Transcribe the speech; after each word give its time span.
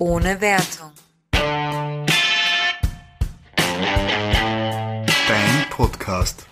Ohne 0.00 0.40
Wertung. 0.40 0.92
Dein 5.26 5.66
Podcast. 5.70 6.46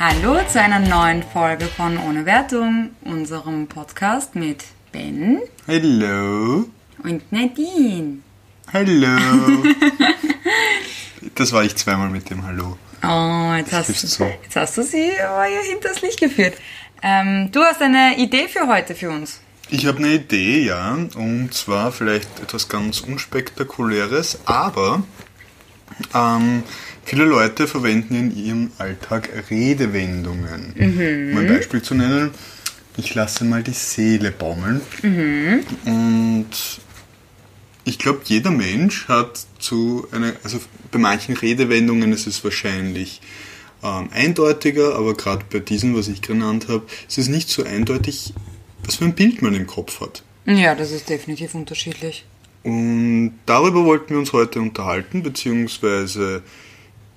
Hallo 0.00 0.40
zu 0.48 0.60
einer 0.60 0.80
neuen 0.80 1.22
Folge 1.22 1.66
von 1.66 1.96
Ohne 1.98 2.26
Wertung, 2.26 2.90
unserem 3.02 3.68
Podcast 3.68 4.34
mit 4.34 4.64
Ben 4.90 5.38
Hallo. 5.68 6.64
und 7.04 7.30
Nadine. 7.30 8.18
Hallo. 8.72 9.62
das 11.36 11.52
war 11.52 11.62
ich 11.62 11.76
zweimal 11.76 12.08
mit 12.08 12.30
dem 12.30 12.44
Hallo. 12.44 12.76
Oh, 13.02 13.54
jetzt 13.56 13.72
hast, 13.72 13.96
so. 13.96 14.30
jetzt 14.42 14.56
hast 14.56 14.76
du 14.76 14.82
sie 14.82 15.10
aber 15.20 15.44
hier 15.44 15.62
hinters 15.62 16.02
Licht 16.02 16.20
geführt. 16.20 16.54
Ähm, 17.02 17.50
du 17.50 17.60
hast 17.60 17.80
eine 17.80 18.16
Idee 18.18 18.48
für 18.48 18.68
heute 18.68 18.94
für 18.94 19.10
uns. 19.10 19.40
Ich 19.70 19.86
habe 19.86 19.98
eine 19.98 20.14
Idee, 20.14 20.64
ja, 20.64 20.98
und 21.14 21.54
zwar 21.54 21.92
vielleicht 21.92 22.40
etwas 22.40 22.68
ganz 22.68 23.00
unspektakuläres, 23.00 24.40
aber 24.44 25.04
ähm, 26.12 26.64
viele 27.04 27.24
Leute 27.24 27.68
verwenden 27.68 28.16
in 28.16 28.36
ihrem 28.36 28.72
Alltag 28.78 29.30
Redewendungen. 29.48 30.74
Um 30.76 31.38
ein 31.38 31.46
Beispiel 31.46 31.82
zu 31.82 31.94
nennen, 31.94 32.32
ich 32.96 33.14
lasse 33.14 33.44
mal 33.44 33.62
die 33.62 33.72
Seele 33.72 34.32
baumeln. 34.32 34.80
Und 35.84 36.48
ich 37.84 37.98
glaube, 37.98 38.20
jeder 38.24 38.50
Mensch 38.50 39.08
hat 39.08 39.46
zu 39.58 40.06
einer, 40.12 40.32
also 40.42 40.58
bei 40.90 40.98
manchen 40.98 41.36
Redewendungen 41.36 42.12
ist 42.12 42.26
es 42.26 42.42
wahrscheinlich 42.44 43.20
ähm, 43.82 44.08
eindeutiger, 44.12 44.96
aber 44.96 45.14
gerade 45.14 45.44
bei 45.50 45.60
diesem, 45.60 45.96
was 45.96 46.08
ich 46.08 46.22
genannt 46.22 46.68
habe, 46.68 46.84
ist 47.08 47.18
es 47.18 47.28
nicht 47.28 47.48
so 47.48 47.64
eindeutig, 47.64 48.34
was 48.84 48.96
für 48.96 49.04
ein 49.04 49.14
Bild 49.14 49.42
man 49.42 49.54
im 49.54 49.66
Kopf 49.66 50.00
hat. 50.00 50.22
Ja, 50.46 50.74
das 50.74 50.90
ist 50.90 51.08
definitiv 51.08 51.54
unterschiedlich. 51.54 52.24
Und 52.62 53.38
darüber 53.46 53.84
wollten 53.84 54.10
wir 54.10 54.18
uns 54.18 54.32
heute 54.32 54.60
unterhalten, 54.60 55.22
beziehungsweise 55.22 56.42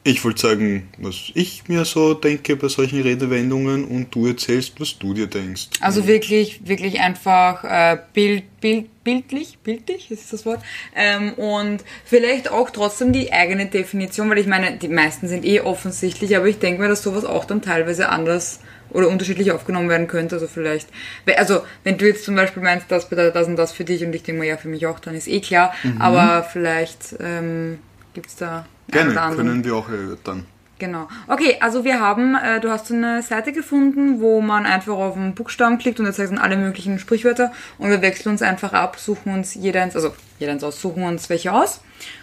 ich 0.06 0.24
wollte 0.26 0.42
sagen, 0.42 0.90
was 0.98 1.32
ich 1.34 1.68
mir 1.70 1.86
so 1.86 2.14
denke 2.14 2.58
bei 2.58 2.68
solchen 2.68 3.02
Redewendungen 3.02 3.86
und 3.86 4.14
du 4.14 4.28
erzählst, 4.28 4.80
was 4.80 4.98
du 5.00 5.14
dir 5.14 5.28
denkst. 5.28 5.70
Also 5.80 6.08
wirklich, 6.08 6.68
wirklich 6.68 7.00
einfach 7.00 7.64
äh, 7.64 7.98
Bild, 8.14 8.44
Bild, 8.60 9.04
bildlich, 9.04 9.60
bildlich 9.64 10.12
ist 10.12 10.34
das 10.34 10.46
Wort. 10.46 10.62
Ähm, 10.94 11.34
und 11.34 11.84
vielleicht 12.04 12.52
auch 12.52 12.70
trotzdem 12.70 13.14
die 13.14 13.32
eigene 13.32 13.68
Definition, 13.68 14.30
weil 14.30 14.40
ich 14.40 14.48
meine, 14.48 14.78
die 14.78 14.90
meisten 14.90 15.30
sind 15.30 15.46
eh 15.46 15.62
offensichtlich, 15.62 16.36
aber 16.36 16.48
ich 16.48 16.60
denke 16.60 16.82
mir, 16.82 16.90
dass 16.90 17.02
sowas 17.02 17.24
auch 17.24 17.46
dann 17.46 17.62
teilweise 17.62 18.10
anders 18.10 18.60
oder 18.90 19.08
unterschiedlich 19.08 19.54
aufgenommen 19.54 19.90
werden 19.90 20.08
könnte. 20.08 20.36
Also 20.36 20.48
vielleicht, 20.48 20.90
also 21.38 21.62
wenn 21.86 21.98
du 21.98 22.06
jetzt 22.06 22.26
zum 22.26 22.36
Beispiel 22.36 22.62
meinst, 22.62 22.92
das 22.92 23.08
bedeutet 23.08 23.36
das 23.36 23.48
und 23.48 23.56
das 23.56 23.72
für 23.72 23.86
dich 23.86 24.04
und 24.04 24.14
ich 24.14 24.24
denke 24.24 24.42
mir, 24.42 24.48
ja, 24.48 24.58
für 24.58 24.68
mich 24.68 24.86
auch, 24.86 25.00
dann 25.00 25.16
ist 25.16 25.28
eh 25.28 25.40
klar. 25.40 25.74
Aber 26.00 26.44
vielleicht 26.44 27.16
ähm, 27.22 27.80
gibt's 28.14 28.36
da 28.36 28.60
ein 28.60 28.66
Gerne, 28.90 29.20
anderen. 29.22 29.48
können 29.48 29.64
wir 29.64 29.76
auch 29.76 29.90
erörtern. 29.90 30.46
Genau. 30.80 31.08
Okay, 31.28 31.58
also 31.62 31.86
wir 31.86 32.00
haben, 32.02 32.36
äh, 32.36 32.60
du 32.60 32.70
hast 32.70 32.88
so 32.88 32.94
eine 32.94 33.22
Seite 33.24 33.54
gefunden, 33.54 34.20
wo 34.20 34.42
man 34.42 34.66
einfach 34.66 34.94
auf 34.96 35.16
einen 35.16 35.34
Buchstaben 35.34 35.78
klickt 35.78 36.00
und 36.00 36.06
da 36.06 36.12
zeigt 36.12 36.32
dann 36.32 36.40
alle 36.40 36.58
möglichen 36.58 37.00
Sprichwörter 37.00 37.54
und 37.78 37.90
wir 37.90 38.02
wechseln 38.02 38.32
uns 38.34 38.42
einfach 38.42 38.74
ab, 38.74 38.98
suchen 39.00 39.34
uns 39.34 39.54
jeder 39.56 39.84
ins, 39.84 39.96
also 39.96 40.14
jeder 40.40 40.52
ins 40.52 40.64
aus, 40.64 40.82
suchen 40.82 41.04
uns 41.04 41.30
welche 41.30 41.54
aus 41.54 41.80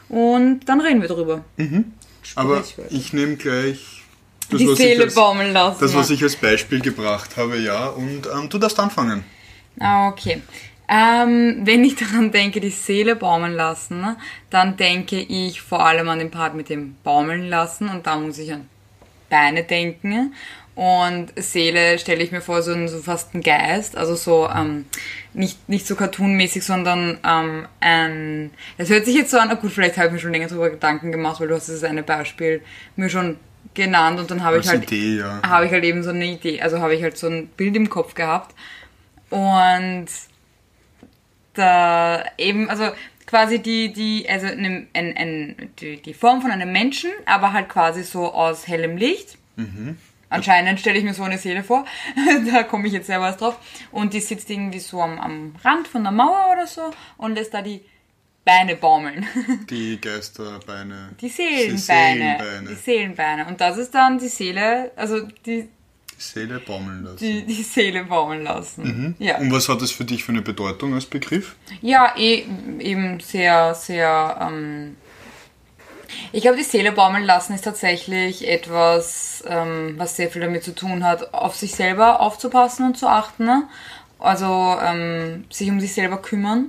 und 0.09 0.61
dann 0.69 0.81
reden 0.81 1.01
wir 1.01 1.09
drüber. 1.09 1.45
Aber 2.35 2.63
Sprichwörter. 2.63 2.93
ich 2.95 3.13
nehme 3.15 3.37
gleich 3.37 4.03
das, 4.51 4.59
Die 4.59 4.69
was 4.69 4.77
Seele 4.79 4.95
ich 4.95 5.01
als, 5.05 5.15
baumeln 5.15 5.53
lassen. 5.53 5.79
das, 5.81 5.95
was 5.95 6.11
ich 6.11 6.23
als 6.23 6.37
Beispiel 6.37 6.81
gebracht 6.81 7.37
habe, 7.37 7.57
ja. 7.57 7.87
Und 7.87 8.27
ähm, 8.27 8.49
du 8.51 8.59
darfst 8.59 8.79
anfangen. 8.79 9.25
Ah, 9.79 10.09
Okay. 10.09 10.43
Ähm, 10.91 11.61
wenn 11.63 11.85
ich 11.85 11.95
daran 11.97 12.33
denke, 12.33 12.61
die 12.61 12.71
Seele 12.71 13.15
baumeln 13.15 13.55
lassen, 13.55 14.01
ne, 14.01 14.17
dann 14.51 14.77
denke 14.77 15.17
ich 15.21 15.63
vor 15.63 15.87
allem 15.87 16.09
an 16.09 16.19
den 16.19 16.31
Part 16.31 16.55
mit 16.55 16.69
dem 16.69 16.97
Baumeln 17.05 17.49
lassen 17.49 17.89
und 17.89 18.07
da 18.07 18.17
muss 18.17 18.39
ich 18.39 18.53
an 18.53 18.69
Beine 19.31 19.63
denken. 19.63 20.35
Und 20.75 21.33
Seele 21.37 21.99
stelle 21.99 22.23
ich 22.23 22.33
mir 22.33 22.41
vor, 22.41 22.63
so, 22.63 22.87
so 22.87 22.99
fast 23.01 23.35
ein 23.35 23.43
Geist, 23.43 23.97
also 23.97 24.15
so 24.15 24.49
ähm, 24.49 24.87
nicht, 25.35 25.69
nicht 25.69 25.87
so 25.87 25.95
cartoonmäßig, 25.95 26.65
sondern 26.65 27.19
ähm, 27.25 27.67
ein. 27.81 28.51
Das 28.79 28.89
hört 28.89 29.05
sich 29.05 29.15
jetzt 29.15 29.31
so 29.31 29.39
an, 29.39 29.49
na 29.49 29.55
gut, 29.55 29.73
vielleicht 29.73 29.99
habe 29.99 30.07
ich 30.07 30.13
mir 30.15 30.19
schon 30.21 30.33
länger 30.33 30.49
darüber 30.49 30.71
Gedanken 30.71 31.13
gemacht, 31.13 31.41
weil 31.41 31.49
du 31.49 31.55
hast 31.55 31.69
das 31.69 31.85
eine 31.85 32.03
Beispiel 32.03 32.63
mir 32.97 33.11
schon 33.11 33.37
genannt 33.75 34.19
und 34.21 34.31
dann 34.31 34.43
habe 34.43 34.59
ich 34.59 34.69
halt 34.69 34.85
Idee, 34.85 35.19
ja. 35.19 35.41
habe 35.47 35.67
ich 35.67 35.73
halt 35.73 35.85
eben 35.85 36.03
so 36.03 36.11
eine 36.11 36.25
Idee, 36.25 36.63
also 36.63 36.81
habe 36.81 36.95
ich 36.95 37.03
halt 37.03 37.19
so 37.19 37.29
ein 37.29 37.49
Bild 37.49 37.77
im 37.77 37.91
Kopf 37.91 38.15
gehabt 38.15 38.55
und 39.29 40.07
da 41.61 42.25
eben, 42.39 42.69
also 42.69 42.91
quasi 43.27 43.61
die, 43.61 43.93
die, 43.93 44.29
also 44.29 44.47
eine, 44.47 44.87
ein, 44.93 45.17
ein, 45.17 45.71
die, 45.79 46.03
die 46.03 46.15
Form 46.15 46.43
von 46.43 46.51
einem 46.51 46.73
Menschen, 46.73 47.11
aber 47.27 47.53
halt 47.53 47.69
quasi 47.69 48.03
so 48.03 48.33
aus 48.33 48.67
hellem 48.67 48.97
Licht. 48.97 49.39
Anscheinend 50.31 50.81
stelle 50.81 50.99
ich 50.99 51.05
mir 51.05 51.13
so 51.13 51.25
eine 51.25 51.39
Seele 51.39 51.63
vor. 51.63 51.85
da 52.53 52.63
komme 52.63 52.87
ich 52.87 52.93
jetzt 52.93 53.07
selber 53.09 53.33
drauf. 53.33 53.57
Und 53.91 54.15
die 54.15 54.21
sitzt 54.21 54.49
irgendwie 54.49 54.79
so 54.79 55.03
am, 55.03 55.19
am 55.19 55.55
Rand 55.63 55.89
von 55.89 56.03
der 56.03 56.13
Mauer 56.13 56.51
oder 56.53 56.67
so 56.67 56.91
und 57.19 57.35
lässt 57.35 57.53
da 57.53 57.63
die 57.63 57.83
Beine 58.45 58.75
baumeln. 58.77 59.27
Die 59.69 60.01
Geisterbeine. 60.01 61.11
Die 61.21 61.29
Seelenbeine. 61.29 61.69
Die 61.69 61.79
Seelenbeine. 61.79 62.77
Seelenbeine. 62.77 63.47
Und 63.47 63.61
das 63.61 63.77
ist 63.77 63.95
dann 63.95 64.19
die 64.19 64.29
Seele, 64.29 64.93
also 64.97 65.27
die, 65.45 65.63
Die 65.63 65.69
Seele 66.21 66.61
baumeln 66.61 67.05
lassen. 67.05 67.19
die, 67.19 67.47
die 67.47 67.63
Seele 67.63 68.05
baumeln 68.05 68.45
lassen. 68.45 69.17
Ja. 69.19 69.39
Und 69.39 69.51
was 69.51 69.69
hat 69.69 69.81
das 69.81 69.91
für 69.91 70.05
dich 70.05 70.23
für 70.23 70.33
eine 70.33 70.43
Bedeutung 70.43 70.95
als 70.95 71.07
Begriff? 71.07 71.57
Ja, 71.81 72.15
eh, 72.17 72.45
eben 72.79 73.21
sehr, 73.21 73.75
sehr. 73.75 74.39
Ähm, 74.41 74.97
ich 76.33 76.43
glaube, 76.43 76.59
die 76.59 76.65
Seele 76.65 76.93
baumeln 76.93 77.25
lassen 77.25 77.55
ist 77.55 77.65
tatsächlich 77.65 78.47
etwas, 78.47 79.43
ähm, 79.47 79.95
was 79.97 80.17
sehr 80.17 80.31
viel 80.31 80.43
damit 80.43 80.63
zu 80.63 80.75
tun 80.75 81.05
hat, 81.05 81.33
auf 81.33 81.57
sich 81.57 81.75
selber 81.75 82.21
aufzupassen 82.21 82.85
und 82.85 82.99
zu 82.99 83.07
achten. 83.07 83.47
Ne? 83.47 83.69
Also 84.19 84.77
ähm, 84.83 85.45
sich 85.51 85.71
um 85.71 85.81
sich 85.81 85.95
selber 85.95 86.21
kümmern, 86.21 86.69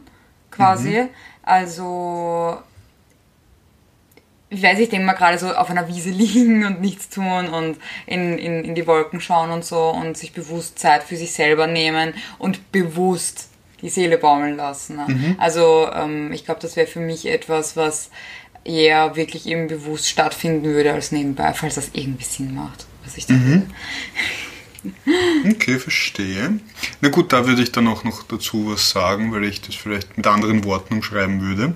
quasi. 0.50 1.08
Also 1.44 2.58
ich 4.52 4.62
weiß, 4.62 4.80
ich 4.80 4.90
denke 4.90 5.06
mal 5.06 5.14
gerade 5.14 5.40
so 5.40 5.48
auf 5.54 5.70
einer 5.70 5.88
Wiese 5.88 6.10
liegen 6.12 6.66
und 6.66 6.82
nichts 6.82 7.10
tun 7.10 7.48
und 7.48 7.78
in, 8.06 8.38
in, 8.38 8.64
in 8.66 8.76
die 8.76 8.86
Wolken 8.86 9.22
schauen 9.22 9.50
und 9.50 9.66
so 9.66 9.90
und 9.90 10.18
sich 10.18 10.34
bewusst 10.34 10.78
Zeit 10.78 11.04
für 11.04 11.16
sich 11.18 11.32
selber 11.32 11.66
nehmen 11.66 12.14
und 12.38 12.72
bewusst 12.72 13.48
die 13.82 13.90
Seele 13.90 14.18
baumeln 14.18 14.58
lassen. 14.58 14.98
Ne? 14.98 15.36
Also 15.40 15.90
ähm, 15.92 16.32
ich 16.34 16.46
glaube, 16.46 16.60
das 16.62 16.76
wäre 16.76 16.86
für 16.86 17.00
mich 17.00 17.26
etwas, 17.26 17.76
was 17.76 18.12
eher 18.64 19.16
wirklich 19.16 19.48
eben 19.48 19.68
bewusst 19.68 20.08
stattfinden 20.08 20.64
würde 20.66 20.94
als 20.94 21.12
nebenbei, 21.12 21.54
falls 21.54 21.76
das 21.76 21.90
irgendwie 21.94 22.26
Sinn 22.26 22.54
macht, 22.54 22.86
was 23.04 23.18
ich 23.18 23.26
da 23.26 23.34
Okay, 25.48 25.78
verstehe. 25.78 26.60
Na 27.02 27.10
gut, 27.10 27.34
da 27.34 27.46
würde 27.46 27.62
ich 27.62 27.72
dann 27.72 27.88
auch 27.88 28.04
noch 28.04 28.24
dazu 28.24 28.72
was 28.72 28.90
sagen, 28.90 29.32
weil 29.32 29.44
ich 29.44 29.62
das 29.62 29.76
vielleicht 29.76 30.18
mit 30.18 30.26
anderen 30.26 30.64
Worten 30.64 30.96
umschreiben 30.96 31.42
würde. 31.42 31.76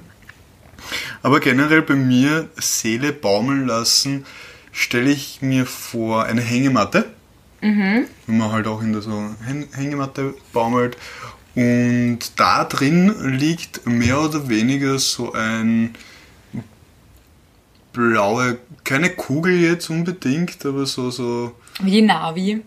Aber 1.23 1.39
generell 1.39 1.81
bei 1.81 1.95
mir 1.95 2.49
Seele 2.57 3.11
baumeln 3.13 3.67
lassen, 3.67 4.25
stelle 4.71 5.09
ich 5.11 5.41
mir 5.41 5.65
vor 5.65 6.23
eine 6.25 6.41
Hängematte. 6.41 7.05
Wenn 7.61 8.07
man 8.27 8.51
halt 8.51 8.67
auch 8.67 8.81
in 8.81 8.93
der 8.93 9.01
so 9.01 9.11
Häng- 9.47 9.73
Hängematte 9.75 10.35
baumelt. 10.53 10.97
Und 11.55 12.19
da 12.35 12.63
drin 12.65 13.15
liegt 13.37 13.87
mehr 13.87 14.21
oder 14.21 14.49
weniger 14.49 14.99
so 14.99 15.33
ein 15.33 15.95
blaue, 17.93 18.57
keine 18.83 19.09
Kugel 19.09 19.59
jetzt 19.59 19.89
unbedingt, 19.89 20.65
aber 20.65 20.85
so, 20.85 21.09
so 21.11 21.55
Wie 21.81 21.91
die 21.91 22.01
Navi. 22.01 22.61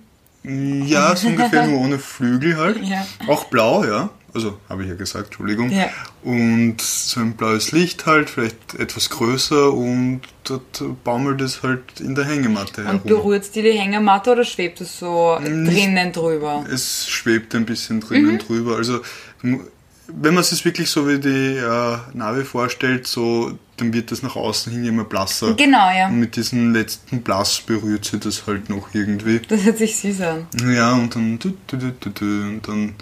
ja, 0.44 1.14
so 1.14 1.28
ungefähr 1.28 1.66
nur 1.66 1.80
ohne 1.80 1.98
Flügel 1.98 2.56
halt. 2.56 2.78
Ja. 2.82 3.06
Auch 3.26 3.44
blau, 3.44 3.84
ja. 3.84 4.10
Also 4.38 4.56
habe 4.68 4.84
ich 4.84 4.88
ja 4.88 4.94
gesagt, 4.94 5.26
Entschuldigung. 5.26 5.70
Ja. 5.70 5.88
Und 6.22 6.80
so 6.80 7.18
ein 7.20 7.32
blaues 7.32 7.72
Licht 7.72 8.06
halt, 8.06 8.30
vielleicht 8.30 8.74
etwas 8.78 9.10
größer 9.10 9.72
und 9.72 10.20
dort 10.44 10.82
baumelt 11.02 11.40
es 11.40 11.62
halt 11.64 11.82
in 12.00 12.14
der 12.14 12.24
Hängematte 12.24 12.82
Und 12.82 12.86
herum. 12.86 13.02
berührt 13.04 13.52
die 13.54 13.62
die 13.62 13.72
Hängematte 13.72 14.30
oder 14.32 14.44
schwebt 14.44 14.80
es 14.80 14.98
so 14.98 15.38
Nicht- 15.40 15.72
drinnen 15.76 16.12
drüber? 16.12 16.64
Es 16.72 17.08
schwebt 17.08 17.54
ein 17.56 17.66
bisschen 17.66 18.00
drinnen 18.00 18.34
Mhm. 18.34 18.38
drüber. 18.38 18.76
Also 18.76 19.00
wenn 19.42 20.34
man 20.34 20.38
es 20.38 20.50
sich 20.50 20.64
wirklich 20.64 20.88
so 20.88 21.06
wie 21.08 21.18
die 21.18 21.56
äh, 21.56 21.96
Navi 22.14 22.44
vorstellt, 22.44 23.06
so 23.06 23.58
dann 23.76 23.92
wird 23.92 24.10
das 24.10 24.22
nach 24.22 24.36
außen 24.36 24.72
hin 24.72 24.84
immer 24.86 25.04
blasser. 25.04 25.54
Genau, 25.54 25.90
ja. 25.96 26.08
Und 26.08 26.18
mit 26.18 26.34
diesem 26.36 26.72
letzten 26.72 27.22
Blass 27.22 27.60
berührt 27.60 28.04
sie 28.06 28.18
das 28.18 28.46
halt 28.46 28.68
noch 28.70 28.88
irgendwie. 28.94 29.40
Das 29.48 29.62
hört 29.64 29.78
sich 29.78 29.96
süß 29.96 30.20
an. 30.22 30.46
Ja, 30.72 30.94
und 30.94 31.14
dann, 31.14 31.38
und 31.42 32.68
dann 32.68 32.94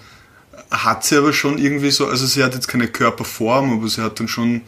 hat 0.70 1.04
sie 1.04 1.16
aber 1.16 1.32
schon 1.32 1.58
irgendwie 1.58 1.90
so, 1.90 2.06
also 2.06 2.26
sie 2.26 2.42
hat 2.42 2.54
jetzt 2.54 2.68
keine 2.68 2.88
Körperform, 2.88 3.78
aber 3.78 3.88
sie 3.88 4.02
hat 4.02 4.18
dann 4.20 4.28
schon 4.28 4.62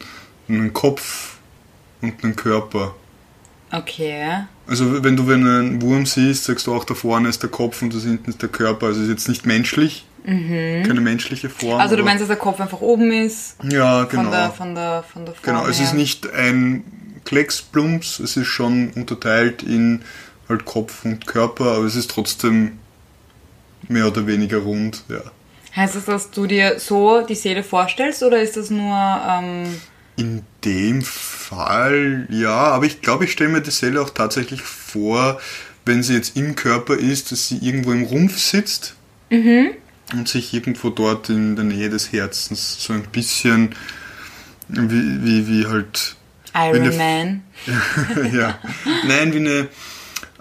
einen 0.47 0.73
Kopf 0.73 1.37
und 2.01 2.23
einen 2.23 2.35
Körper. 2.35 2.95
Okay. 3.71 4.45
Also 4.67 5.03
wenn 5.03 5.15
du 5.15 5.27
wenn 5.27 5.45
einen 5.47 5.81
Wurm 5.81 6.05
siehst, 6.05 6.45
sagst 6.45 6.67
du 6.67 6.73
auch, 6.73 6.85
da 6.85 6.95
vorne 6.95 7.29
ist 7.29 7.43
der 7.43 7.49
Kopf 7.49 7.81
und 7.81 7.93
da 7.93 7.99
hinten 7.99 8.29
ist 8.29 8.41
der 8.41 8.49
Körper. 8.49 8.87
Also 8.87 9.01
ist 9.01 9.09
jetzt 9.09 9.27
nicht 9.29 9.45
menschlich, 9.45 10.05
keine 10.25 11.01
menschliche 11.01 11.49
Form. 11.49 11.75
Mhm. 11.75 11.79
Also 11.79 11.95
du 11.95 12.03
meinst, 12.03 12.21
dass 12.21 12.27
der 12.29 12.37
Kopf 12.37 12.59
einfach 12.59 12.81
oben 12.81 13.11
ist? 13.11 13.55
Ja, 13.63 14.05
genau. 14.05 14.23
Von 14.23 14.31
der, 14.31 14.51
von 14.51 14.75
der, 14.75 15.03
von 15.03 15.25
der 15.25 15.35
Form 15.35 15.43
Genau, 15.43 15.67
es 15.67 15.79
ist 15.79 15.91
her. 15.91 15.99
nicht 15.99 16.31
ein 16.33 16.83
Klecksplumps, 17.25 18.19
es 18.19 18.37
ist 18.37 18.47
schon 18.47 18.89
unterteilt 18.91 19.61
in 19.63 20.01
halt 20.47 20.65
Kopf 20.65 21.05
und 21.05 21.27
Körper, 21.27 21.73
aber 21.75 21.85
es 21.85 21.95
ist 21.95 22.09
trotzdem 22.09 22.79
mehr 23.87 24.07
oder 24.07 24.25
weniger 24.25 24.57
rund, 24.57 25.03
ja. 25.09 25.21
Heißt 25.75 25.95
das, 25.95 26.05
dass 26.05 26.31
du 26.31 26.45
dir 26.47 26.79
so 26.79 27.21
die 27.21 27.35
Seele 27.35 27.63
vorstellst 27.63 28.23
oder 28.23 28.41
ist 28.41 28.57
das 28.57 28.69
nur... 28.69 29.21
Ähm, 29.27 29.79
In 30.17 30.43
dem 30.65 31.01
Fall, 31.01 32.27
ja, 32.29 32.55
aber 32.55 32.85
ich 32.85 33.01
glaube, 33.01 33.25
ich 33.25 33.31
stelle 33.31 33.51
mir 33.51 33.61
die 33.61 33.71
Seele 33.71 34.01
auch 34.01 34.09
tatsächlich 34.09 34.61
vor, 34.61 35.39
wenn 35.85 36.03
sie 36.03 36.13
jetzt 36.15 36.35
im 36.35 36.55
Körper 36.55 36.95
ist, 36.97 37.31
dass 37.31 37.47
sie 37.47 37.57
irgendwo 37.59 37.91
im 37.93 38.03
Rumpf 38.03 38.37
sitzt 38.37 38.95
und 40.11 40.27
sich 40.27 40.53
irgendwo 40.53 40.89
dort 40.89 41.29
in 41.29 41.55
der 41.55 41.65
Nähe 41.65 41.89
des 41.89 42.11
Herzens 42.11 42.83
so 42.83 42.93
ein 42.93 43.03
bisschen 43.03 43.75
wie, 44.67 45.23
wie, 45.23 45.47
wie 45.47 45.67
halt 45.67 46.15
Iron 46.55 46.83
der- 46.83 46.93
Man? 46.97 47.43
ja. 48.33 48.57
Nein, 49.07 49.33
wie 49.33 49.37
eine 49.37 49.67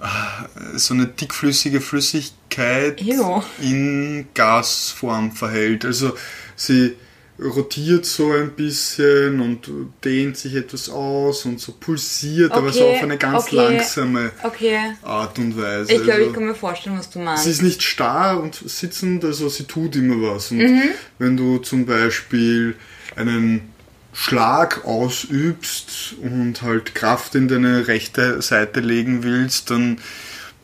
ah, 0.00 0.46
so 0.74 0.94
eine 0.94 1.06
dickflüssige 1.06 1.80
Flüssigkeit 1.80 2.32
Ew. 2.56 3.42
in 3.60 4.26
Gasform 4.34 5.32
verhält. 5.32 5.84
Also 5.84 6.16
sie 6.56 6.94
rotiert 7.40 8.04
so 8.04 8.32
ein 8.32 8.50
bisschen 8.50 9.40
und 9.40 9.70
dehnt 10.04 10.36
sich 10.36 10.56
etwas 10.56 10.88
aus 10.90 11.44
und 11.44 11.60
so 11.60 11.70
pulsiert, 11.72 12.50
aber 12.50 12.72
so 12.72 12.82
Okay, 12.84 12.96
auf 12.96 13.02
eine 13.04 13.16
ganz 13.16 13.44
okay. 13.44 13.56
langsame 13.56 14.32
Okay. 14.42 14.78
Art 15.02 15.38
und 15.38 15.56
Weise. 15.56 15.92
Ich 15.92 15.98
glaube, 16.02 16.14
also, 16.14 16.26
ich 16.26 16.32
kann 16.34 16.46
mir 16.46 16.54
vorstellen, 16.56 16.98
was 16.98 17.10
du 17.10 17.20
meinst. 17.20 17.44
Sie 17.44 17.50
ist 17.50 17.62
nicht 17.62 17.82
starr 17.84 18.40
und 18.42 18.56
sitzend, 18.56 19.24
also 19.24 19.48
sie 19.48 19.64
tut 19.64 19.94
immer 19.94 20.34
was. 20.34 20.50
Und 20.50 20.58
Mhm. 20.58 20.82
wenn 21.20 21.36
du 21.36 21.58
zum 21.58 21.86
Beispiel 21.86 22.74
einen 23.14 23.72
Schlag 24.12 24.84
ausübst 24.84 26.14
und 26.20 26.62
halt 26.62 26.96
Kraft 26.96 27.36
in 27.36 27.46
deine 27.46 27.86
rechte 27.86 28.42
Seite 28.42 28.80
legen 28.80 29.22
willst, 29.22 29.70
dann 29.70 29.98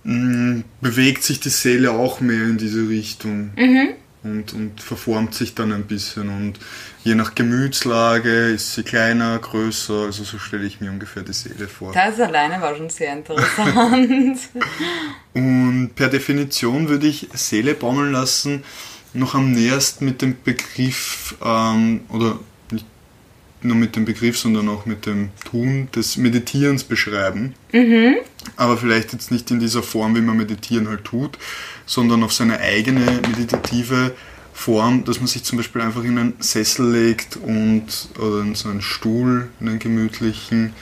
mh, 0.04 0.62
bewegt 0.80 1.22
sich 1.22 1.40
die 1.40 1.50
Seele 1.50 1.92
auch 1.92 2.20
mehr 2.20 2.44
in 2.44 2.58
diese 2.58 2.88
Richtung. 2.88 3.50
Mhm. 3.56 3.88
Und, 4.22 4.54
und 4.54 4.80
verformt 4.80 5.34
sich 5.34 5.54
dann 5.54 5.70
ein 5.70 5.84
bisschen. 5.84 6.30
Und 6.30 6.54
je 7.02 7.14
nach 7.14 7.34
Gemütslage 7.34 8.46
ist 8.46 8.74
sie 8.74 8.82
kleiner, 8.82 9.38
größer. 9.38 10.04
Also 10.04 10.24
so 10.24 10.38
stelle 10.38 10.64
ich 10.64 10.80
mir 10.80 10.90
ungefähr 10.90 11.22
die 11.22 11.34
Seele 11.34 11.68
vor. 11.68 11.92
Das 11.92 12.18
alleine 12.18 12.58
war 12.62 12.74
schon 12.74 12.88
sehr 12.88 13.12
interessant. 13.12 14.38
Und 15.34 15.90
per 15.94 16.08
Definition 16.08 16.88
würde 16.88 17.06
ich 17.06 17.28
Seele 17.34 17.74
baumeln 17.74 18.12
lassen 18.12 18.64
noch 19.14 19.34
am 19.34 19.52
nähersten 19.52 20.04
mit 20.04 20.22
dem 20.22 20.36
Begriff, 20.42 21.36
ähm, 21.42 22.00
oder 22.08 22.38
nur 23.64 23.76
mit 23.76 23.96
dem 23.96 24.04
Begriff, 24.04 24.38
sondern 24.38 24.68
auch 24.68 24.86
mit 24.86 25.06
dem 25.06 25.30
Tun 25.48 25.88
des 25.94 26.16
Meditierens 26.16 26.84
beschreiben. 26.84 27.54
Aber 28.56 28.76
vielleicht 28.76 29.12
jetzt 29.12 29.30
nicht 29.30 29.50
in 29.50 29.60
dieser 29.60 29.82
Form, 29.82 30.14
wie 30.14 30.20
man 30.20 30.36
Meditieren 30.36 30.88
halt 30.88 31.04
tut, 31.04 31.38
sondern 31.86 32.22
auf 32.22 32.32
seine 32.32 32.60
eigene 32.60 33.20
meditative 33.28 34.12
Form, 34.52 35.04
dass 35.04 35.18
man 35.18 35.26
sich 35.26 35.42
zum 35.42 35.58
Beispiel 35.58 35.82
einfach 35.82 36.04
in 36.04 36.16
einen 36.16 36.34
Sessel 36.38 36.90
legt 36.92 37.36
und 37.36 37.86
oder 38.18 38.40
in 38.40 38.54
so 38.54 38.68
einen 38.68 38.82
Stuhl, 38.82 39.48
in 39.60 39.68
einen 39.68 39.78
gemütlichen 39.80 40.72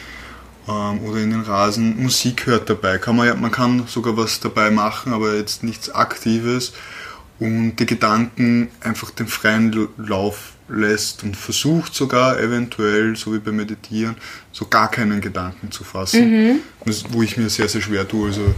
ähm, 0.69 1.01
oder 1.01 1.21
in 1.21 1.31
den 1.31 1.41
Rasen 1.41 2.01
Musik 2.03 2.47
hört 2.47 2.69
dabei. 2.69 2.99
Kann 2.99 3.17
man, 3.17 3.27
ja, 3.27 3.35
man 3.35 3.51
kann 3.51 3.85
sogar 3.87 4.17
was 4.17 4.41
dabei 4.41 4.71
machen, 4.71 5.13
aber 5.13 5.35
jetzt 5.35 5.63
nichts 5.63 5.91
Aktives 5.91 6.75
und 7.39 7.77
die 7.77 7.87
Gedanken 7.87 8.69
einfach 8.81 9.11
den 9.11 9.27
freien 9.27 9.89
Lauf 9.97 10.53
lässt 10.69 11.23
und 11.25 11.37
versucht 11.37 11.95
sogar 11.95 12.39
eventuell, 12.39 13.17
so 13.17 13.35
wie 13.35 13.39
beim 13.39 13.57
Meditieren, 13.57 14.17
so 14.53 14.67
gar 14.67 14.91
keinen 14.91 15.21
Gedanken 15.21 15.71
zu 15.71 15.85
fassen, 15.85 16.61
das, 16.85 17.05
wo 17.11 17.23
ich 17.23 17.37
mir 17.37 17.51
sehr, 17.51 17.69
sehr 17.69 17.81
schwer 17.81 18.07
tue. 18.07 18.29
Also 18.29 18.55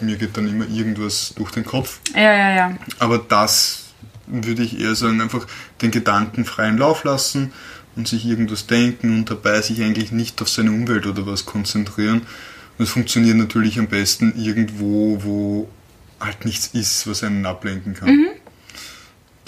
mir 0.00 0.16
geht 0.16 0.36
dann 0.36 0.48
immer 0.48 0.68
irgendwas 0.68 1.32
durch 1.36 1.50
den 1.50 1.64
Kopf. 1.64 2.00
ja, 2.14 2.32
ja, 2.32 2.54
ja. 2.54 2.78
Aber 2.98 3.18
das 3.18 3.84
würde 4.26 4.62
ich 4.62 4.78
eher 4.78 4.94
sagen, 4.94 5.20
einfach 5.20 5.46
den 5.80 5.90
Gedanken 5.90 6.44
freien 6.44 6.76
Lauf 6.78 7.04
lassen 7.04 7.52
und 7.96 8.06
sich 8.08 8.26
irgendwas 8.26 8.66
denken 8.66 9.16
und 9.16 9.30
dabei 9.30 9.60
sich 9.62 9.82
eigentlich 9.82 10.12
nicht 10.12 10.40
auf 10.42 10.48
seine 10.48 10.70
Umwelt 10.70 11.06
oder 11.06 11.26
was 11.26 11.46
konzentrieren. 11.46 12.20
Und 12.20 12.86
das 12.86 12.90
funktioniert 12.90 13.36
natürlich 13.36 13.78
am 13.78 13.88
besten 13.88 14.34
irgendwo, 14.36 15.22
wo 15.22 15.68
halt 16.20 16.44
nichts 16.44 16.68
ist, 16.68 17.06
was 17.06 17.22
einen 17.22 17.46
ablenken 17.46 17.94
kann. 17.94 18.26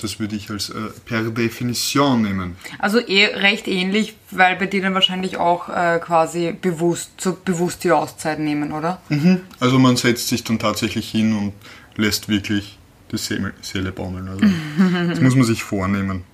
Das 0.00 0.18
würde 0.18 0.34
ich 0.34 0.50
als 0.50 0.70
äh, 0.70 0.74
per 1.04 1.22
Definition 1.24 2.22
nehmen. 2.22 2.56
Also 2.78 3.00
eh 3.00 3.26
recht 3.26 3.68
ähnlich, 3.68 4.16
weil 4.30 4.56
bei 4.56 4.66
dir 4.66 4.80
dann 4.82 4.94
wahrscheinlich 4.94 5.36
auch 5.36 5.68
äh, 5.68 5.98
quasi 5.98 6.52
bewusst, 6.52 7.20
so 7.20 7.36
bewusst 7.44 7.84
die 7.84 7.92
Auszeit 7.92 8.38
nehmen, 8.38 8.72
oder? 8.72 9.00
Also 9.58 9.78
man 9.78 9.96
setzt 9.96 10.28
sich 10.28 10.42
dann 10.42 10.58
tatsächlich 10.58 11.10
hin 11.10 11.34
und 11.36 11.52
lässt 11.96 12.28
wirklich 12.28 12.78
die 13.12 13.18
Seele, 13.18 13.52
Seele 13.60 13.92
baumeln. 13.92 14.28
Also 14.28 14.46
das 15.08 15.20
muss 15.20 15.34
man 15.34 15.44
sich 15.44 15.62
vornehmen. 15.62 16.24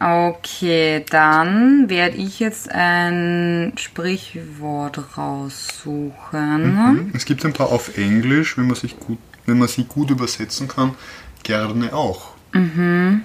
Okay, 0.00 1.04
dann 1.10 1.88
werde 1.88 2.16
ich 2.18 2.38
jetzt 2.38 2.70
ein 2.70 3.72
Sprichwort 3.76 5.18
raussuchen. 5.18 7.10
Es 7.14 7.24
gibt 7.24 7.44
ein 7.44 7.52
paar 7.52 7.70
auf 7.70 7.98
Englisch, 7.98 8.56
wenn 8.56 8.68
man, 8.68 8.76
sich 8.76 8.96
gut, 9.00 9.18
wenn 9.48 9.58
man 9.58 9.68
sie 9.68 9.84
gut 9.84 10.10
übersetzen 10.10 10.68
kann, 10.68 10.94
gerne 11.42 11.92
auch. 11.92 12.34
Man 12.52 13.24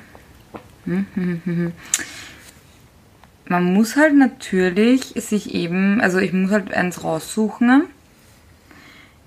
muss 3.73 3.95
halt 3.95 4.15
natürlich 4.15 5.13
sich 5.15 5.53
eben, 5.53 6.01
also 6.01 6.17
ich 6.17 6.33
muss 6.33 6.51
halt 6.51 6.73
eins 6.73 7.03
raussuchen, 7.03 7.83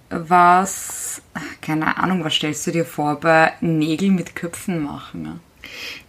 was, 0.08 1.22
keine 1.60 1.98
Ahnung, 1.98 2.25
was 2.25 2.34
stellst 2.34 2.66
du 2.66 2.70
dir 2.70 2.84
vor 2.84 3.20
bei 3.20 3.52
Nägel 3.60 4.10
mit 4.10 4.34
Köpfen 4.34 4.82
machen? 4.82 5.22
Ne? 5.22 5.40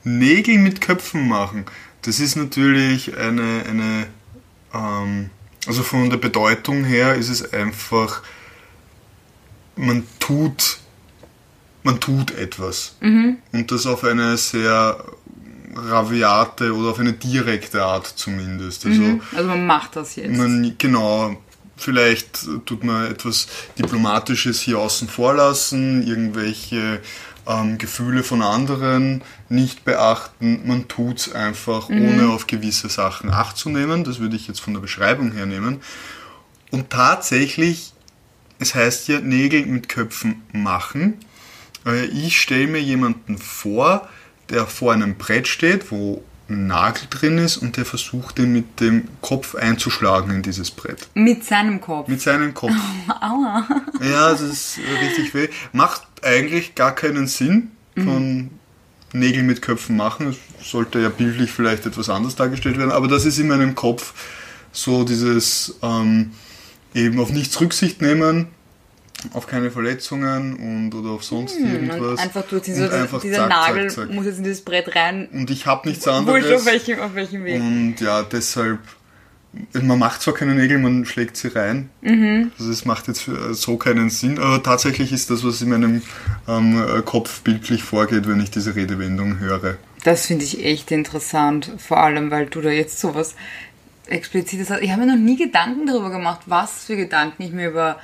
Nägel 0.04 0.58
mit 0.60 0.82
Köpfen 0.82 1.28
machen, 1.28 1.66
das 2.04 2.20
ist 2.20 2.36
natürlich 2.36 3.18
eine, 3.18 3.64
eine 3.68 4.08
ähm, 4.74 5.30
also 5.68 5.84
von 5.84 6.10
der 6.10 6.18
Bedeutung 6.18 6.86
her 6.86 7.16
ist 7.16 7.30
es 7.30 7.54
einfach, 7.54 8.22
man 9.76 10.08
tut, 10.20 10.80
man 11.88 12.02
tut 12.02 12.32
etwas. 12.32 12.96
Und 13.54 13.72
das 13.72 13.86
auf 13.86 14.04
eine 14.04 14.36
sehr 14.36 15.04
raviate 15.74 16.76
oder 16.76 16.90
auf 16.90 17.00
eine 17.00 17.14
direkte 17.14 17.82
Art 17.82 18.08
zumindest. 18.08 18.86
Also 18.86 19.02
Also 19.34 19.48
man 19.48 19.66
macht 19.66 19.96
das 19.96 20.18
jetzt. 20.18 20.36
Man, 20.36 20.76
genau, 20.78 21.38
vielleicht 21.78 22.46
tut 22.66 22.84
man 22.84 23.10
etwas 23.10 23.48
Diplomatisches 23.80 24.60
hier 24.60 24.80
außen 24.80 25.08
vor 25.08 25.34
lassen, 25.36 26.06
irgendwelche 26.06 27.00
ähm, 27.48 27.78
Gefühle 27.78 28.24
von 28.24 28.42
anderen 28.42 29.22
nicht 29.48 29.86
beachten. 29.86 30.68
Man 30.68 30.90
tut's 30.90 31.32
einfach, 31.32 31.88
ohne 31.88 32.30
auf 32.30 32.48
gewisse 32.48 32.90
Sachen 32.90 33.30
Acht 33.30 33.56
zu 33.56 33.70
nehmen. 33.70 34.04
Das 34.04 34.20
würde 34.20 34.36
ich 34.36 34.50
jetzt 34.50 34.60
von 34.60 34.74
der 34.74 34.82
Beschreibung 34.82 35.32
her 35.32 35.46
nehmen. 35.46 35.80
Und 36.70 36.90
tatsächlich, 36.90 37.94
es 38.60 38.76
heißt 38.76 39.08
ja 39.08 39.22
Nägel 39.22 39.66
mit 39.68 39.88
Köpfen 39.88 40.42
machen. 40.52 41.14
Äh, 41.88 42.06
Ich 42.06 42.40
stelle 42.40 42.68
mir 42.68 42.82
jemanden 42.82 43.38
vor, 43.38 44.08
der 44.50 44.68
vor 44.68 44.94
einem 44.94 45.16
Brett 45.16 45.48
steht, 45.48 45.92
wo 45.92 46.24
ein 46.50 46.68
Nagel 46.68 47.04
drin 47.10 47.38
ist 47.38 47.58
und 47.58 47.76
der 47.76 47.86
versucht, 47.86 48.38
den 48.38 48.54
mit 48.54 48.80
dem 48.80 49.08
Kopf 49.22 49.56
einzuschlagen 49.56 50.34
in 50.34 50.42
dieses 50.44 50.72
Brett. 50.72 51.10
Mit 51.14 51.44
seinem 51.44 51.82
Kopf. 51.82 52.08
Mit 52.08 52.22
seinem 52.22 52.54
Kopf. 52.54 52.72
Aua. 53.22 53.68
Ja, 54.02 54.32
das 54.32 54.42
ist 54.42 54.80
richtig 55.02 55.34
weh. 55.34 55.50
Macht 55.74 56.04
eigentlich 56.22 56.76
gar 56.76 56.96
keinen 56.96 57.28
Sinn 57.28 57.72
von 57.96 58.52
Nägel 59.12 59.44
mit 59.44 59.62
Köpfen 59.62 59.98
machen. 59.98 60.36
Es 60.62 60.70
sollte 60.70 61.00
ja 61.00 61.10
bildlich 61.10 61.52
vielleicht 61.52 61.86
etwas 61.86 62.10
anders 62.10 62.36
dargestellt 62.36 62.78
werden, 62.78 62.92
aber 62.92 63.08
das 63.08 63.26
ist 63.26 63.40
in 63.40 63.48
meinem 63.48 63.74
Kopf 63.76 64.14
so 64.72 65.04
dieses 65.04 65.80
ähm, 65.82 66.32
eben 66.94 67.20
auf 67.20 67.32
nichts 67.32 67.60
Rücksicht 67.60 68.02
nehmen, 68.02 68.48
auf 69.34 69.48
keine 69.48 69.72
Verletzungen 69.72 70.56
und 70.56 70.94
oder 70.94 71.12
auf 71.12 71.24
sonst 71.24 71.58
irgendwas. 71.60 71.98
Hm, 71.98 72.06
Und 72.12 72.20
einfach 72.20 72.44
durch 72.48 72.64
diese, 72.64 72.86
Und 72.86 72.94
einfach 72.94 73.22
dieser 73.22 73.38
zack, 73.38 73.50
Nagel 73.50 73.90
zack, 73.90 74.08
zack. 74.08 74.16
muss 74.16 74.26
jetzt 74.26 74.38
in 74.38 74.44
dieses 74.44 74.62
Brett 74.62 74.96
rein. 74.96 75.28
Und 75.34 75.50
ich 75.50 75.66
habe 75.66 75.88
nichts 75.90 76.06
Wurscht 76.06 76.20
auf 76.20 76.28
anderes. 76.28 76.66
welchem, 76.66 77.00
auf 77.00 77.16
welchem 77.16 77.44
Weg. 77.44 77.60
Und 77.60 77.96
ja, 78.00 78.24
deshalb, 78.24 78.80
man 79.74 79.98
macht 79.98 80.22
zwar 80.22 80.36
keine 80.36 80.54
Nägel, 80.54 80.78
man 80.78 81.06
schlägt 81.06 81.36
sie 81.38 81.48
rein. 81.48 81.90
Mhm. 82.02 82.52
Also 82.60 82.72
es 82.72 82.86
macht 82.86 83.08
jetzt 83.08 83.30
so 83.52 83.78
keinen 83.78 84.10
Sinn, 84.12 84.38
aber 84.38 84.62
tatsächlich 84.62 85.12
ist 85.12 85.30
das, 85.32 85.44
was 85.44 85.62
in 85.62 85.70
meinem 85.70 86.04
ähm, 86.48 87.02
Kopf 87.06 87.42
bildlich 87.42 87.84
vorgeht, 87.84 88.28
wenn 88.28 88.40
ich 88.40 88.52
diese 88.52 88.76
Redewendung 88.76 89.40
höre. 89.40 89.78
Das 90.04 90.28
finde 90.28 90.46
ich 90.46 90.64
echt 90.64 90.92
interessant, 90.92 91.72
vor 91.80 91.98
allem 91.98 92.30
weil 92.30 92.46
du 92.46 92.62
da 92.62 92.70
jetzt 92.70 93.00
sowas 93.00 93.36
explizites 94.06 94.70
hat. 94.70 94.82
Ich 94.82 94.92
habe 94.92 95.02
mir 95.06 95.08
noch 95.16 95.22
nie 95.22 95.38
Gedanken 95.38 95.86
darüber 95.88 96.10
gemacht, 96.12 96.42
was 96.46 96.86
für 96.86 96.96
Gedanken 96.96 97.44
ich 97.44 97.52
mir 97.52 97.70
über 97.70 97.98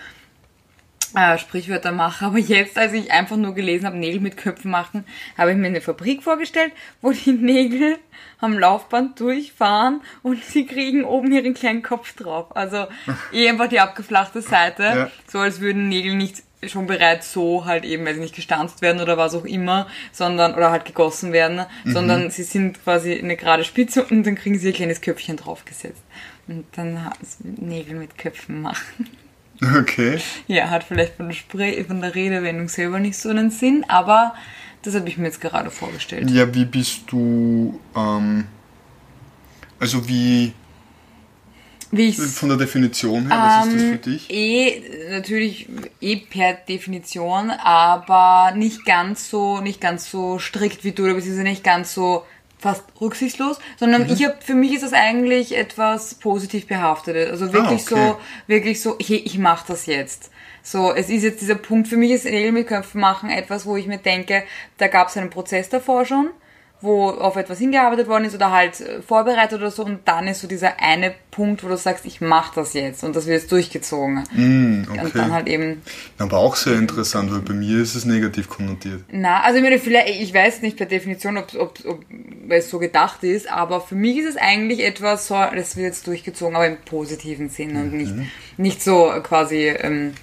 äh, 1.16 1.38
Sprichwörter 1.38 1.92
mache. 1.92 2.26
Aber 2.26 2.38
jetzt, 2.38 2.78
als 2.78 2.94
ich 2.94 3.12
einfach 3.12 3.38
nur 3.38 3.54
gelesen 3.54 3.86
habe, 3.86 3.98
Nägel 3.98 4.20
mit 4.20 4.38
Köpfen 4.38 4.72
machen, 4.72 5.06
habe 5.38 5.52
ich 5.52 5.58
mir 5.58 5.68
eine 5.68 5.82
Fabrik 5.82 6.24
vorgestellt, 6.24 6.72
wo 7.02 7.12
die 7.12 7.32
Nägel 7.34 7.98
am 8.40 8.58
Laufband 8.58 9.20
durchfahren 9.20 10.02
und 10.22 10.44
sie 10.44 10.66
kriegen 10.66 11.06
oben 11.06 11.32
ihren 11.32 11.54
kleinen 11.54 11.82
Kopf 11.82 12.14
drauf. 12.16 12.56
Also 12.56 12.88
eh 13.32 13.50
einfach 13.50 13.68
die 13.70 13.80
abgeflachte 13.80 14.42
Seite, 14.42 14.84
Ja. 14.84 15.12
so 15.28 15.40
als 15.40 15.60
würden 15.62 15.90
Nägel 15.90 16.16
nicht 16.16 16.44
schon 16.66 16.88
bereits 16.88 17.34
so 17.34 17.66
halt 17.66 17.84
eben, 17.84 18.06
weil 18.06 18.16
sie 18.16 18.22
nicht 18.22 18.36
gestanzt 18.36 18.82
werden 18.82 19.02
oder 19.02 19.18
was 19.18 19.36
auch 19.36 19.44
immer, 19.44 19.88
sondern, 20.14 20.56
oder 20.56 20.72
halt 20.72 20.86
gegossen 20.86 21.34
werden, 21.34 21.66
sondern 21.84 22.32
sie 22.32 22.44
sind 22.44 22.82
quasi 22.82 23.20
eine 23.20 23.36
gerade 23.36 23.66
Spitze 23.66 24.06
und 24.06 24.26
dann 24.26 24.36
kriegen 24.36 24.58
sie 24.58 24.68
ihr 24.68 24.74
kleines 24.74 25.02
Köpfchen 25.02 25.36
draufgesetzt. 25.36 26.02
Und 26.48 26.66
dann 26.78 27.12
Nägel 27.42 27.98
mit 27.98 28.18
Köpfen 28.18 28.62
machen. 28.62 29.10
Okay. 29.80 30.20
Ja, 30.48 30.70
hat 30.70 30.84
vielleicht 30.84 31.16
von 31.16 31.28
der, 31.28 31.36
Spre 31.36 31.84
von 31.86 32.02
der 32.02 32.16
Redewendung 32.16 32.68
selber 32.68 33.00
nicht 33.00 33.18
so 33.18 33.30
einen 33.30 33.50
Sinn, 33.52 33.86
aber 33.88 34.34
das 34.82 34.96
habe 34.96 35.08
ich 35.08 35.18
mir 35.18 35.26
jetzt 35.26 35.40
gerade 35.40 35.72
vorgestellt. 35.72 36.30
Ja, 36.32 36.54
wie 36.54 36.66
bist 36.66 37.04
du, 37.08 37.80
ähm, 37.96 38.46
also 39.80 40.08
wie, 40.08 40.54
Wie 41.92 42.12
von 42.12 42.50
der 42.50 42.58
Definition 42.58 43.28
her, 43.32 43.38
was 43.38 43.68
ist 43.68 43.76
das 43.76 43.82
für 43.84 43.90
Ähm, 43.94 44.02
dich? 44.02 44.30
Eh, 44.30 44.82
natürlich 45.12 45.70
eh 46.02 46.16
per 46.18 46.54
Definition, 46.56 47.52
aber 47.52 48.54
nicht 48.56 48.84
ganz 48.86 49.30
so, 49.30 49.62
nicht 49.62 49.80
ganz 49.80 50.10
so 50.10 50.40
strikt 50.40 50.84
wie 50.84 50.92
du, 50.92 51.04
oder 51.04 51.14
beziehungsweise 51.14 51.48
nicht 51.48 51.64
ganz 51.64 51.94
so 51.94 52.24
fast 52.64 52.84
rücksichtslos, 53.00 53.60
sondern 53.78 54.04
Mhm. 54.04 54.14
ich 54.14 54.24
habe 54.26 54.36
für 54.40 54.56
mich 54.56 54.74
ist 54.74 54.84
das 54.84 54.94
eigentlich 54.94 55.56
etwas 55.56 56.16
positiv 56.16 56.66
behaftetes. 56.68 57.30
Also 57.30 57.54
wirklich 57.54 57.82
Ah, 57.92 57.92
okay. 57.92 58.08
so, 58.14 58.18
wirklich 58.48 58.82
so, 58.82 58.98
hey, 59.00 59.18
ich 59.26 59.38
mache 59.38 59.66
das 59.68 59.86
jetzt. 59.86 60.32
So, 60.64 60.94
es 60.94 61.10
ist 61.10 61.24
jetzt 61.24 61.42
dieser 61.42 61.56
Punkt, 61.56 61.90
für 61.90 61.98
mich 61.98 62.12
ist 62.12 62.26
Köpfen 62.64 63.02
machen 63.02 63.30
etwas, 63.30 63.66
wo 63.66 63.76
ich 63.76 63.86
mir 63.86 63.98
denke, 63.98 64.44
da 64.78 64.88
gab 64.88 65.10
es 65.10 65.18
einen 65.18 65.30
Prozess 65.30 65.68
davor 65.68 66.06
schon, 66.06 66.30
wo 66.84 67.10
auf 67.10 67.38
etwas 67.38 67.60
hingearbeitet 67.60 68.10
worden 68.10 68.26
ist 68.26 68.36
oder 68.36 68.52
halt 68.52 68.82
äh, 68.82 69.02
vorbereitet 69.02 69.60
oder 69.60 69.72
so 69.72 69.86
und 69.86 70.00
dann 70.06 70.28
ist 70.28 70.42
so 70.42 70.48
dieser 70.48 70.82
eine 70.82 71.16
Punkt, 71.32 71.64
wo 71.64 71.70
du 71.70 71.78
sagst, 71.78 72.06
ich 72.06 72.20
mache 72.20 72.54
das 72.56 72.74
jetzt 72.74 73.04
und 73.04 73.16
das 73.16 73.26
wird 73.26 73.40
jetzt 73.40 73.52
durchgezogen. 73.52 74.24
Und 74.36 74.88
okay. 74.92 75.12
dann 75.14 75.32
halt 75.32 75.48
eben, 75.48 75.82
Aber 76.20 76.40
auch 76.40 76.58
sehr 76.58 76.76
interessant, 76.76 77.32
weil 77.32 77.40
bei 77.40 77.54
mir 77.54 77.82
ist 77.82 77.96
es 77.96 78.04
negativ 78.04 78.50
konnotiert. 78.50 79.02
na, 79.12 79.42
also 79.42 79.58
ich 79.58 79.64
meine, 79.64 79.80
vielleicht, 79.80 80.10
ich 80.22 80.34
weiß 80.34 80.62
nicht 80.62 80.76
per 80.76 80.86
Definition, 80.86 81.38
ob, 81.38 81.56
ob, 81.56 81.80
ob 81.86 82.06
es 82.50 82.70
so 82.70 82.80
gedacht 82.80 83.24
ist, 83.24 83.50
aber 83.50 83.80
für 83.80 83.96
mich 83.96 84.18
ist 84.18 84.30
es 84.32 84.38
eigentlich 84.38 84.84
etwas 84.84 85.28
so, 85.28 85.36
das 85.36 85.78
wird 85.78 85.88
jetzt 85.88 86.06
durchgezogen, 86.06 86.56
aber 86.56 86.68
im 86.68 86.78
positiven 86.78 87.48
Sinn 87.50 87.78
und 87.78 87.94
nicht, 87.94 88.14
nicht 88.58 88.84
so 88.84 89.14
quasi 89.24 89.70
ähm, 89.70 90.14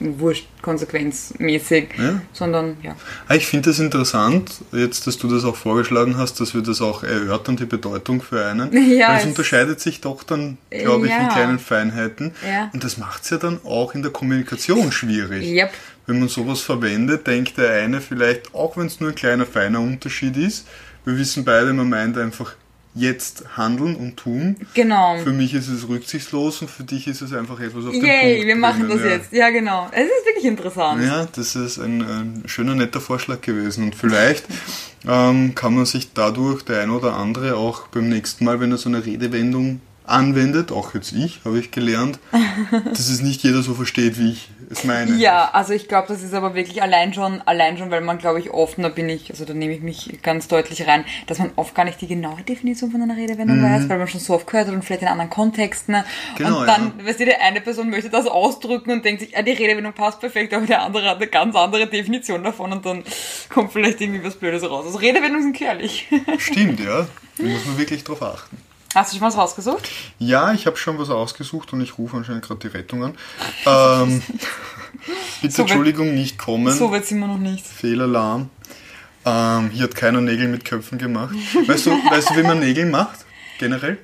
wurscht, 0.00 0.46
konsequenzmäßig, 0.62 1.88
Ja. 1.98 2.20
sondern 2.32 2.76
ja. 2.82 2.96
Ah, 3.28 3.34
Ich 3.34 3.46
finde 3.46 3.70
das 3.70 3.78
interessant, 3.78 4.52
jetzt, 4.72 5.06
dass 5.06 5.18
du 5.18 5.28
das 5.28 5.44
auch 5.44 5.56
vorgeschlagen 5.56 6.16
hast, 6.16 6.40
dass 6.40 6.54
wir 6.54 6.62
das 6.62 6.80
auch 6.80 7.02
erörtern, 7.02 7.56
die 7.56 7.64
Bedeutung 7.66 8.22
für 8.22 8.44
einen. 8.44 8.70
Ja, 8.96 9.08
weil 9.10 9.16
es 9.18 9.22
es- 9.22 9.28
unterscheidet 9.28 9.80
sich 9.80 10.00
doch 10.00 10.22
dann, 10.22 10.58
glaube 10.70 11.06
ich, 11.06 11.12
in 11.12 11.18
Ja. 11.22 11.28
kleinen 11.28 11.58
Feinheiten. 11.58 12.32
Ja. 12.46 12.70
Und 12.72 12.82
das 12.84 12.98
macht 12.98 13.24
es 13.24 13.30
ja 13.30 13.36
dann 13.38 13.60
auch 13.64 13.94
in 13.94 14.02
der 14.02 14.10
Kommunikation 14.10 14.90
schwierig. 14.92 15.46
Yep. 15.46 15.70
Wenn 16.06 16.18
man 16.18 16.28
sowas 16.28 16.60
verwendet, 16.60 17.26
denkt 17.26 17.56
der 17.56 17.70
eine 17.72 18.00
vielleicht, 18.00 18.54
auch 18.54 18.76
wenn 18.76 18.86
es 18.86 19.00
nur 19.00 19.10
ein 19.10 19.14
kleiner 19.14 19.46
feiner 19.46 19.80
Unterschied 19.80 20.36
ist, 20.36 20.66
wir 21.04 21.16
wissen 21.16 21.44
beide, 21.44 21.72
man 21.72 21.88
meint 21.88 22.18
einfach 22.18 22.54
jetzt 22.94 23.56
handeln 23.56 23.94
und 23.94 24.16
tun. 24.16 24.56
Genau. 24.74 25.18
Für 25.18 25.32
mich 25.32 25.54
ist 25.54 25.68
es 25.68 25.88
rücksichtslos 25.88 26.60
und 26.62 26.70
für 26.70 26.82
dich 26.82 27.06
ist 27.06 27.20
es 27.20 27.32
einfach 27.32 27.60
etwas 27.60 27.86
auf 27.86 27.92
den 27.92 28.04
Yay, 28.04 28.34
Punkt 28.34 28.46
wir 28.46 28.56
machen 28.56 28.88
das 28.88 29.00
ja. 29.00 29.06
jetzt. 29.06 29.32
Ja, 29.32 29.50
genau. 29.50 29.88
Es 29.92 30.04
ist 30.04 30.26
wirklich 30.26 30.46
interessant. 30.46 31.02
Ja, 31.04 31.28
das 31.32 31.54
ist 31.54 31.78
ein, 31.78 32.02
ein 32.02 32.42
schöner, 32.46 32.74
netter 32.74 33.00
Vorschlag 33.00 33.40
gewesen. 33.42 33.84
Und 33.84 33.94
vielleicht 33.94 34.44
ähm, 35.08 35.54
kann 35.54 35.74
man 35.74 35.86
sich 35.86 36.12
dadurch 36.12 36.64
der 36.64 36.82
ein 36.82 36.90
oder 36.90 37.14
andere 37.14 37.56
auch 37.56 37.86
beim 37.88 38.08
nächsten 38.08 38.44
Mal, 38.44 38.58
wenn 38.60 38.72
er 38.72 38.78
so 38.78 38.88
eine 38.88 39.04
Redewendung 39.04 39.80
anwendet, 40.04 40.72
auch 40.72 40.94
jetzt 40.94 41.12
ich, 41.12 41.40
habe 41.44 41.60
ich 41.60 41.70
gelernt, 41.70 42.18
dass 42.84 43.08
es 43.08 43.22
nicht 43.22 43.42
jeder 43.44 43.62
so 43.62 43.74
versteht, 43.74 44.18
wie 44.18 44.32
ich 44.32 44.50
es 44.70 44.84
meine. 44.84 45.16
Ja, 45.16 45.50
also 45.52 45.72
ich 45.72 45.88
glaube, 45.88 46.06
das 46.08 46.22
ist 46.22 46.32
aber 46.32 46.54
wirklich 46.54 46.80
allein 46.80 47.12
schon, 47.12 47.42
allein 47.42 47.76
schon, 47.76 47.90
weil 47.90 48.00
man, 48.00 48.18
glaube 48.18 48.38
ich, 48.38 48.50
oft, 48.50 48.78
da 48.78 48.88
bin 48.88 49.08
ich, 49.08 49.30
also 49.30 49.44
da 49.44 49.52
nehme 49.52 49.74
ich 49.74 49.80
mich 49.80 50.22
ganz 50.22 50.46
deutlich 50.46 50.86
rein, 50.86 51.04
dass 51.26 51.40
man 51.40 51.50
oft 51.56 51.74
gar 51.74 51.84
nicht 51.84 52.00
die 52.00 52.06
genaue 52.06 52.42
Definition 52.42 52.92
von 52.92 53.02
einer 53.02 53.16
Redewendung 53.16 53.62
weiß, 53.62 53.88
weil 53.88 53.98
man 53.98 54.06
schon 54.06 54.20
so 54.20 54.34
oft 54.34 54.46
gehört 54.46 54.68
hat 54.68 54.74
und 54.74 54.84
vielleicht 54.84 55.02
in 55.02 55.08
anderen 55.08 55.28
Kontexten. 55.28 55.96
Mhm. 55.96 56.04
Genau, 56.36 56.60
und 56.60 56.66
dann, 56.66 57.04
weißt 57.04 57.18
du, 57.18 57.24
die 57.24 57.34
eine 57.34 57.60
Person 57.60 57.90
möchte 57.90 58.10
das 58.10 58.26
ausdrücken 58.26 58.92
und 58.92 59.04
denkt 59.04 59.22
sich, 59.22 59.36
ah, 59.36 59.42
die 59.42 59.50
Redewendung 59.50 59.92
passt 59.92 60.20
perfekt, 60.20 60.54
aber 60.54 60.66
der 60.66 60.82
andere 60.82 61.10
hat 61.10 61.16
eine 61.16 61.26
ganz 61.26 61.56
andere 61.56 61.88
Definition 61.88 62.44
davon 62.44 62.72
und 62.72 62.86
dann 62.86 63.02
kommt 63.48 63.72
vielleicht 63.72 64.00
irgendwie 64.00 64.24
was 64.24 64.36
Blödes 64.36 64.62
raus. 64.68 64.86
Also 64.86 64.98
Redewendungen 64.98 65.42
sind 65.42 65.52
gefährlich. 65.52 66.08
Stimmt, 66.38 66.78
ja. 66.84 67.08
Da 67.38 67.44
muss 67.44 67.64
man 67.66 67.78
wirklich 67.78 68.04
drauf 68.04 68.22
achten. 68.22 68.56
Hast 68.94 69.12
du 69.12 69.18
schon 69.18 69.26
was 69.26 69.36
rausgesucht? 69.36 69.88
Ja, 70.18 70.52
ich 70.52 70.66
habe 70.66 70.76
schon 70.76 70.98
was 70.98 71.10
ausgesucht 71.10 71.72
und 71.72 71.80
ich 71.80 71.96
rufe 71.96 72.16
anscheinend 72.16 72.42
gerade 72.42 72.60
die 72.60 72.76
Rettung 72.76 73.04
an. 73.04 73.14
Ähm, 73.66 74.22
bitte 75.42 75.54
So 75.54 75.62
Entschuldigung, 75.62 76.14
nicht 76.14 76.38
kommen. 76.38 76.74
So 76.74 76.90
weit 76.90 77.06
sind 77.06 77.20
wir 77.20 77.26
noch 77.28 77.38
nicht. 77.38 77.66
Fehlalarm. 77.66 78.50
Ähm, 79.24 79.70
hier 79.70 79.84
hat 79.84 79.94
keiner 79.94 80.20
Nägel 80.20 80.48
mit 80.48 80.64
Köpfen 80.64 80.98
gemacht. 80.98 81.34
Weißt 81.66 81.86
du, 81.86 81.90
weißt 81.90 82.30
du, 82.30 82.36
wie 82.36 82.42
man 82.42 82.58
Nägel 82.58 82.86
macht? 82.86 83.20
Generell? 83.58 83.98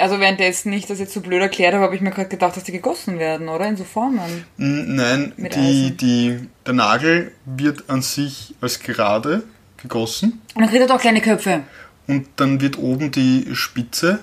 Also 0.00 0.18
währenddessen 0.18 0.72
ich 0.72 0.86
das 0.86 0.98
jetzt 0.98 1.14
so 1.14 1.20
blöd 1.20 1.40
erklärt 1.40 1.74
habe, 1.74 1.84
habe 1.84 1.94
ich 1.94 2.00
mir 2.00 2.10
gerade 2.10 2.28
gedacht, 2.28 2.56
dass 2.56 2.64
die 2.64 2.72
gegossen 2.72 3.18
werden, 3.20 3.48
oder? 3.48 3.66
In 3.68 3.76
so 3.76 3.84
Formen. 3.84 4.44
Nein, 4.56 5.32
die, 5.36 5.96
die, 5.96 6.48
der 6.66 6.74
Nagel 6.74 7.32
wird 7.44 7.88
an 7.88 8.02
sich 8.02 8.54
als 8.60 8.80
gerade 8.80 9.44
gegossen 9.80 10.40
Und 10.54 10.62
dann 10.62 10.68
kriegt 10.68 10.82
er 10.82 10.88
doch 10.88 11.00
kleine 11.00 11.20
Köpfe. 11.20 11.62
Und 12.08 12.26
dann 12.36 12.60
wird 12.60 12.78
oben 12.78 13.10
die 13.12 13.46
Spitze 13.54 14.18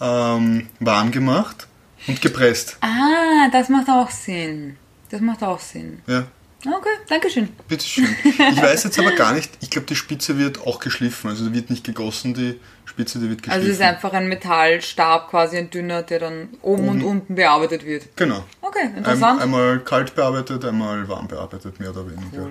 ähm, 0.00 0.68
warm 0.80 1.10
gemacht 1.12 1.68
und 2.08 2.20
gepresst. 2.20 2.76
Ah, 2.80 3.48
das 3.52 3.68
macht 3.68 3.88
auch 3.88 4.10
Sinn. 4.10 4.76
Das 5.10 5.20
macht 5.20 5.42
auch 5.44 5.60
Sinn. 5.60 6.02
Ja, 6.08 6.24
Okay, 6.64 6.88
Dankeschön. 7.08 7.48
bitteschön. 7.68 8.08
Ich 8.24 8.60
weiß 8.60 8.84
jetzt 8.84 8.98
aber 8.98 9.12
gar 9.12 9.32
nicht, 9.34 9.52
ich 9.60 9.70
glaube, 9.70 9.86
die 9.86 9.94
Spitze 9.94 10.36
wird 10.36 10.66
auch 10.66 10.80
geschliffen. 10.80 11.30
Also 11.30 11.46
die 11.48 11.54
wird 11.54 11.70
nicht 11.70 11.84
gegossen, 11.84 12.34
die 12.34 12.58
Spitze, 12.86 13.20
die 13.20 13.28
wird 13.28 13.42
geschliffen. 13.42 13.60
Also 13.60 13.70
es 13.72 13.78
ist 13.78 13.82
einfach 13.84 14.12
ein 14.14 14.26
Metallstab, 14.28 15.30
quasi 15.30 15.58
ein 15.58 15.70
dünner, 15.70 16.02
der 16.02 16.18
dann 16.18 16.48
oben 16.62 16.88
und 16.88 17.04
unten 17.04 17.36
bearbeitet 17.36 17.84
wird. 17.84 18.16
Genau. 18.16 18.42
Okay, 18.62 18.80
Ein, 18.82 18.96
interessant. 18.96 19.42
einmal 19.42 19.78
kalt 19.80 20.14
bearbeitet, 20.16 20.64
einmal 20.64 21.06
warm 21.06 21.28
bearbeitet, 21.28 21.78
mehr 21.78 21.90
oder 21.90 22.04
weniger. 22.10 22.48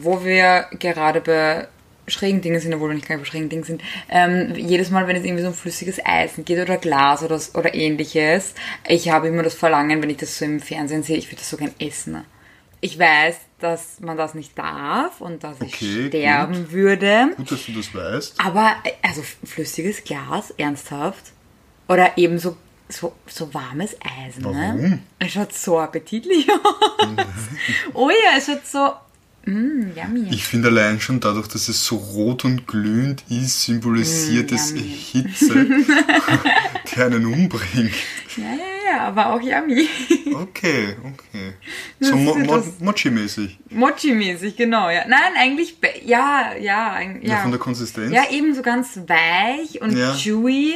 Wo 0.00 0.24
wir 0.24 0.66
gerade 0.78 1.20
bei 1.20 1.68
schrägen 2.06 2.40
Dingen 2.40 2.60
sind, 2.60 2.74
obwohl 2.74 2.90
wir 2.90 2.94
nicht 2.94 3.08
bei 3.08 3.24
schrägen 3.24 3.48
Dingen 3.48 3.64
sind, 3.64 3.82
ähm, 4.08 4.54
jedes 4.56 4.90
Mal, 4.90 5.06
wenn 5.06 5.16
es 5.16 5.24
irgendwie 5.24 5.42
so 5.42 5.48
um 5.48 5.54
flüssiges 5.54 6.04
Eisen 6.04 6.44
geht 6.44 6.58
oder 6.58 6.76
Glas 6.76 7.22
oder, 7.22 7.40
oder 7.54 7.74
ähnliches, 7.74 8.54
ich 8.88 9.10
habe 9.10 9.28
immer 9.28 9.42
das 9.42 9.54
Verlangen, 9.54 10.02
wenn 10.02 10.10
ich 10.10 10.18
das 10.18 10.38
so 10.38 10.44
im 10.44 10.60
Fernsehen 10.60 11.02
sehe, 11.02 11.16
ich 11.16 11.28
würde 11.28 11.36
das 11.36 11.50
so 11.50 11.56
gern 11.56 11.74
essen. 11.78 12.24
Ich 12.80 12.98
weiß, 12.98 13.36
dass 13.60 14.00
man 14.00 14.18
das 14.18 14.34
nicht 14.34 14.58
darf 14.58 15.22
und 15.22 15.42
dass 15.42 15.58
Okay, 15.58 15.68
ich 15.70 16.06
sterben 16.08 16.70
würde. 16.70 17.30
Gut, 17.34 17.50
dass 17.50 17.64
du 17.64 17.72
das 17.72 17.94
weißt. 17.94 18.40
Aber, 18.44 18.76
äh, 18.84 18.90
also 19.02 19.22
flüssiges 19.22 20.04
Glas, 20.04 20.50
ernsthaft? 20.58 21.32
Oder 21.88 22.18
eben 22.18 22.38
so, 22.38 22.58
so, 22.90 23.14
so 23.26 23.54
warmes 23.54 23.96
Eisen, 24.02 24.42
ne? 24.42 24.74
Warum? 24.76 25.02
Es 25.18 25.32
schaut 25.32 25.54
so 25.54 25.78
appetitlich 25.78 26.46
aus. 26.52 27.06
oh 27.94 28.10
ja, 28.10 28.36
es 28.36 28.46
schaut 28.46 28.66
so, 28.66 28.90
mm, 29.46 29.92
yummy. 29.96 30.28
Ich 30.30 30.44
finde 30.44 30.68
allein 30.68 31.00
schon 31.00 31.20
dadurch, 31.20 31.48
dass 31.48 31.68
es 31.68 31.84
so 31.84 31.96
rot 31.96 32.44
und 32.44 32.66
glühend 32.66 33.24
ist, 33.28 33.62
symbolisiert 33.62 34.50
Mm, 34.50 34.54
es. 34.54 34.70
Hitze, 34.72 35.66
die 36.94 37.00
einen 37.00 37.26
umbringt. 37.26 37.92
Ja, 38.36 38.44
ja, 38.44 38.92
ja, 38.96 39.00
aber 39.08 39.32
auch 39.32 39.40
yummy. 39.40 39.88
Okay, 40.34 40.96
okay. 41.04 41.52
Das 42.00 42.08
So 42.10 42.16
mo 42.16 42.34
mo 42.34 42.62
Mochi-mäßig. 42.80 43.58
Mochi-mäßig, 43.70 44.56
genau, 44.56 44.90
ja. 44.90 45.04
Nein, 45.06 45.32
eigentlich, 45.38 45.76
ja, 46.04 46.52
ja, 46.60 47.00
Ja. 47.00 47.10
ja. 47.22 47.36
von 47.42 47.50
der 47.52 47.60
Konsistenz? 47.60 48.12
Ja, 48.12 48.30
eben 48.30 48.54
so 48.54 48.62
ganz 48.62 48.98
weich 49.06 49.80
und 49.80 49.96
Ja. 49.96 50.14
chewy. 50.14 50.74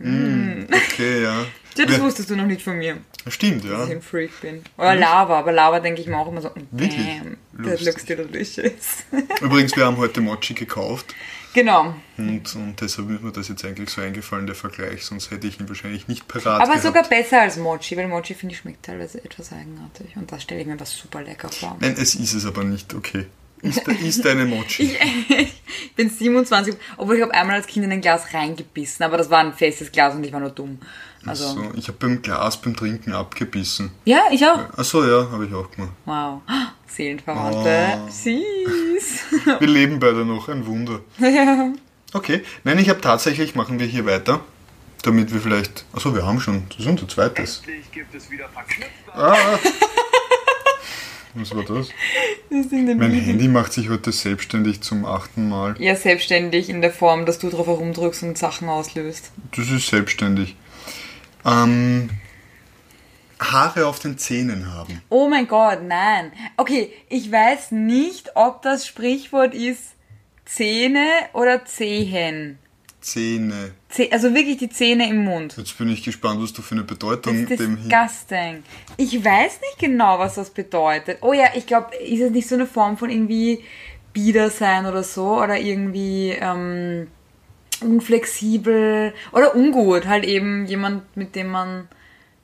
Okay, 0.00 1.22
ja. 1.22 1.44
Ja, 1.78 1.86
das 1.86 2.00
wusstest 2.00 2.28
du 2.28 2.36
noch 2.36 2.44
nicht 2.46 2.60
von 2.62 2.76
mir. 2.76 2.98
Stimmt, 3.28 3.64
ja. 3.64 3.70
dass 3.78 3.88
ich 3.88 3.94
ein 3.94 4.02
Freak 4.02 4.38
bin. 4.42 4.62
Oder 4.76 4.96
Lava, 4.96 5.38
aber 5.38 5.52
Lava 5.52 5.78
denke 5.80 6.00
ich 6.02 6.08
mir 6.08 6.18
auch 6.18 6.28
immer 6.28 6.42
so, 6.42 6.50
Wirklich? 6.72 7.06
damn, 7.06 7.36
Lustig. 7.62 7.86
looks 7.86 8.04
delicious. 8.04 9.04
Übrigens, 9.40 9.76
wir 9.76 9.86
haben 9.86 9.96
heute 9.96 10.20
Mochi 10.20 10.54
gekauft 10.54 11.14
genau. 11.52 11.94
und, 12.16 12.54
und 12.54 12.80
deshalb 12.80 13.10
ist 13.10 13.22
mir 13.22 13.32
das 13.32 13.48
jetzt 13.48 13.64
eigentlich 13.64 13.90
so 13.90 14.00
eingefallen, 14.00 14.46
der 14.46 14.54
Vergleich, 14.54 15.04
sonst 15.04 15.30
hätte 15.30 15.46
ich 15.46 15.60
ihn 15.60 15.68
wahrscheinlich 15.68 16.08
nicht 16.08 16.28
parat 16.28 16.60
Aber 16.60 16.66
gehabt. 16.66 16.82
sogar 16.82 17.08
besser 17.08 17.40
als 17.42 17.56
Mochi, 17.56 17.96
weil 17.96 18.08
Mochi 18.08 18.34
finde 18.34 18.54
ich 18.54 18.60
schmeckt 18.60 18.84
teilweise 18.84 19.24
etwas 19.24 19.52
eigenartig. 19.52 20.16
Und 20.16 20.30
das 20.30 20.42
stelle 20.42 20.60
ich 20.60 20.66
mir 20.66 20.78
was 20.78 20.96
super 20.96 21.22
lecker 21.22 21.48
vor. 21.48 21.76
Nein, 21.80 21.94
es 21.98 22.14
ist 22.14 22.34
es 22.34 22.46
aber 22.46 22.64
nicht, 22.64 22.94
okay. 22.94 23.26
Ist, 23.62 23.86
ist 23.86 24.26
ein 24.26 24.40
Emoji. 24.40 24.96
Ich 25.82 25.94
bin 25.94 26.08
27, 26.08 26.74
obwohl 26.96 27.16
ich 27.16 27.22
habe 27.22 27.34
einmal 27.34 27.56
als 27.56 27.66
Kind 27.66 27.84
in 27.84 27.92
ein 27.92 28.00
Glas 28.00 28.32
reingebissen, 28.32 29.04
aber 29.04 29.18
das 29.18 29.28
war 29.28 29.40
ein 29.40 29.52
festes 29.52 29.92
Glas 29.92 30.14
und 30.14 30.24
ich 30.24 30.32
war 30.32 30.40
nur 30.40 30.50
dumm. 30.50 30.78
Also, 31.26 31.48
so, 31.48 31.72
ich 31.76 31.88
habe 31.88 31.98
beim 32.00 32.22
Glas 32.22 32.60
beim 32.60 32.74
Trinken 32.74 33.12
abgebissen. 33.12 33.90
ja, 34.06 34.22
ich 34.30 34.44
auch. 34.46 34.58
Achso, 34.76 35.04
ja, 35.04 35.30
habe 35.30 35.46
ich 35.46 35.54
auch 35.54 35.70
gemacht. 35.70 35.92
Wow. 36.06 36.40
Seelenverwandte. 36.86 37.98
Oh. 38.06 38.10
Süß. 38.10 39.58
Wir 39.60 39.68
leben 39.68 40.00
beide 40.00 40.24
noch, 40.24 40.48
ein 40.48 40.66
Wunder. 40.66 41.00
Okay, 42.12 42.42
nein, 42.64 42.76
ich 42.80 42.88
habe 42.88 43.00
tatsächlich, 43.00 43.54
machen 43.54 43.78
wir 43.78 43.86
hier 43.86 44.04
weiter, 44.04 44.40
damit 45.04 45.32
wir 45.32 45.40
vielleicht, 45.40 45.84
achso, 45.92 46.12
wir 46.12 46.26
haben 46.26 46.40
schon, 46.40 46.64
das 46.68 46.80
ist 46.80 46.86
unser 46.86 47.06
zweites. 47.06 47.58
Endlich 47.64 47.92
gibt 47.92 48.12
es 48.12 48.28
wieder 48.28 48.48
verknüpfte 48.48 49.14
Ah. 49.14 49.36
Was 51.34 51.54
war 51.54 51.62
das? 51.62 51.90
Das 52.50 52.66
Mein 52.72 53.12
Lieben. 53.12 53.12
Handy 53.12 53.46
macht 53.46 53.72
sich 53.72 53.88
heute 53.88 54.10
selbstständig 54.10 54.80
zum 54.80 55.04
achten 55.04 55.48
Mal. 55.48 55.76
Ja, 55.78 55.94
selbstständig 55.94 56.68
in 56.68 56.80
der 56.80 56.90
Form, 56.90 57.26
dass 57.26 57.38
du 57.38 57.48
drauf 57.48 57.68
herumdrückst 57.68 58.24
und 58.24 58.36
Sachen 58.36 58.68
auslöst. 58.68 59.30
Das 59.54 59.70
ist 59.70 59.86
selbstständig. 59.86 60.56
Ähm, 61.44 62.10
Haare 63.40 63.86
auf 63.86 63.98
den 63.98 64.18
Zähnen 64.18 64.72
haben. 64.72 65.02
Oh 65.08 65.28
mein 65.28 65.46
Gott, 65.48 65.80
nein. 65.82 66.32
Okay, 66.56 66.92
ich 67.08 67.30
weiß 67.30 67.72
nicht, 67.72 68.36
ob 68.36 68.62
das 68.62 68.86
Sprichwort 68.86 69.54
ist 69.54 69.94
Zähne 70.44 71.06
oder 71.32 71.64
Zehen. 71.64 72.58
Zähne. 73.00 73.72
Zeh 73.88 74.12
also 74.12 74.34
wirklich 74.34 74.58
die 74.58 74.68
Zähne 74.68 75.08
im 75.08 75.24
Mund. 75.24 75.56
Jetzt 75.56 75.78
bin 75.78 75.88
ich 75.88 76.02
gespannt, 76.02 76.42
was 76.42 76.52
du 76.52 76.60
für 76.60 76.74
eine 76.74 76.84
Bedeutung 76.84 77.42
Das 77.42 77.50
ist 77.50 77.60
dem 77.60 77.76
disgusting. 77.76 78.62
Ich 78.96 79.24
weiß 79.24 79.60
nicht 79.60 79.78
genau, 79.78 80.18
was 80.18 80.34
das 80.34 80.50
bedeutet. 80.50 81.18
Oh 81.22 81.32
ja, 81.32 81.46
ich 81.54 81.66
glaube, 81.66 81.96
ist 81.96 82.20
es 82.20 82.30
nicht 82.30 82.48
so 82.48 82.56
eine 82.56 82.66
Form 82.66 82.98
von 82.98 83.08
irgendwie 83.08 83.64
bieder 84.12 84.50
sein 84.50 84.84
oder 84.86 85.02
so? 85.02 85.40
Oder 85.40 85.58
irgendwie 85.58 86.36
ähm, 86.38 87.06
unflexibel 87.82 89.12
oder 89.32 89.54
ungut. 89.54 90.06
Halt 90.06 90.24
eben 90.24 90.66
jemand, 90.66 91.16
mit 91.16 91.34
dem 91.36 91.48
man 91.48 91.88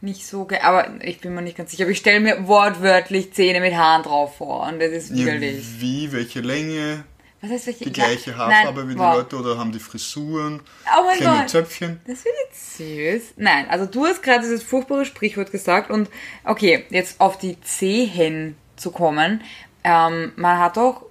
nicht 0.00 0.26
so... 0.26 0.46
Aber 0.62 0.88
ich 1.02 1.20
bin 1.20 1.34
mir 1.34 1.42
nicht 1.42 1.56
ganz 1.56 1.70
sicher. 1.70 1.84
Aber 1.84 1.90
ich 1.92 1.98
stelle 1.98 2.20
mir 2.20 2.46
wortwörtlich 2.46 3.32
Zähne 3.32 3.60
mit 3.60 3.74
Haaren 3.74 4.02
drauf 4.02 4.36
vor. 4.36 4.66
Und 4.66 4.80
das 4.80 4.90
ist 4.90 5.10
Ja, 5.10 5.16
widerlich. 5.26 5.64
wie, 5.80 6.12
welche 6.12 6.40
Länge, 6.40 7.04
Was 7.40 7.50
heißt 7.50 7.66
welche? 7.66 7.84
die 7.84 7.92
gleiche 7.92 8.36
Haarfarbe 8.36 8.80
nein, 8.80 8.88
wie 8.90 8.92
die 8.94 8.98
wow. 9.00 9.16
Leute 9.16 9.36
oder 9.36 9.58
haben 9.58 9.72
die 9.72 9.78
Frisuren, 9.78 10.60
Oh 10.96 11.04
mein 11.06 11.16
kleine 11.18 11.40
Gott. 11.40 11.50
Zöpfchen? 11.50 12.00
Das 12.06 12.24
wird 12.24 12.34
jetzt 12.48 12.76
süß. 12.76 13.34
Nein, 13.36 13.66
also 13.70 13.86
du 13.86 14.04
hast 14.06 14.22
gerade 14.22 14.42
dieses 14.42 14.62
furchtbare 14.62 15.04
Sprichwort 15.06 15.50
gesagt 15.50 15.90
und 15.90 16.08
okay, 16.44 16.84
jetzt 16.90 17.20
auf 17.20 17.38
die 17.38 17.60
Zehen 17.62 18.56
zu 18.76 18.90
kommen. 18.90 19.42
Ähm, 19.82 20.32
man 20.36 20.58
hat 20.58 20.76
doch, 20.76 21.05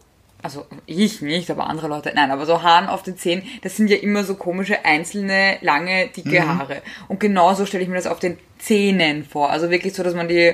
also 0.46 0.66
ich 0.86 1.22
nicht, 1.22 1.50
aber 1.52 1.68
andere 1.68 1.88
Leute, 1.88 2.12
nein, 2.16 2.30
aber 2.32 2.46
so 2.46 2.62
Haaren 2.62 2.88
auf 2.88 3.02
den 3.04 3.18
Zehen, 3.18 3.42
das 3.64 3.76
sind 3.76 3.90
ja 3.90 3.98
immer 3.98 4.24
so 4.24 4.36
komische, 4.36 4.86
einzelne, 4.86 5.58
lange, 5.62 6.08
dicke 6.16 6.40
Mhm. 6.42 6.60
Haare. 6.60 6.82
Und 7.08 7.20
genauso 7.20 7.66
stelle 7.66 7.84
ich 7.84 7.90
mir 7.90 7.96
das 7.96 8.08
auf 8.08 8.20
den 8.20 8.38
Zähnen 8.60 9.26
vor. 9.26 9.50
Also 9.50 9.70
wirklich 9.72 9.94
so, 9.96 10.04
dass 10.04 10.14
man 10.14 10.28
die 10.28 10.54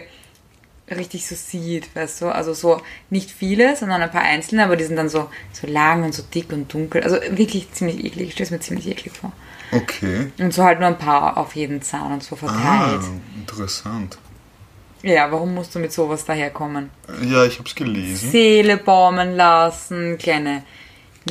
richtig 0.89 1.27
so 1.27 1.35
sieht, 1.35 1.95
weißt 1.95 2.21
du? 2.21 2.29
Also 2.29 2.53
so 2.53 2.81
nicht 3.09 3.31
viele, 3.31 3.75
sondern 3.75 4.01
ein 4.01 4.11
paar 4.11 4.23
einzelne, 4.23 4.63
aber 4.63 4.75
die 4.77 4.83
sind 4.83 4.95
dann 4.95 5.09
so, 5.09 5.29
so 5.53 5.67
lang 5.67 6.03
und 6.03 6.13
so 6.13 6.23
dick 6.23 6.51
und 6.51 6.73
dunkel. 6.73 7.03
Also 7.03 7.17
wirklich 7.37 7.71
ziemlich 7.73 8.03
eklig. 8.03 8.27
Ich 8.29 8.33
stelle 8.33 8.45
es 8.45 8.51
mir 8.51 8.59
ziemlich 8.59 8.87
eklig 8.87 9.13
vor. 9.13 9.31
Okay. 9.71 10.31
Und 10.39 10.53
so 10.53 10.63
halt 10.63 10.79
nur 10.79 10.87
ein 10.89 10.97
paar 10.97 11.37
auf 11.37 11.55
jeden 11.55 11.81
Zahn 11.81 12.11
und 12.13 12.23
so 12.23 12.35
Ah, 12.35 12.37
verteilt. 12.39 13.01
interessant. 13.37 14.17
Ja, 15.03 15.31
warum 15.31 15.55
musst 15.55 15.73
du 15.73 15.79
mit 15.79 15.91
sowas 15.91 16.25
daherkommen? 16.25 16.89
Ja, 17.23 17.45
ich 17.45 17.57
habe 17.57 17.67
es 17.67 17.75
gelesen. 17.75 18.31
Seele 18.31 18.77
baumen 18.77 19.35
lassen, 19.35 20.17
kleine 20.17 20.63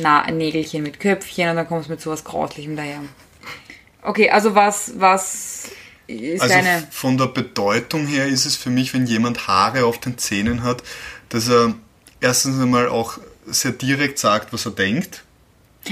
Na 0.01 0.29
Nägelchen 0.29 0.83
mit 0.83 0.99
Köpfchen 0.99 1.49
und 1.49 1.55
dann 1.55 1.67
kommst 1.67 1.87
du 1.87 1.91
mit 1.91 2.01
sowas 2.01 2.23
Grauslichem 2.23 2.75
daher. 2.75 3.01
Okay, 4.03 4.29
also 4.29 4.55
was, 4.55 4.93
was 4.97 5.69
ist 6.07 6.41
Also 6.41 6.53
deine... 6.53 6.87
von 6.91 7.17
der 7.17 7.27
Bedeutung 7.27 8.07
her 8.07 8.27
ist 8.27 8.45
es 8.45 8.55
für 8.55 8.69
mich, 8.69 8.93
wenn 8.93 9.05
jemand 9.05 9.47
Haare 9.47 9.85
auf 9.85 9.99
den 9.99 10.17
Zähnen 10.17 10.63
hat, 10.63 10.83
dass 11.29 11.49
er 11.49 11.75
erstens 12.19 12.59
einmal 12.59 12.89
auch 12.89 13.19
sehr 13.45 13.71
direkt 13.71 14.19
sagt, 14.19 14.53
was 14.53 14.65
er 14.65 14.71
denkt. 14.71 15.23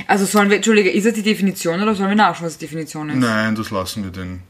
Also 0.07 0.25
sollen 0.25 0.49
wir, 0.49 0.57
Entschuldige, 0.57 0.91
ist 0.91 1.05
das 1.05 1.13
die 1.13 1.23
Definition 1.23 1.81
oder 1.81 1.95
sollen 1.95 2.09
wir 2.09 2.15
nachschauen, 2.15 2.45
was 2.45 2.57
die 2.57 2.65
Definition 2.65 3.09
ist? 3.09 3.17
Nein, 3.17 3.55
das 3.55 3.71
lassen 3.71 4.03
wir 4.03 4.11
den 4.11 4.43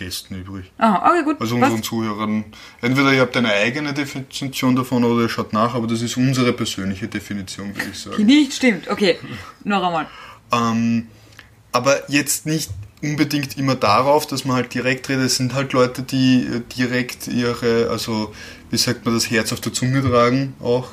Gästen 0.00 0.34
übrig. 0.40 0.72
Aha, 0.78 1.10
okay, 1.10 1.22
gut. 1.24 1.40
Also 1.40 1.56
unseren 1.56 1.82
Zuhörern. 1.82 2.44
Entweder 2.80 3.12
ihr 3.12 3.20
habt 3.20 3.36
eine 3.36 3.52
eigene 3.52 3.92
Definition 3.92 4.74
davon 4.74 5.04
oder 5.04 5.22
ihr 5.22 5.28
schaut 5.28 5.52
nach, 5.52 5.74
aber 5.74 5.86
das 5.86 6.00
ist 6.02 6.16
unsere 6.16 6.52
persönliche 6.52 7.06
Definition, 7.06 7.68
würde 7.76 7.90
ich 7.92 8.02
Die 8.02 8.10
sagen. 8.10 8.26
nicht 8.26 8.54
stimmt. 8.54 8.88
Okay, 8.88 9.18
noch 9.62 9.82
einmal. 9.84 10.06
Ähm, 10.52 11.06
aber 11.70 12.10
jetzt 12.10 12.46
nicht 12.46 12.70
unbedingt 13.02 13.56
immer 13.58 13.74
darauf, 13.74 14.26
dass 14.26 14.44
man 14.44 14.56
halt 14.56 14.74
direkt 14.74 15.08
redet. 15.08 15.26
Es 15.26 15.36
sind 15.36 15.54
halt 15.54 15.72
Leute, 15.72 16.02
die 16.02 16.46
äh, 16.46 16.60
direkt 16.76 17.28
ihre, 17.28 17.88
also 17.90 18.34
wie 18.70 18.78
sagt 18.78 19.04
man, 19.04 19.14
das 19.14 19.30
Herz 19.30 19.52
auf 19.52 19.60
der 19.60 19.72
Zunge 19.72 20.02
tragen 20.02 20.54
auch. 20.60 20.88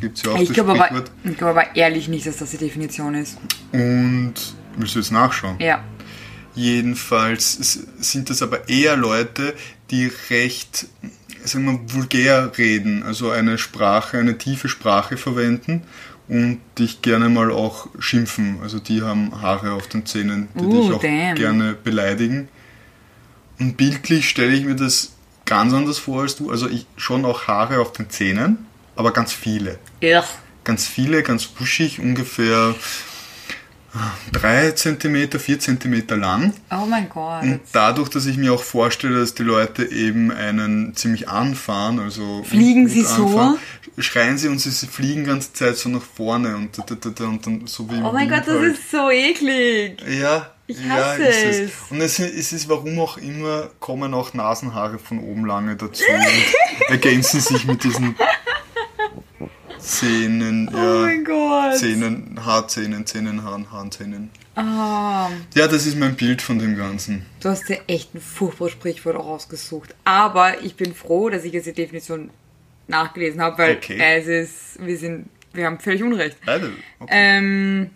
Gibt 0.00 0.18
es 0.18 0.24
ja 0.24 0.32
auch 0.32 0.38
Ich 0.38 0.52
glaube 0.52 0.72
aber, 0.72 1.04
glaube 1.36 1.60
aber 1.60 1.76
ehrlich 1.76 2.08
nicht, 2.08 2.26
dass 2.26 2.36
das 2.36 2.50
die 2.50 2.56
Definition 2.56 3.14
ist. 3.14 3.38
Und 3.72 4.34
müsst 4.76 4.94
ihr 4.96 5.00
jetzt 5.00 5.10
nachschauen. 5.10 5.56
Ja. 5.58 5.82
Jedenfalls 6.54 7.78
sind 8.00 8.30
das 8.30 8.42
aber 8.42 8.68
eher 8.68 8.96
Leute, 8.96 9.54
die 9.90 10.10
recht, 10.30 10.86
sagen 11.44 11.64
wir, 11.66 11.94
vulgär 11.94 12.52
reden, 12.58 13.02
also 13.02 13.30
eine 13.30 13.58
Sprache, 13.58 14.18
eine 14.18 14.38
tiefe 14.38 14.68
Sprache 14.68 15.16
verwenden 15.16 15.82
und 16.28 16.60
dich 16.78 17.00
gerne 17.00 17.28
mal 17.28 17.50
auch 17.50 17.88
schimpfen. 17.98 18.58
Also 18.62 18.78
die 18.78 19.02
haben 19.02 19.40
Haare 19.40 19.72
auf 19.72 19.88
den 19.88 20.04
Zähnen, 20.04 20.48
die 20.54 20.64
Uh, 20.64 20.82
dich 20.82 20.92
auch 20.92 21.00
damn. 21.00 21.36
gerne 21.36 21.74
beleidigen. 21.74 22.48
Und 23.58 23.76
bildlich 23.76 24.28
stelle 24.28 24.52
ich 24.52 24.64
mir 24.64 24.76
das 24.76 25.12
ganz 25.46 25.72
anders 25.72 25.98
vor 25.98 26.22
als 26.22 26.36
du. 26.36 26.50
Also 26.50 26.68
ich 26.68 26.86
schon 26.96 27.24
auch 27.24 27.46
Haare 27.48 27.80
auf 27.80 27.92
den 27.92 28.10
Zähnen, 28.10 28.66
aber 28.94 29.12
ganz 29.12 29.32
viele. 29.32 29.78
Ugh. 30.02 30.24
Ganz 30.64 30.86
viele, 30.86 31.22
ganz 31.22 31.46
buschig, 31.46 31.98
ungefähr 31.98 32.74
3 34.32 34.72
cm, 34.72 35.38
4 35.38 35.58
cm 35.60 36.02
lang. 36.20 36.52
Oh 36.70 36.84
mein 36.86 37.08
Gott. 37.08 37.42
Und 37.42 37.60
dadurch, 37.72 38.08
dass 38.10 38.26
ich 38.26 38.36
mir 38.36 38.52
auch 38.52 38.62
vorstelle, 38.62 39.20
dass 39.20 39.34
die 39.34 39.42
Leute 39.42 39.84
eben 39.90 40.30
einen 40.30 40.94
ziemlich 40.94 41.28
anfahren, 41.28 41.98
also 41.98 42.42
Fliegen 42.44 42.88
sie 42.88 43.02
so? 43.02 43.26
anfahren, 43.26 43.58
schreien 43.98 44.36
sie 44.38 44.48
und 44.48 44.58
sie, 44.60 44.70
sie 44.70 44.86
fliegen 44.86 45.24
die 45.24 45.30
ganze 45.30 45.52
Zeit 45.52 45.76
so 45.76 45.88
nach 45.88 46.02
vorne 46.02 46.54
und, 46.56 46.76
da, 46.78 46.82
da, 46.86 46.94
da, 46.94 47.10
da, 47.10 47.24
und 47.24 47.46
dann 47.46 47.66
so 47.66 47.88
wie 47.90 47.96
Oh 48.02 48.12
mein 48.12 48.28
Gott, 48.28 48.46
Wind 48.46 48.48
das 48.48 48.58
halt. 48.60 48.72
ist 48.74 48.90
so 48.90 49.10
eklig. 49.10 49.96
Ja, 50.20 50.50
Ich 50.66 50.78
ja, 50.84 50.94
hasse 50.94 51.22
ist 51.24 51.44
es. 51.44 51.56
es. 51.60 51.70
Und 51.90 52.00
es, 52.02 52.18
ist- 52.18 52.34
es 52.34 52.52
ist, 52.52 52.68
warum 52.68 52.98
auch 53.00 53.16
immer, 53.16 53.70
kommen 53.80 54.12
auch 54.14 54.34
Nasenhaare 54.34 54.98
von 54.98 55.18
oben 55.20 55.46
lange 55.46 55.74
dazu 55.76 56.04
und 56.12 56.90
ergänzen 56.90 57.40
sich 57.40 57.64
mit 57.64 57.82
diesen 57.84 58.14
Zähnen, 59.88 60.68
Oh 60.72 60.76
ja, 60.76 61.00
mein 61.06 61.24
Gott. 61.24 61.76
Zähnen, 61.78 62.38
Haarzähnen, 62.44 63.06
Zähnenhaaren, 63.06 63.72
Haarenzähnen. 63.72 64.28
Ah, 64.54 65.30
Ja, 65.54 65.66
das 65.66 65.86
ist 65.86 65.96
mein 65.96 66.14
Bild 66.14 66.42
von 66.42 66.58
dem 66.58 66.76
Ganzen. 66.76 67.24
du 67.40 67.48
hast 67.48 67.68
dir 67.70 67.80
echt 67.86 68.14
ein 68.14 68.20
furchtbares 68.20 68.72
Sprichwort 68.72 69.16
auch 69.16 69.26
ausgesucht. 69.26 69.94
Aber 70.04 70.62
ich 70.62 70.74
bin 70.76 70.94
froh, 70.94 71.30
dass 71.30 71.44
ich 71.44 71.52
jetzt 71.54 71.66
die 71.66 71.72
Definition 71.72 72.28
nachgelesen 72.86 73.40
habe, 73.40 73.56
weil 73.58 73.76
Okay. 73.76 73.98
es 73.98 74.26
ist, 74.26 74.86
wir 74.86 74.98
sind, 74.98 75.30
wir 75.54 75.64
haben 75.64 75.78
völlig 75.78 76.02
Unrecht. 76.02 76.36
Beide. 76.44 76.70
Okay. 76.98 77.10
Ähm, 77.10 77.90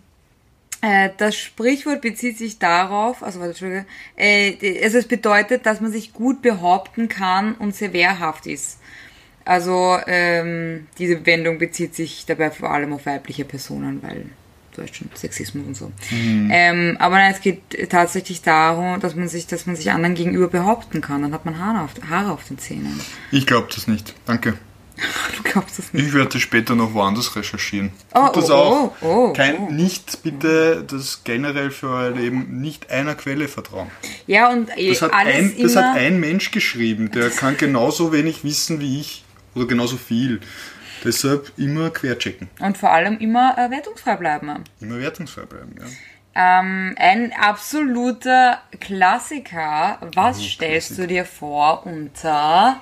äh, 0.81 1.09
das 1.17 1.35
Sprichwort 1.37 2.01
bezieht 2.01 2.39
sich 2.39 2.57
darauf, 2.57 3.21
also 3.21 3.39
warte, 3.39 3.51
Entschuldige, 3.51 3.85
äh, 4.15 4.83
also 4.83 4.97
es 4.97 5.07
bedeutet, 5.07 5.65
dass 5.67 5.79
man 5.79 5.91
sich 5.91 6.11
gut 6.13 6.41
behaupten 6.41 7.07
kann 7.07 7.53
und 7.55 7.75
sehr 7.75 7.93
wehrhaft 7.93 8.47
ist. 8.47 8.79
Also 9.45 9.97
ähm, 10.07 10.87
diese 10.97 11.25
Wendung 11.25 11.57
bezieht 11.57 11.95
sich 11.95 12.25
dabei 12.25 12.51
vor 12.51 12.71
allem 12.71 12.93
auf 12.93 13.05
weibliche 13.05 13.45
Personen, 13.45 14.01
weil 14.01 14.25
du 14.75 14.81
weißt 14.81 14.95
schon, 14.95 15.09
Sexismus 15.13 15.65
und 15.65 15.75
so. 15.75 15.91
Ähm, 16.11 16.97
aber 16.99 17.15
nein, 17.15 17.33
es 17.33 17.41
geht 17.41 17.89
tatsächlich 17.89 18.41
darum, 18.41 18.99
dass 18.99 19.15
man 19.15 19.27
sich, 19.27 19.47
dass 19.47 19.65
man 19.65 19.75
sich 19.75 19.91
anderen 19.91 20.15
gegenüber 20.15 20.47
behaupten 20.47 21.01
kann. 21.01 21.21
Dann 21.21 21.33
hat 21.33 21.45
man 21.45 21.59
Haare 21.59 21.83
auf, 21.83 21.91
Haare 22.09 22.31
auf 22.31 22.47
den 22.47 22.57
Zähnen. 22.57 22.99
Ich 23.31 23.45
glaube 23.45 23.67
das 23.73 23.87
nicht. 23.87 24.13
Danke. 24.25 24.55
Du 25.37 25.43
glaubst 25.43 25.79
das 25.79 25.91
nicht. 25.91 26.05
Ich 26.07 26.13
werde 26.13 26.29
das 26.29 26.41
später 26.41 26.75
noch 26.75 26.93
woanders 26.93 27.35
recherchieren. 27.35 27.91
Oh, 28.13 28.27
Tut 28.27 28.43
das 28.43 28.49
oh, 28.51 28.53
auch. 28.53 28.91
oh, 29.01 29.07
oh, 29.07 29.33
Kein. 29.33 29.75
Nicht 29.75 30.21
bitte 30.21 30.85
das 30.87 31.23
generell 31.23 31.71
für 31.71 31.89
euer 31.89 32.11
Leben 32.11 32.61
nicht 32.61 32.91
einer 32.91 33.15
Quelle 33.15 33.47
vertrauen. 33.47 33.89
Ja, 34.27 34.51
und 34.51 34.69
äh, 34.77 34.89
Das 34.89 35.01
hat, 35.01 35.13
alles 35.13 35.35
ein, 35.35 35.55
das 35.59 35.75
hat 35.75 35.95
ein 35.95 36.19
Mensch 36.19 36.51
geschrieben, 36.51 37.11
der 37.11 37.29
kann 37.31 37.57
genauso 37.57 38.13
wenig 38.13 38.43
wissen 38.43 38.79
wie 38.79 38.99
ich 38.99 39.22
oder 39.55 39.65
genauso 39.67 39.97
viel. 39.97 40.39
Deshalb 41.03 41.51
immer 41.57 41.89
querchecken. 41.89 42.49
und 42.59 42.77
vor 42.77 42.91
allem 42.91 43.17
immer 43.19 43.57
äh, 43.57 43.69
wertungsfrei 43.69 44.15
bleiben. 44.15 44.63
Immer 44.79 44.99
wertungsfrei 44.99 45.41
bleiben. 45.43 45.75
Ja. 45.77 45.85
Ähm, 46.35 46.95
ein 46.97 47.33
absoluter 47.33 48.59
Klassiker. 48.79 49.99
Was 50.15 50.39
Oh, 50.39 50.41
stellst 50.43 50.87
Klassiker. 50.87 51.01
du 51.07 51.13
dir 51.13 51.25
vor 51.25 51.85
unter 51.85 52.79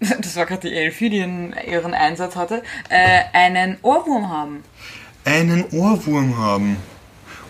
das 0.20 0.36
war 0.36 0.44
gerade 0.46 0.68
die 0.68 0.74
Elfie, 0.74 1.08
die 1.08 1.18
ihren, 1.18 1.54
ihren 1.66 1.94
Einsatz 1.94 2.34
hatte, 2.36 2.62
äh, 2.90 3.20
einen 3.32 3.78
Ohrwurm 3.82 4.28
haben. 4.28 4.64
Einen 5.24 5.64
Ohrwurm 5.70 6.36
haben. 6.36 6.76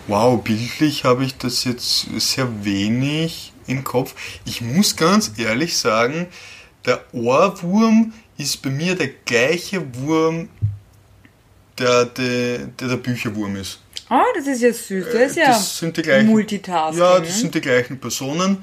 Wow, 0.06 0.44
bildlich 0.44 1.04
habe 1.04 1.24
ich 1.24 1.36
das 1.38 1.64
jetzt 1.64 2.06
sehr 2.20 2.64
wenig 2.64 3.52
im 3.66 3.82
Kopf. 3.82 4.14
Ich 4.44 4.60
muss 4.60 4.94
ganz 4.96 5.32
ehrlich 5.38 5.78
sagen, 5.78 6.26
der 6.84 7.00
Ohrwurm 7.14 8.12
ist 8.36 8.60
bei 8.62 8.70
mir 8.70 8.94
der 8.94 9.08
gleiche 9.24 9.82
Wurm, 9.96 10.48
der 11.78 12.04
der, 12.06 12.58
der, 12.58 12.88
der 12.88 12.96
Bücherwurm 12.96 13.56
ist. 13.56 13.80
Oh, 14.10 14.20
das 14.36 14.46
ist 14.46 14.60
ja 14.62 14.72
süß. 14.72 15.06
Das 15.12 15.30
ist 15.30 15.36
ja 15.36 15.46
das 15.48 15.78
sind 15.78 15.96
die 15.96 16.02
gleichen, 16.02 16.28
Multitasking. 16.28 17.00
Ja, 17.02 17.18
ne? 17.18 17.26
das 17.26 17.40
sind 17.40 17.54
die 17.54 17.60
gleichen 17.60 17.98
Personen. 17.98 18.58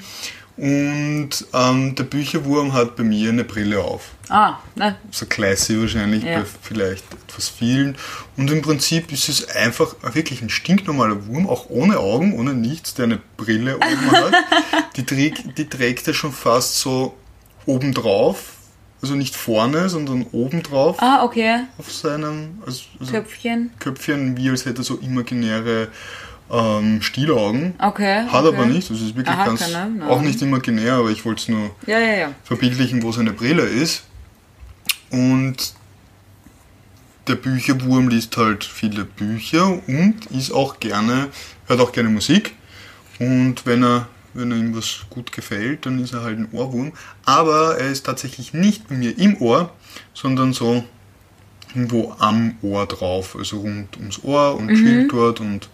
Und 0.57 1.29
ähm, 1.53 1.95
der 1.95 2.03
Bücherwurm 2.03 2.73
hat 2.73 2.95
bei 2.95 3.03
mir 3.03 3.29
eine 3.29 3.43
Brille 3.43 3.79
auf. 3.83 4.09
ah, 4.29 4.59
na, 4.75 4.97
So 5.09 5.25
classy 5.25 5.79
wahrscheinlich 5.79 6.23
Ja. 6.23 6.39
bei 6.41 6.45
vielleicht 6.61 7.03
etwas 7.13 7.49
vielen. 7.49 7.97
Und 8.37 8.51
im 8.51 8.61
Prinzip 8.61 9.11
ist 9.11 9.27
es 9.29 9.47
einfach 9.49 9.95
wirklich 10.13 10.41
ein 10.43 10.49
stinknormaler 10.49 11.25
Wurm, 11.27 11.49
auch 11.49 11.69
ohne 11.69 11.97
Augen, 11.97 12.37
ohne 12.37 12.53
nichts, 12.53 12.93
der 12.93 13.05
eine 13.05 13.19
Brille 13.37 13.77
oben 13.77 14.11
hat. 14.11 14.33
Die 14.97 15.05
trägt, 15.05 15.57
die 15.57 15.67
trägt 15.69 16.07
er 16.09 16.13
schon 16.13 16.33
fast 16.33 16.77
so 16.79 17.15
obendrauf. 17.65 18.57
Also 19.01 19.15
nicht 19.15 19.35
vorne, 19.35 19.89
sondern 19.89 20.25
obendrauf 20.31 20.97
ah, 21.01 21.23
okay. 21.23 21.61
auf 21.79 21.91
seinem 21.91 22.59
also, 22.65 22.83
also 22.99 23.11
Köpfchen. 23.11 23.71
Köpfchen, 23.79 24.37
wie 24.37 24.49
als 24.49 24.65
hätte 24.65 24.81
er 24.81 24.83
so 24.83 24.97
imaginäre 24.97 25.87
ähm, 26.51 27.01
Stielaugen. 27.01 27.73
Okay. 27.79 28.25
Hat 28.27 28.45
okay. 28.45 28.55
aber 28.55 28.65
nicht, 28.65 28.89
das 28.89 29.01
ist 29.01 29.15
wirklich 29.15 29.35
Aha, 29.35 29.45
ganz, 29.45 29.61
keine, 29.61 30.07
auch 30.07 30.21
nicht 30.21 30.41
imaginär, 30.41 30.93
aber 30.93 31.09
ich 31.09 31.25
wollte 31.25 31.41
es 31.41 31.47
nur 31.47 31.71
Ja, 31.87 31.99
ja, 31.99 32.13
ja. 32.13 32.31
verbildlichen, 32.43 33.01
wo 33.01 33.11
seine 33.11 33.31
Brille 33.31 33.63
ist. 33.63 34.03
Und 35.09 35.73
der 37.27 37.35
Bücherwurm 37.35 38.09
liest 38.09 38.35
halt 38.37 38.63
viele 38.63 39.05
Bücher 39.05 39.67
und 39.87 40.15
ist 40.31 40.51
auch 40.51 40.79
gerne, 40.79 41.27
hört 41.67 41.79
auch 41.79 41.91
gerne 41.91 42.09
Musik. 42.09 42.53
Und 43.19 43.65
wenn 43.65 43.83
er, 43.83 44.07
wenn 44.33 44.51
er 44.51 44.57
ihm 44.57 44.75
was 44.75 45.01
gut 45.09 45.31
gefällt, 45.31 45.85
dann 45.85 45.99
ist 46.03 46.13
er 46.13 46.21
halt 46.23 46.39
ein 46.39 46.47
Ohrwurm. 46.51 46.91
Aber 47.25 47.77
er 47.77 47.89
ist 47.89 48.05
tatsächlich 48.05 48.53
nicht 48.53 48.87
bei 48.87 48.95
mir 48.95 49.17
im 49.17 49.37
Ohr, 49.41 49.71
sondern 50.13 50.53
so 50.53 50.83
irgendwo 51.73 52.15
am 52.19 52.55
Ohr 52.61 52.85
drauf, 52.85 53.35
also 53.37 53.59
rund 53.59 53.95
ums 53.97 54.23
Ohr 54.23 54.57
und 54.57 54.69
chillt 54.75 55.11
dort 55.11 55.39
und 55.39 55.69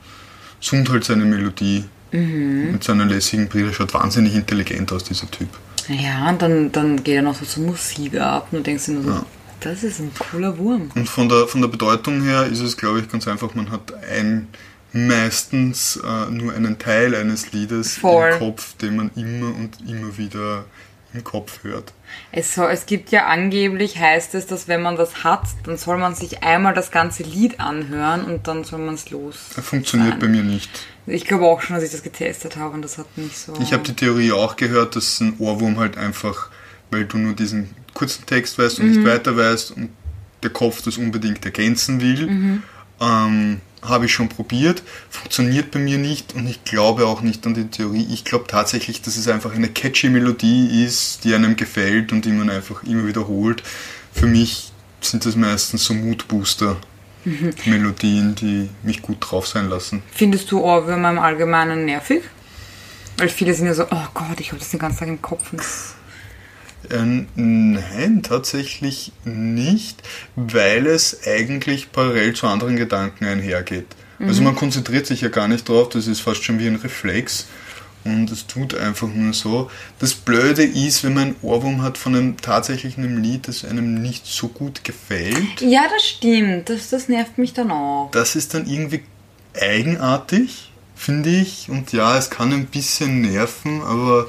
summt 0.60 0.90
halt 0.90 1.04
seine 1.04 1.26
Melodie 1.26 1.86
mit 2.12 2.84
seiner 2.84 3.06
lässigen 3.06 3.48
Brille. 3.50 3.74
Schaut 3.74 3.94
wahnsinnig 3.94 4.34
intelligent 4.36 4.92
aus, 4.94 5.04
dieser 5.04 5.30
Typ. 5.30 5.50
Ja, 5.90 6.30
und 6.30 6.42
dann, 6.42 6.72
dann 6.72 7.04
geht 7.04 7.16
er 7.16 7.22
noch 7.22 7.36
so 7.36 7.46
zur 7.46 7.64
Musik 7.64 8.16
ab 8.20 8.48
und 8.52 8.66
denkst 8.66 8.86
dir 8.86 8.92
nur 8.94 9.04
so, 9.04 9.10
Ja. 9.10 9.26
das 9.60 9.84
ist 9.84 10.00
ein 10.00 10.12
cooler 10.18 10.58
Wurm. 10.58 10.90
Und 10.96 11.08
von 11.10 11.30
der, 11.30 11.48
von 11.48 11.62
der 11.62 11.68
Bedeutung 11.68 12.22
her 12.24 12.46
ist 12.46 12.60
es, 12.60 12.78
glaube 12.78 13.00
ich, 13.00 13.10
ganz 13.10 13.28
einfach, 13.28 13.56
man 13.56 13.72
hat 13.72 13.94
ein, 14.12 14.48
meistens 14.94 15.98
äh, 15.98 16.32
nur 16.32 16.54
einen 16.54 16.80
Teil 16.80 17.16
eines 17.16 17.52
Liedes 17.52 17.98
Voll. 17.98 18.32
im 18.32 18.40
Kopf, 18.40 18.74
den 18.78 18.96
man 18.96 19.12
immer 19.16 19.48
und 19.56 19.78
immer 19.88 20.18
wieder 20.18 20.66
im 21.14 21.24
Kopf 21.24 21.64
hört. 21.64 21.94
Es, 22.32 22.54
soll, 22.54 22.72
es 22.72 22.86
gibt 22.86 23.12
ja 23.12 23.26
angeblich, 23.28 23.98
heißt 23.98 24.36
es, 24.36 24.46
dass 24.46 24.68
wenn 24.68 24.82
man 24.82 24.96
das 24.96 25.24
hat, 25.24 25.44
dann 25.64 25.78
soll 25.78 25.98
man 25.98 26.16
sich 26.16 26.44
einmal 26.44 26.74
das 26.74 26.92
ganze 26.92 27.24
Lied 27.24 27.60
anhören 27.60 28.26
und 28.26 28.48
dann 28.48 28.64
soll 28.64 28.80
man 28.80 28.96
es 28.96 29.10
los. 29.10 29.50
Das 29.56 29.66
funktioniert 29.66 30.12
Nein. 30.12 30.20
bei 30.20 30.28
mir 30.28 30.44
nicht. 30.44 30.70
Ich 31.06 31.26
glaube 31.26 31.46
auch 31.46 31.62
schon, 31.62 31.76
dass 31.76 31.84
ich 31.84 31.92
das 31.92 32.04
getestet 32.04 32.58
habe 32.58 32.74
und 32.76 32.82
das 32.82 32.98
hat 32.98 33.18
nicht 33.18 33.38
so. 33.38 33.54
Ich 33.62 33.74
habe 33.74 33.84
die 33.84 33.94
Theorie 33.94 34.32
auch 34.32 34.56
gehört, 34.56 34.96
dass 34.96 35.20
ein 35.22 35.36
Ohrwurm 35.40 35.80
halt 35.80 35.98
einfach, 35.98 36.50
weil 36.92 37.06
du 37.06 37.18
nur 37.18 37.34
diesen 37.34 37.74
kurzen 37.94 38.26
Text 38.26 38.60
weißt 38.60 38.80
und 38.80 38.90
nicht 38.90 39.06
weiter 39.06 39.36
weißt 39.36 39.72
und 39.72 39.90
der 40.44 40.50
Kopf 40.52 40.82
das 40.84 40.98
unbedingt 40.98 41.44
ergänzen 41.46 42.00
will, 42.02 42.62
ähm, 43.00 43.62
habe 43.82 44.06
ich 44.06 44.14
schon 44.14 44.30
probiert, 44.30 44.84
funktioniert 45.10 45.72
bei 45.72 45.80
mir 45.80 45.98
nicht 45.98 46.36
und 46.36 46.48
ich 46.48 46.64
glaube 46.64 47.06
auch 47.06 47.22
nicht 47.22 47.46
an 47.46 47.54
die 47.54 47.68
Theorie. 47.68 48.08
Ich 48.12 48.24
glaube 48.26 48.46
tatsächlich, 48.48 49.02
dass 49.02 49.18
es 49.18 49.28
einfach 49.28 49.54
eine 49.54 49.68
catchy 49.70 50.10
Melodie 50.10 50.84
ist, 50.84 51.24
die 51.24 51.36
einem 51.36 51.56
gefällt 51.56 52.12
und 52.12 52.26
die 52.26 52.32
man 52.32 52.50
einfach 52.50 52.84
immer 52.84 53.08
wiederholt. 53.08 53.64
Für 54.14 54.28
mich 54.28 54.72
sind 55.02 55.26
das 55.26 55.36
meistens 55.36 55.84
so 55.86 55.94
Moodbooster-Melodien, 55.94 58.36
die 58.36 58.70
mich 58.84 59.02
gut 59.02 59.18
drauf 59.20 59.48
sein 59.48 59.70
lassen. 59.70 60.04
Findest 60.12 60.52
du 60.52 60.62
Ohrwürmer 60.62 61.12
im 61.12 61.20
Allgemeinen 61.20 61.86
nervig? 61.86 62.24
Weil 63.18 63.30
viele 63.30 63.54
sind 63.54 63.68
ja 63.68 63.74
so, 63.74 63.86
oh 63.90 64.08
Gott, 64.14 64.40
ich 64.40 64.50
habe 64.50 64.60
das 64.60 64.70
den 64.70 64.80
ganzen 64.80 65.00
Tag 65.00 65.08
im 65.08 65.22
Kopf. 65.22 65.52
Und 65.52 65.62
nein, 66.90 68.22
tatsächlich 68.24 69.12
nicht, 69.26 70.02
weil 70.36 70.88
es 70.88 71.26
eigentlich 71.26 71.92
parallel 71.92 72.36
zu 72.36 72.48
anderen 72.48 72.76
Gedanken 72.76 73.26
einhergeht. 73.26 73.88
Also 74.20 74.42
man 74.42 74.56
konzentriert 74.56 75.06
sich 75.06 75.22
ja 75.22 75.30
gar 75.30 75.48
nicht 75.48 75.70
drauf, 75.70 75.90
das 75.90 76.08
ist 76.08 76.22
fast 76.22 76.44
schon 76.44 76.58
wie 76.58 76.66
ein 76.68 76.78
Reflex 76.78 77.46
und 78.04 78.32
es 78.32 78.48
tut 78.48 78.74
einfach 78.76 79.08
nur 79.08 79.34
so. 79.34 79.70
Das 80.00 80.16
Blöde 80.16 80.64
ist, 80.64 81.04
wenn 81.04 81.14
man 81.14 81.24
einen 81.24 81.36
Ohrwurm 81.42 81.82
hat 81.82 81.98
von 81.98 82.16
einem 82.16 82.38
tatsächlich 82.38 82.98
einem 82.98 83.22
Lied, 83.22 83.48
das 83.48 83.64
einem 83.64 84.02
nicht 84.02 84.26
so 84.26 84.48
gut 84.48 84.84
gefällt, 84.84 85.62
Ja, 85.62 85.84
das 85.94 86.08
stimmt. 86.08 86.70
Das, 86.70 86.90
das 86.90 87.10
nervt 87.10 87.38
mich 87.38 87.54
dann 87.54 87.70
auch. 87.72 88.10
das 88.12 88.36
ist 88.36 88.54
dann 88.54 88.68
irgendwie 88.68 89.04
eigenartig, 89.60 90.72
finde 90.96 91.30
ich. 91.30 91.70
Und 91.70 91.92
ja, 91.94 92.18
es 92.18 92.30
kann 92.30 92.54
ein 92.54 92.66
bisschen 92.66 93.22
nerven, 93.22 93.82
aber 93.82 94.28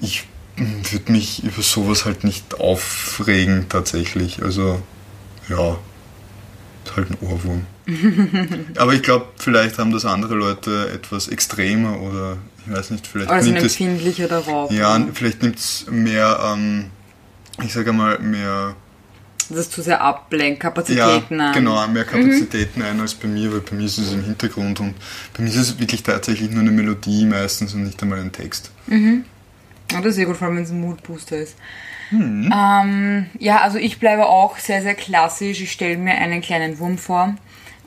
ich 0.00 0.24
würde 0.56 1.12
mich 1.12 1.42
über 1.42 1.62
sowas 1.62 2.04
halt 2.04 2.24
nicht 2.24 2.60
aufregen 2.60 3.66
tatsächlich. 3.68 4.42
Also 4.42 4.80
ja, 5.48 5.78
ist 6.84 6.96
halt 6.96 7.10
ein 7.10 7.18
Ohrwurm. 7.20 7.66
aber 8.78 8.94
ich 8.94 9.02
glaube, 9.02 9.26
vielleicht 9.36 9.78
haben 9.78 9.92
das 9.92 10.04
andere 10.04 10.34
Leute 10.34 10.90
etwas 10.92 11.28
extremer 11.28 12.00
oder 12.00 12.38
ich 12.66 12.72
weiß 12.72 12.90
nicht, 12.90 13.06
vielleicht 13.06 13.30
sind 13.42 13.54
nimmt 13.54 13.66
es 13.66 13.78
empfindlicher 13.78 14.26
darauf. 14.26 14.70
ja, 14.70 15.06
vielleicht 15.12 15.42
nimmt 15.42 15.58
es 15.58 15.86
mehr, 15.90 16.38
ähm, 16.54 16.86
ich 17.62 17.72
sage 17.74 17.92
mal, 17.92 18.18
mehr 18.20 18.74
Das 19.50 19.58
ist 19.58 19.72
zu 19.72 19.82
sehr 19.82 20.00
ablenkt, 20.00 20.62
ja, 20.62 20.70
Kapazitäten 20.70 21.40
an. 21.40 21.52
genau, 21.52 21.86
mehr 21.88 22.04
Kapazitäten 22.04 22.80
ein 22.80 23.00
als 23.00 23.14
bei 23.14 23.28
mir, 23.28 23.52
weil 23.52 23.60
bei 23.60 23.76
mir 23.76 23.84
ist 23.84 23.98
es 23.98 24.12
im 24.12 24.24
Hintergrund 24.24 24.80
und 24.80 24.94
bei 25.36 25.42
mir 25.42 25.50
ist 25.50 25.56
es 25.56 25.78
wirklich 25.78 26.02
tatsächlich 26.02 26.50
nur 26.50 26.62
eine 26.62 26.70
Melodie 26.70 27.26
meistens 27.26 27.74
und 27.74 27.84
nicht 27.84 28.02
einmal 28.02 28.20
ein 28.20 28.32
Text. 28.32 28.70
Ja, 29.92 29.98
das 29.98 30.06
ist 30.10 30.14
sehr 30.16 30.26
gut, 30.26 30.36
vor 30.36 30.48
allem 30.48 30.56
wenn 30.56 30.64
es 30.64 30.70
ein 30.70 30.80
Moodbooster 30.80 31.36
ist. 31.38 31.56
Ähm, 32.12 33.26
ja, 33.38 33.60
also 33.62 33.78
ich 33.78 33.98
bleibe 33.98 34.26
auch 34.26 34.58
sehr, 34.58 34.82
sehr 34.82 34.94
klassisch. 34.94 35.60
Ich 35.60 35.72
stelle 35.72 35.96
mir 35.96 36.14
einen 36.14 36.40
kleinen 36.42 36.78
Wurm 36.78 36.98
vor 36.98 37.34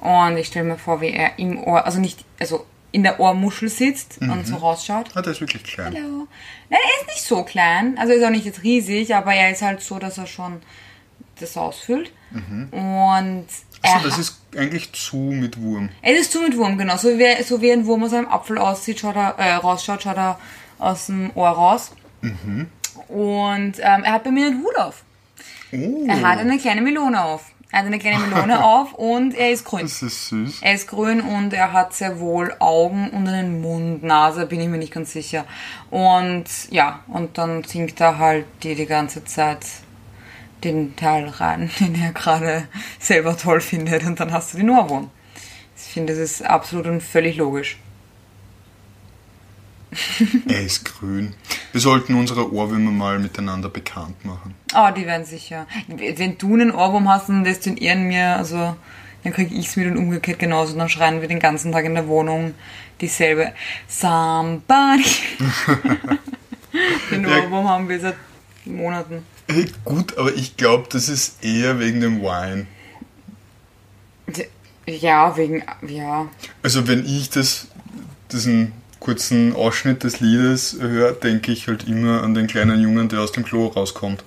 und 0.02 0.38
ich 0.38 0.48
stelle 0.48 0.66
mir 0.66 0.78
vor, 0.78 1.02
wie 1.02 1.12
er 1.12 1.38
im 1.40 1.60
Ohr, 1.64 1.86
also 1.86 2.00
nicht, 2.00 2.24
also 2.40 2.66
in 2.92 3.04
der 3.04 3.20
Ohrmuschel 3.20 3.70
sitzt 3.70 4.20
und 4.22 4.48
so 4.48 4.56
rausschaut. 4.56 5.10
Ah, 5.14 5.22
der 5.22 5.34
ist 5.34 5.42
wirklich 5.42 5.64
klein. 5.64 5.94
Hallo. 5.96 6.28
Nein, 6.70 6.80
er 6.82 7.02
ist 7.02 7.08
nicht 7.08 7.24
so 7.26 7.44
klein. 7.44 7.98
Also 8.00 8.14
er 8.14 8.20
ist 8.20 8.26
auch 8.26 8.30
nicht 8.32 8.46
jetzt 8.46 8.64
riesig, 8.64 9.14
aber 9.14 9.34
er 9.34 9.52
ist 9.52 9.62
halt 9.62 9.82
so, 9.82 10.00
dass 10.00 10.18
er 10.18 10.26
schon 10.28 10.62
das 11.40 11.56
ausfüllt. 11.58 12.12
Und 12.72 13.46
er, 13.84 13.94
Also 13.96 14.10
das 14.10 14.18
ist 14.18 14.42
eigentlich 14.58 14.92
zu 14.94 15.18
mit 15.18 15.62
Wurm. 15.62 15.90
es 16.02 16.22
ist 16.22 16.32
zu 16.32 16.42
mit 16.42 16.58
Wurm, 16.58 16.78
genau. 16.78 16.98
So 16.98 17.10
wie, 17.20 17.44
so 17.44 17.62
wie 17.62 17.72
ein 17.72 17.86
Wurm 17.86 18.04
aus 18.04 18.14
einem 18.14 18.28
Apfel 18.28 18.58
aussieht, 18.58 19.00
schaut 19.00 19.16
er, 19.16 19.36
äh, 19.38 19.54
rausschaut, 19.56 20.02
schaut 20.04 20.18
er 20.18 20.40
aus 20.80 21.08
dem 21.08 21.32
Ohr 21.36 21.50
raus. 21.50 21.92
Und 23.08 23.74
ähm, 23.80 24.04
er 24.04 24.12
hat 24.14 24.24
bei 24.24 24.32
mir 24.32 24.48
einen 24.48 24.64
Hut 24.64 24.76
auf. 24.78 25.04
Oh, 25.72 26.06
Er 26.08 26.22
hat 26.22 26.40
eine 26.40 26.58
kleine 26.58 26.82
Melone 26.82 27.24
auf. 27.24 27.46
Er 27.72 27.80
hat 27.80 27.86
eine 27.88 28.00
kleine 28.00 28.20
Melone 28.20 28.64
auf 28.64 28.94
und 28.94 29.36
er 29.36 29.52
ist 29.52 29.66
grün. 29.66 29.82
das 29.82 30.02
ist 30.02 30.30
süß. 30.30 30.62
Er 30.62 30.74
ist 30.74 30.88
grün 30.88 31.22
und 31.22 31.54
er 31.54 31.74
hat 31.74 31.94
sehr 31.94 32.20
wohl 32.20 32.54
Augen 32.60 33.10
und 33.10 33.28
einen 33.28 33.62
Mund, 33.62 34.04
Nase, 34.04 34.46
bin 34.46 34.62
ich 34.62 34.70
mir 34.70 34.78
nicht 34.78 34.94
ganz 34.94 35.12
sicher. 35.12 35.46
Und 35.90 36.46
ja, 36.70 37.02
und 37.08 37.38
dann 37.38 37.64
singt 37.64 38.00
er 38.00 38.18
halt 38.18 38.46
die 38.64 38.76
die 38.76 38.86
ganze 38.86 39.26
Zeit 39.26 39.66
den 40.64 40.96
Teil 40.96 41.28
rein, 41.28 41.70
den 41.80 42.02
er 42.02 42.14
gerade 42.14 42.68
selber 43.00 43.38
toll 43.38 43.62
findet 43.62 44.06
und 44.06 44.20
dann 44.20 44.32
hast 44.32 44.54
du 44.54 44.58
den 44.58 44.70
Ohrwurm. 44.70 45.10
Ich 45.76 45.94
finde, 45.94 46.14
das 46.14 46.22
ist 46.22 46.42
absolut 46.44 46.88
und 46.88 47.04
völlig 47.04 47.36
logisch. 47.38 47.78
Er 50.48 50.64
ist 50.64 50.86
grün. 50.86 51.34
Wir 51.72 51.82
sollten 51.82 52.16
unsere 52.16 52.52
Ohrwürmer 52.52 52.92
mal 52.92 53.20
miteinander 53.20 53.70
bekannt 53.70 54.24
machen. 54.26 54.56
Ah, 54.74 54.92
die 54.92 55.06
werden 55.06 55.26
sicher. 55.26 55.68
Wenn 55.88 56.38
du 56.38 56.54
einen 56.54 56.72
Ohrwurm 56.72 57.08
hast, 57.10 57.30
dann 57.30 57.44
lässt 57.44 57.66
du 57.66 57.72
ihn 57.72 57.78
ehren 57.78 58.08
mir, 58.08 58.36
also 58.38 58.76
dann 59.24 59.34
krieg 59.34 59.52
ich's 59.52 59.76
mit 59.76 59.88
und 59.88 59.98
umgekehrt 59.98 60.40
genauso. 60.40 60.78
Dann 60.78 60.90
schreien 60.90 61.22
wir 61.22 61.28
den 61.28 61.40
ganzen 61.40 61.72
Tag 61.72 61.86
in 61.86 61.96
der 61.96 62.08
Wohnung 62.08 62.54
dieselbe 63.02 63.54
Somebody. 63.88 65.04
den 67.12 67.24
Ja. 67.28 67.44
Ohrwurm 67.44 67.70
haben 67.70 67.90
wir 67.90 68.00
seit 68.00 68.16
Monaten. 68.66 69.24
Hey, 69.50 69.66
gut, 69.86 70.18
aber 70.18 70.34
ich 70.34 70.58
glaube, 70.58 70.88
das 70.92 71.08
ist 71.08 71.44
eher 71.44 71.80
wegen 71.80 72.02
dem 72.02 72.22
Wine. 72.22 72.68
Ja, 74.86 75.36
wegen, 75.38 75.64
ja. 75.88 76.28
Also 76.64 76.88
wenn 76.88 77.06
ich 77.06 77.30
das, 77.30 77.68
diesen 78.32 78.74
kurzen 79.00 79.56
Ausschnitt 79.56 80.04
des 80.04 80.20
Liedes 80.20 80.78
höre, 80.80 81.14
denke 81.14 81.52
ich 81.52 81.68
halt 81.68 81.88
immer 81.88 82.24
an 82.24 82.34
den 82.34 82.48
kleinen 82.48 82.80
Jungen, 82.82 83.10
der 83.10 83.22
aus 83.22 83.32
dem 83.32 83.44
Klo 83.44 83.68
rauskommt. 83.68 84.24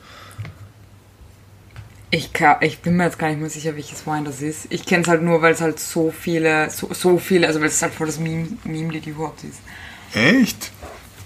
Ich, 2.12 2.32
kann, 2.32 2.56
ich 2.60 2.80
bin 2.80 2.96
mir 2.96 3.04
jetzt 3.04 3.18
gar 3.18 3.28
nicht 3.28 3.40
mehr 3.40 3.50
sicher, 3.50 3.76
welches 3.76 4.04
Wein 4.06 4.24
das 4.24 4.42
ist. 4.42 4.66
Ich 4.70 4.84
kenne 4.84 5.02
es 5.02 5.08
halt 5.08 5.22
nur, 5.22 5.42
weil 5.42 5.52
es 5.52 5.60
halt 5.60 5.78
so 5.78 6.10
viele, 6.10 6.68
so, 6.70 6.92
so 6.92 7.18
viele, 7.18 7.46
also 7.46 7.60
weil 7.60 7.68
es 7.68 7.80
halt 7.80 7.94
voll 7.94 8.08
das 8.08 8.18
Meme, 8.18 8.48
Meme-Lied 8.64 9.06
überhaupt 9.06 9.44
ist. 9.44 9.60
Echt? 10.12 10.72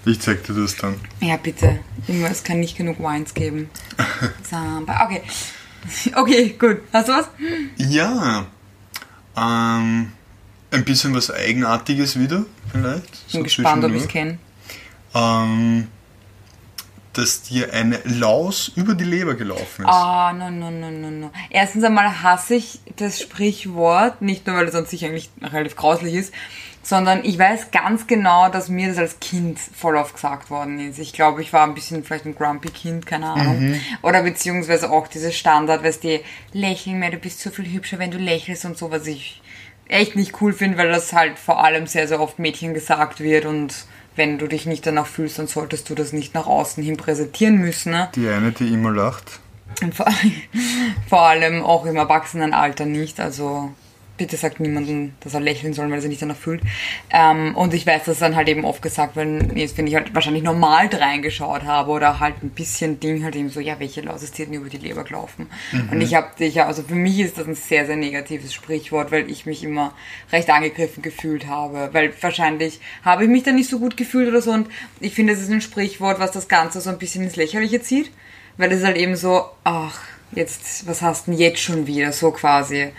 Ich 0.05 0.19
zeig 0.19 0.43
dir 0.43 0.53
das 0.53 0.75
dann. 0.75 0.99
Ja, 1.21 1.37
bitte. 1.37 1.79
Es 2.29 2.43
kann 2.43 2.59
nicht 2.59 2.77
genug 2.77 2.99
Wines 2.99 3.33
geben. 3.33 3.69
Okay. 4.51 5.21
Okay, 6.15 6.55
gut. 6.57 6.81
Hast 6.91 7.09
du 7.09 7.13
was? 7.13 7.29
Ja. 7.77 8.47
Ähm, 9.37 10.11
ein 10.75 10.85
bisschen 10.85 11.15
was 11.15 11.31
Eigenartiges 11.31 12.19
wieder, 12.19 12.45
vielleicht. 12.71 13.23
Ich 13.27 13.33
bin 13.33 13.43
gespannt, 13.43 13.83
ob 13.83 13.91
ich 13.91 14.03
es 14.03 14.07
kenne. 14.07 14.37
Ähm, 15.13 15.87
dass 17.13 17.43
dir 17.43 17.73
eine 17.73 17.99
Laus 18.03 18.71
über 18.75 18.93
die 18.93 19.05
Leber 19.05 19.35
gelaufen 19.35 19.83
ist. 19.83 19.89
Ah, 19.89 20.33
no, 20.33 20.51
no, 20.51 20.69
no, 20.69 20.91
no, 20.91 21.09
no. 21.09 21.31
Erstens 21.49 21.83
einmal 21.83 22.21
hasse 22.21 22.55
ich 22.55 22.79
das 22.97 23.21
Sprichwort, 23.21 24.21
nicht 24.21 24.45
nur, 24.45 24.57
weil 24.57 24.67
es 24.67 24.75
an 24.75 24.85
sich 24.85 25.05
eigentlich 25.05 25.29
relativ 25.41 25.77
grauslich 25.77 26.13
ist, 26.13 26.33
sondern 26.83 27.23
ich 27.23 27.39
weiß 27.39 27.71
ganz 27.71 28.05
genau, 28.05 28.49
dass 28.49 28.69
mir 28.69 28.89
das 28.89 28.97
als 28.97 29.19
Kind 29.19 29.57
voll 29.59 29.95
oft 29.95 30.13
gesagt 30.13 30.49
worden 30.49 30.79
ist. 30.79 30.99
Ich 30.99 31.13
glaube, 31.13 31.41
ich 31.41 31.51
war 31.53 31.65
ein 31.65 31.73
bisschen 31.73 32.03
vielleicht 32.03 32.25
ein 32.25 32.35
grumpy 32.35 32.69
Kind, 32.69 33.05
keine 33.05 33.27
Ahnung. 33.27 33.75
Oder 34.03 34.21
beziehungsweise 34.21 34.91
auch 34.91 35.07
dieses 35.07 35.35
Standard, 35.35 35.83
weißt 35.83 36.03
du, 36.03 36.19
lächeln 36.53 36.99
mehr, 36.99 37.11
du 37.11 37.17
bist 37.17 37.39
so 37.39 37.49
viel 37.49 37.71
hübscher, 37.71 37.97
wenn 37.97 38.11
du 38.11 38.17
lächelst 38.17 38.65
und 38.65 38.77
so, 38.77 38.91
was 38.91 39.07
ich 39.07 39.41
echt 39.87 40.15
nicht 40.15 40.41
cool 40.41 40.53
finde, 40.53 40.77
weil 40.77 40.89
das 40.89 41.13
halt 41.13 41.37
vor 41.37 41.63
allem 41.63 41.87
sehr, 41.87 42.07
sehr 42.07 42.21
oft 42.21 42.39
Mädchen 42.39 42.73
gesagt 42.73 43.19
wird 43.19 43.45
und 43.45 43.85
wenn 44.15 44.37
du 44.37 44.47
dich 44.47 44.65
nicht 44.65 44.85
danach 44.85 45.07
fühlst, 45.07 45.39
dann 45.39 45.47
solltest 45.47 45.89
du 45.89 45.95
das 45.95 46.13
nicht 46.13 46.33
nach 46.33 46.47
außen 46.47 46.81
hin 46.81 46.97
präsentieren 46.97 47.57
müssen. 47.57 47.91
Ne? 47.91 48.09
Die 48.15 48.27
eine, 48.27 48.51
die 48.51 48.73
immer 48.73 48.91
lacht. 48.91 49.39
Vor, 49.93 50.07
vor 51.09 51.21
allem 51.21 51.63
auch 51.63 51.85
im 51.85 51.97
Erwachsenenalter 51.97 52.85
nicht. 52.85 53.19
Also 53.19 53.73
bitte 54.17 54.37
sagt 54.37 54.59
niemandem, 54.59 55.13
dass 55.19 55.33
er 55.33 55.39
lächeln 55.39 55.73
soll, 55.73 55.85
weil 55.87 55.95
er 55.95 56.01
sich 56.01 56.09
nicht 56.09 56.21
danach 56.21 56.37
fühlt. 56.37 56.61
Ähm, 57.09 57.55
und 57.55 57.73
ich 57.73 57.85
weiß 57.85 58.05
das 58.05 58.19
dann 58.19 58.35
halt 58.35 58.47
eben 58.47 58.65
oft 58.65 58.81
gesagt, 58.81 59.15
wenn, 59.15 59.55
jetzt, 59.57 59.77
wenn 59.77 59.87
ich 59.87 59.95
halt 59.95 60.13
wahrscheinlich 60.15 60.43
normal 60.43 60.87
reingeschaut 60.87 61.63
habe 61.63 61.91
oder 61.91 62.19
halt 62.19 62.35
ein 62.43 62.49
bisschen 62.49 62.99
Ding 62.99 63.23
halt 63.23 63.35
eben 63.35 63.49
so, 63.49 63.59
ja, 63.59 63.79
welche 63.79 64.01
Laus 64.01 64.23
ist 64.23 64.37
dir 64.37 64.45
denn 64.45 64.55
über 64.55 64.69
die 64.69 64.77
Leber 64.77 65.03
gelaufen? 65.03 65.47
Und 65.91 66.01
ich 66.01 66.15
habe 66.15 66.27
dich, 66.39 66.61
also 66.61 66.83
für 66.83 66.95
mich 66.95 67.19
ist 67.19 67.37
das 67.37 67.47
ein 67.47 67.55
sehr, 67.55 67.85
sehr 67.85 67.95
negatives 67.97 68.53
Sprichwort, 68.53 69.11
weil 69.11 69.29
ich 69.29 69.45
mich 69.45 69.63
immer 69.63 69.93
recht 70.31 70.49
angegriffen 70.49 71.03
gefühlt 71.03 71.47
habe, 71.47 71.89
weil 71.91 72.13
wahrscheinlich 72.21 72.79
habe 73.03 73.23
ich 73.23 73.29
mich 73.29 73.43
dann 73.43 73.55
nicht 73.55 73.69
so 73.69 73.79
gut 73.79 73.97
gefühlt 73.97 74.29
oder 74.29 74.41
so 74.41 74.51
und 74.51 74.67
ich 74.99 75.13
finde, 75.13 75.33
es 75.33 75.41
ist 75.41 75.51
ein 75.51 75.61
Sprichwort, 75.61 76.19
was 76.19 76.31
das 76.31 76.47
Ganze 76.47 76.81
so 76.81 76.89
ein 76.89 76.97
bisschen 76.97 77.23
ins 77.23 77.35
Lächerliche 77.35 77.81
zieht, 77.81 78.11
weil 78.57 78.71
es 78.71 78.83
halt 78.83 78.97
eben 78.97 79.15
so, 79.15 79.45
ach, 79.63 79.99
jetzt, 80.31 80.87
was 80.87 81.01
hast 81.01 81.27
du 81.27 81.31
denn 81.31 81.39
jetzt 81.39 81.59
schon 81.61 81.87
wieder, 81.87 82.11
so 82.11 82.31
quasi. 82.31 82.89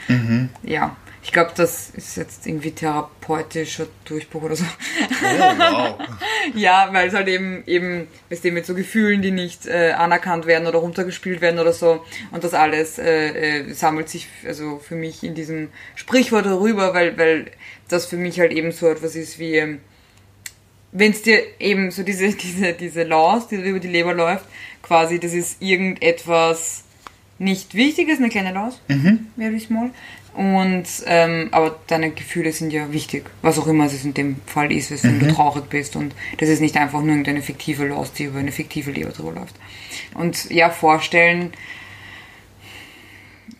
Ja, 0.63 0.97
ich 1.27 1.33
glaube, 1.33 1.51
das 1.57 1.91
ist 1.91 2.17
jetzt 2.17 2.47
irgendwie 2.47 2.71
therapeutischer 2.71 3.89
Durchbruch 4.05 4.45
oder 4.45 4.55
so. 4.55 4.65
Oh, 4.65 5.59
wow. 5.59 5.99
ja, 6.55 6.89
weil 6.93 7.09
es 7.09 7.15
halt 7.15 7.27
eben, 7.27 7.65
eben, 7.67 8.07
weißt 8.31 8.45
du, 8.45 8.53
mit 8.53 8.65
so 8.65 8.77
Gefühlen, 8.77 9.23
die 9.23 9.33
nicht 9.33 9.67
äh, 9.67 9.91
anerkannt 9.91 10.47
werden 10.47 10.69
oder 10.69 10.79
runtergespielt 10.79 11.41
werden 11.41 11.59
oder 11.59 11.73
so. 11.73 12.05
Und 12.31 12.45
das 12.45 12.55
alles 12.55 13.01
äh, 13.01 13.63
äh, 13.63 13.73
sammelt 13.73 14.09
sich 14.09 14.29
also 14.47 14.79
für 14.79 14.95
mich 14.95 15.25
in 15.25 15.35
diesem 15.35 15.71
Sprichwort 15.97 16.47
darüber, 16.47 16.95
weil, 16.95 17.19
weil 17.19 17.51
das 17.89 18.07
für 18.07 18.17
mich 18.17 18.39
halt 18.39 18.53
eben 18.53 18.71
so 18.71 18.87
etwas 18.87 19.17
ist 19.17 19.41
wie, 19.41 19.57
ähm, 19.57 19.81
wenn 20.93 21.11
es 21.11 21.23
dir 21.23 21.43
eben 21.59 21.91
so 21.91 22.05
diese, 22.05 22.29
diese, 22.37 22.73
diese 22.73 23.03
Laws, 23.03 23.49
die 23.49 23.57
über 23.57 23.81
die 23.81 23.89
Leber 23.89 24.15
läuft, 24.15 24.45
quasi, 24.81 25.19
das 25.19 25.33
ist 25.33 25.61
irgendetwas 25.61 26.85
nicht 27.39 27.75
Wichtiges, 27.75 28.19
eine 28.19 28.29
kleine 28.29 28.53
Laus, 28.53 28.81
very 29.37 29.59
small. 29.59 29.91
Und, 30.37 30.85
ähm, 31.07 31.49
aber 31.51 31.81
deine 31.87 32.11
Gefühle 32.11 32.53
sind 32.53 32.71
ja 32.71 32.93
wichtig, 32.93 33.31
was 33.41 33.59
auch 33.59 33.67
immer 33.67 33.87
es 33.87 34.05
in 34.05 34.13
dem 34.13 34.37
Fall 34.45 34.71
ist, 34.71 34.91
weswegen 34.91 35.19
du 35.19 35.33
traurig 35.33 35.65
bist. 35.71 35.97
Und 35.97 36.15
das 36.37 36.51
ist 36.51 36.61
nicht 36.61 36.77
einfach 36.77 37.01
nur 37.01 37.09
irgendeine 37.09 37.41
fiktive 37.41 37.87
Laus, 37.87 38.13
die 38.13 38.25
über 38.25 38.39
eine 38.39 38.53
fiktive 38.53 38.91
Leber 38.91 39.13
drüber 39.13 39.33
läuft. 39.33 39.55
Und 40.13 40.51
ja, 40.51 40.69
vorstellen, 40.69 41.55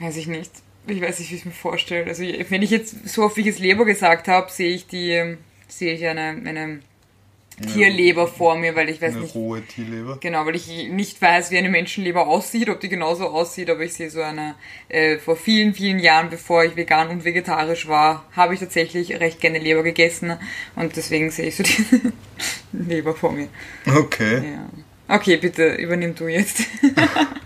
weiß 0.01 0.19
ich 0.19 0.27
nicht. 0.27 0.51
Ich 0.87 1.01
weiß 1.01 1.19
nicht, 1.19 1.31
wie 1.31 1.35
ich 1.37 1.41
es 1.41 1.47
mir 1.47 1.53
vorstelle. 1.53 2.09
Also 2.09 2.23
wenn 2.23 2.63
ich 2.63 2.71
jetzt 2.71 3.09
so 3.09 3.23
oft 3.23 3.39
wie 3.39 3.41
ich 3.41 3.47
es 3.47 3.59
Leber 3.59 3.87
gesagt 3.87 4.29
habe, 4.29 4.53
sehe 4.53 4.75
ich 4.75 4.87
die, 4.87 5.13
ähm, 5.13 5.39
sehe 5.69 5.95
ich 5.95 6.07
eine, 6.07 6.43
eine 6.45 6.81
Tierleber 7.73 8.27
vor 8.27 8.57
mir, 8.57 8.77
weil 8.77 8.89
ich 8.89 9.01
weiß 9.01 9.15
Eine 9.15 9.23
nicht, 9.23 9.35
rohe 9.35 9.63
Tierleber. 9.63 10.19
Genau, 10.21 10.45
weil 10.45 10.57
ich 10.57 10.67
nicht 10.89 11.21
weiß, 11.23 11.51
wie 11.51 11.59
eine 11.59 11.71
Menschenleber 11.71 12.27
aussieht, 12.27 12.69
ob 12.69 12.81
die 12.81 12.89
genauso 12.89 13.29
aussieht, 13.29 13.71
aber 13.71 13.81
ich 13.81 13.95
sehe 13.95 14.11
so 14.11 14.21
eine, 14.21 14.55
äh, 14.89 15.19
vor 15.19 15.37
vielen, 15.37 15.75
vielen 15.75 15.99
Jahren, 15.99 16.29
bevor 16.29 16.65
ich 16.65 16.77
vegan 16.77 17.09
und 17.09 17.25
vegetarisch 17.25 17.89
war, 17.89 18.25
habe 18.33 18.55
ich 18.55 18.61
tatsächlich 18.61 19.19
recht 19.21 19.41
gerne 19.41 19.59
Leber 19.59 19.83
gegessen 19.83 20.37
und 20.75 20.97
deswegen 20.97 21.31
sehe 21.31 21.49
ich 21.49 21.57
so 21.57 21.63
diese 21.65 22.13
Leber 22.73 23.15
vor 23.15 23.33
mir. 23.33 23.49
Okay. 23.87 24.53
Ja. 24.53 24.69
Okay, 25.17 25.37
bitte 25.37 25.75
übernimm 25.75 26.15
du 26.15 26.27
jetzt. 26.27 26.63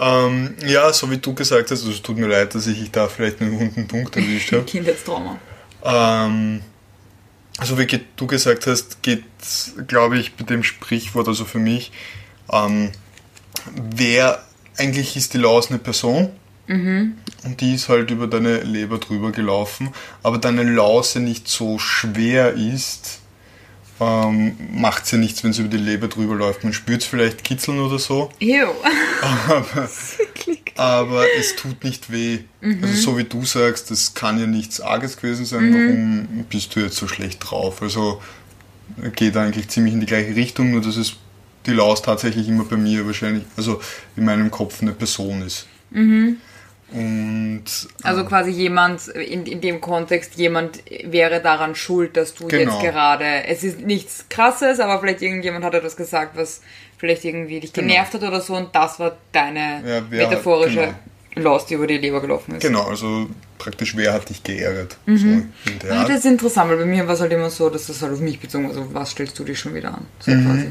Ähm, 0.00 0.54
ja, 0.64 0.92
so 0.92 1.10
wie 1.10 1.16
du 1.16 1.34
gesagt 1.34 1.70
hast, 1.70 1.80
also 1.80 1.90
es 1.90 2.00
tut 2.02 2.16
mir 2.18 2.28
leid, 2.28 2.54
dass 2.54 2.68
ich 2.68 2.90
da 2.90 3.08
vielleicht 3.08 3.40
einen 3.40 3.58
wunden 3.58 3.88
Punkt 3.88 4.16
erwischt 4.16 4.52
habe. 4.52 4.62
Kindheitstrauma. 4.66 5.38
Ähm, 5.82 6.62
also 7.58 7.78
wie 7.78 7.86
du 8.16 8.26
gesagt 8.26 8.66
hast, 8.66 9.02
geht, 9.02 9.24
glaube 9.86 10.18
ich, 10.18 10.34
bei 10.34 10.44
dem 10.44 10.62
Sprichwort, 10.62 11.28
also 11.28 11.44
für 11.44 11.58
mich, 11.58 11.92
ähm, 12.50 12.92
wer 13.74 14.42
eigentlich 14.76 15.16
ist 15.16 15.34
die 15.34 15.38
Laus 15.38 15.68
eine 15.68 15.78
Person 15.78 16.30
und 17.44 17.60
die 17.60 17.74
ist 17.74 17.88
halt 17.88 18.10
über 18.10 18.26
deine 18.26 18.60
Leber 18.60 18.98
drüber 18.98 19.32
gelaufen, 19.32 19.90
aber 20.22 20.38
deine 20.38 20.62
Laus 20.62 21.14
ja 21.14 21.20
nicht 21.20 21.48
so 21.48 21.78
schwer 21.78 22.54
ist, 22.54 23.17
ähm, 24.00 24.56
macht 24.72 25.04
es 25.04 25.10
ja 25.10 25.18
nichts, 25.18 25.42
wenn 25.42 25.50
es 25.50 25.58
über 25.58 25.68
die 25.68 25.76
Leber 25.76 26.08
drüber 26.08 26.34
läuft. 26.34 26.64
Man 26.64 26.72
spürt 26.72 27.02
es 27.02 27.06
vielleicht 27.06 27.44
kitzeln 27.44 27.80
oder 27.80 27.98
so, 27.98 28.30
Ew. 28.40 28.68
aber, 29.48 29.88
aber 30.76 31.24
es 31.38 31.56
tut 31.56 31.82
nicht 31.84 32.10
weh. 32.12 32.40
Also 32.82 32.94
so 32.94 33.18
wie 33.18 33.24
du 33.24 33.44
sagst, 33.44 33.90
das 33.90 34.14
kann 34.14 34.38
ja 34.38 34.46
nichts 34.46 34.80
Arges 34.80 35.16
gewesen 35.16 35.44
sein. 35.44 35.72
Warum 35.72 36.44
bist 36.48 36.74
du 36.74 36.80
jetzt 36.80 36.96
so 36.96 37.08
schlecht 37.08 37.38
drauf? 37.40 37.82
Also 37.82 38.20
geht 39.14 39.36
eigentlich 39.36 39.68
ziemlich 39.68 39.94
in 39.94 40.00
die 40.00 40.06
gleiche 40.06 40.34
Richtung, 40.34 40.70
nur 40.70 40.80
dass 40.80 40.96
es 40.96 41.16
die 41.66 41.72
Laus 41.72 42.02
tatsächlich 42.02 42.48
immer 42.48 42.64
bei 42.64 42.76
mir 42.76 43.06
wahrscheinlich, 43.06 43.44
also 43.56 43.80
in 44.16 44.24
meinem 44.24 44.50
Kopf 44.50 44.80
eine 44.80 44.92
Person 44.92 45.42
ist. 45.42 45.66
Und 46.90 47.64
Also 48.02 48.24
quasi 48.24 48.50
jemand, 48.50 49.08
in, 49.08 49.44
in 49.46 49.60
dem 49.60 49.80
Kontext, 49.80 50.36
jemand 50.36 50.82
wäre 51.04 51.42
daran 51.42 51.74
schuld, 51.74 52.16
dass 52.16 52.34
du 52.34 52.48
Genau. 52.48 52.80
jetzt 52.80 52.90
gerade, 52.90 53.44
es 53.46 53.62
ist 53.62 53.80
nichts 53.80 54.24
krasses, 54.30 54.80
aber 54.80 54.98
vielleicht 55.00 55.20
irgendjemand 55.20 55.64
hat 55.66 55.74
etwas 55.74 55.96
gesagt, 55.96 56.36
was 56.36 56.62
vielleicht 56.96 57.24
irgendwie 57.24 57.60
dich 57.60 57.72
genervt 57.74 58.14
hat 58.14 58.22
oder 58.22 58.40
so 58.40 58.56
und 58.56 58.74
das 58.74 58.98
war 58.98 59.18
deine 59.32 59.80
Genau. 59.82 59.94
Ja, 59.94 60.02
wer- 60.08 60.28
metaphorische 60.28 60.94
genau. 61.34 61.50
Lost, 61.50 61.70
die 61.70 61.74
über 61.74 61.86
die 61.86 61.98
Leber 61.98 62.20
gelaufen 62.22 62.54
ist. 62.56 62.62
genau, 62.62 62.84
also 62.84 63.28
praktisch 63.58 63.94
wer 63.96 64.12
hat 64.14 64.28
dich 64.30 64.42
geärgert? 64.42 64.96
So 65.06 65.12
in 65.12 65.52
der 65.82 65.92
Ah, 65.92 66.04
das 66.04 66.18
ist 66.20 66.24
interessant, 66.26 66.70
weil 66.70 66.78
bei 66.78 66.84
mir 66.86 67.06
war 67.06 67.14
es 67.14 67.20
halt 67.20 67.32
immer 67.32 67.50
so, 67.50 67.68
dass 67.70 67.86
das 67.86 68.00
halt 68.02 68.14
auf 68.14 68.20
mich 68.20 68.40
bezogen 68.40 68.64
war. 68.64 68.70
Also, 68.70 68.92
was 68.94 69.10
stellst 69.10 69.38
du 69.38 69.44
dich 69.44 69.58
schon 69.58 69.74
wieder 69.74 69.92
an? 69.94 70.06
So 70.20 70.30
Mhm. 70.32 70.46
quasi. 70.46 70.70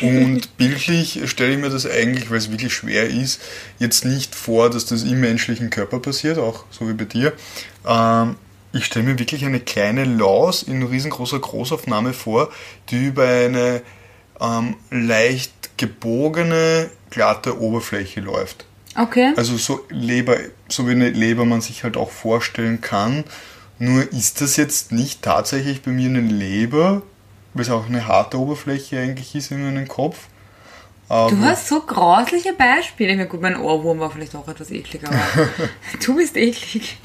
Und 0.00 0.56
bildlich 0.56 1.20
stelle 1.26 1.52
ich 1.52 1.58
mir 1.58 1.70
das 1.70 1.86
eigentlich, 1.86 2.30
weil 2.30 2.38
es 2.38 2.50
wirklich 2.50 2.72
schwer 2.72 3.08
ist, 3.08 3.40
jetzt 3.78 4.04
nicht 4.04 4.34
vor, 4.34 4.70
dass 4.70 4.86
das 4.86 5.02
im 5.02 5.20
menschlichen 5.20 5.70
Körper 5.70 6.00
passiert, 6.00 6.38
auch 6.38 6.64
so 6.70 6.88
wie 6.88 6.94
bei 6.94 7.04
dir. 7.04 7.32
Ähm, 7.86 8.36
ich 8.72 8.84
stelle 8.84 9.04
mir 9.04 9.18
wirklich 9.18 9.44
eine 9.44 9.60
kleine 9.60 10.04
Laus 10.04 10.62
in 10.62 10.82
riesengroßer 10.82 11.38
Großaufnahme 11.38 12.12
vor, 12.12 12.50
die 12.90 13.06
über 13.06 13.26
eine 13.26 13.82
ähm, 14.40 14.76
leicht 14.90 15.76
gebogene, 15.76 16.90
glatte 17.10 17.60
Oberfläche 17.60 18.20
läuft. 18.20 18.66
Okay. 18.96 19.32
Also 19.36 19.56
so 19.56 19.84
Leber, 19.88 20.36
so 20.68 20.86
wie 20.86 20.92
eine 20.92 21.10
Leber 21.10 21.44
man 21.44 21.60
sich 21.60 21.84
halt 21.84 21.96
auch 21.96 22.10
vorstellen 22.10 22.80
kann. 22.80 23.24
Nur 23.78 24.12
ist 24.12 24.40
das 24.40 24.56
jetzt 24.56 24.92
nicht 24.92 25.22
tatsächlich 25.22 25.82
bei 25.82 25.90
mir 25.90 26.08
eine 26.08 26.20
Leber, 26.20 27.02
weil 27.54 27.62
es 27.62 27.70
auch 27.70 27.86
eine 27.86 28.06
harte 28.06 28.38
Oberfläche 28.38 29.00
eigentlich 29.00 29.34
ist 29.34 29.50
in 29.50 29.62
meinem 29.62 29.88
Kopf. 29.88 30.28
Aber 31.08 31.30
Du 31.30 31.40
hast 31.40 31.66
so 31.66 31.80
grausliche 31.80 32.52
Beispiele. 32.52 33.10
Ich 33.10 33.16
meine, 33.16 33.28
gut, 33.28 33.42
mein 33.42 33.56
Ohrwurm 33.56 33.98
war 33.98 34.10
vielleicht 34.12 34.36
auch 34.36 34.46
etwas 34.46 34.70
eklig, 34.70 35.02
aber 35.04 35.18
du 36.06 36.16
bist 36.16 36.36
eklig. 36.36 36.98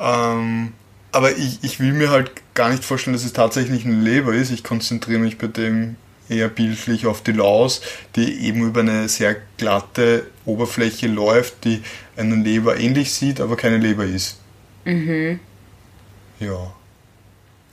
Ähm, 0.00 0.72
aber 1.12 1.36
ich, 1.36 1.62
ich 1.62 1.78
will 1.78 1.92
mir 1.92 2.10
halt 2.10 2.32
gar 2.54 2.70
nicht 2.70 2.84
vorstellen, 2.84 3.14
dass 3.14 3.24
es 3.24 3.32
tatsächlich 3.32 3.84
eine 3.84 3.94
Leber 3.94 4.34
ist. 4.34 4.50
Ich 4.50 4.64
konzentriere 4.64 5.20
mich 5.20 5.38
bei 5.38 5.46
dem 5.46 5.94
eher 6.28 6.48
bildlich 6.48 7.06
auf 7.06 7.22
die 7.22 7.32
Laus, 7.32 7.82
die 8.16 8.46
eben 8.46 8.66
über 8.66 8.80
eine 8.80 9.08
sehr 9.08 9.36
glatte 9.58 10.26
Oberfläche 10.44 11.06
läuft, 11.06 11.64
die 11.64 11.82
einer 12.16 12.36
Leber 12.36 12.78
ähnlich 12.80 13.12
sieht, 13.12 13.40
aber 13.40 13.56
keine 13.56 13.78
Leber 13.78 14.04
ist. 14.04 14.40
Mhm. 14.84 15.38
Ja. 16.40 16.72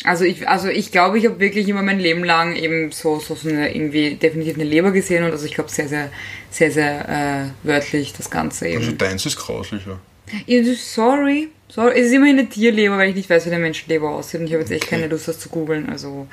Also 0.03 0.23
ich, 0.25 0.47
also 0.47 0.67
ich 0.67 0.91
glaube, 0.91 1.19
ich 1.19 1.25
habe 1.25 1.39
wirklich 1.39 1.67
immer 1.69 1.83
mein 1.83 1.99
Leben 1.99 2.23
lang 2.23 2.55
eben 2.55 2.91
so, 2.91 3.19
so, 3.19 3.35
so 3.35 3.49
eine, 3.49 3.73
irgendwie 3.75 4.15
definitiv 4.15 4.55
eine 4.55 4.63
Leber 4.63 4.91
gesehen 4.91 5.23
und 5.23 5.31
also 5.31 5.45
ich 5.45 5.53
glaube 5.53 5.69
sehr, 5.69 5.87
sehr, 5.87 6.09
sehr, 6.49 6.71
sehr 6.71 7.09
äh, 7.09 7.67
wörtlich 7.67 8.13
das 8.13 8.29
Ganze 8.31 8.67
eben. 8.67 8.77
Also 8.79 8.91
deins 8.93 9.25
ist 9.25 9.37
grauslicher. 9.37 9.99
Ja, 10.47 10.63
sorry. 10.75 11.49
sorry. 11.67 11.99
Es 11.99 12.07
ist 12.07 12.13
immerhin 12.13 12.39
eine 12.39 12.49
Tierleber, 12.49 12.97
weil 12.97 13.09
ich 13.09 13.15
nicht 13.15 13.29
weiß, 13.29 13.45
wie 13.45 13.49
der 13.51 13.59
Menschenleber 13.59 14.09
aussieht 14.09 14.39
und 14.39 14.47
ich 14.47 14.53
habe 14.53 14.61
jetzt 14.61 14.71
echt 14.71 14.83
Okay. 14.83 14.95
keine 14.95 15.07
Lust, 15.07 15.27
das 15.27 15.39
zu 15.39 15.49
googeln. 15.49 15.89
Also, 15.89 16.27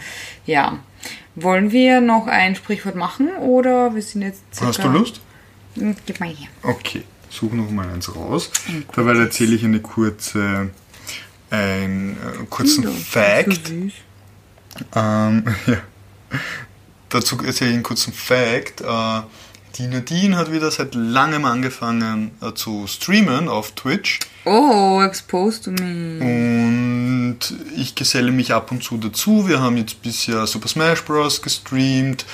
ja. 0.46 0.78
Wollen 1.34 1.70
wir 1.70 2.00
noch 2.00 2.26
ein 2.26 2.54
Sprichwort 2.56 2.96
machen 2.96 3.28
oder 3.40 3.94
wir 3.94 4.02
sind 4.02 4.22
jetzt. 4.22 4.42
Hast 4.60 4.82
du 4.82 4.88
Lust? 4.88 5.20
Hm, 5.76 5.94
Gib 6.06 6.20
mal 6.20 6.28
her. 6.28 6.48
Okay, 6.62 7.02
suche 7.30 7.54
noch 7.56 7.70
mal 7.70 7.88
eins 7.88 8.14
raus. 8.14 8.50
Dabei 8.96 9.16
erzähle 9.16 9.54
ich 9.56 9.64
eine 9.64 9.80
kurze, 9.80 10.70
einen 11.50 12.12
äh, 12.12 12.46
kurzen 12.48 12.88
Fact. 12.88 13.52
So 13.52 13.74
süß. 13.74 13.92
Ähm, 14.94 15.44
ja. 15.66 15.76
Dazu 17.08 17.38
erzähle 17.42 17.70
ich 17.70 17.74
einen 17.74 17.82
kurzen 17.82 18.12
Fact. 18.12 18.80
Äh, 18.80 19.22
die 19.76 19.86
Nadine 19.86 20.36
hat 20.36 20.50
wieder 20.50 20.70
seit 20.70 20.94
langem 20.94 21.44
angefangen 21.44 22.32
äh, 22.42 22.52
zu 22.52 22.86
streamen 22.86 23.48
auf 23.48 23.72
Twitch. 23.72 24.18
Oh, 24.44 25.00
exposed 25.02 25.64
to 25.64 25.70
me. 25.70 26.18
Und 26.20 27.38
ich 27.76 27.94
geselle 27.94 28.32
mich 28.32 28.52
ab 28.52 28.70
und 28.72 28.82
zu 28.82 28.96
dazu. 28.96 29.46
Wir 29.46 29.60
haben 29.60 29.76
jetzt 29.76 30.02
bisher 30.02 30.46
Super 30.46 30.68
Smash 30.68 31.04
Bros. 31.04 31.42
gestreamt 31.42 32.24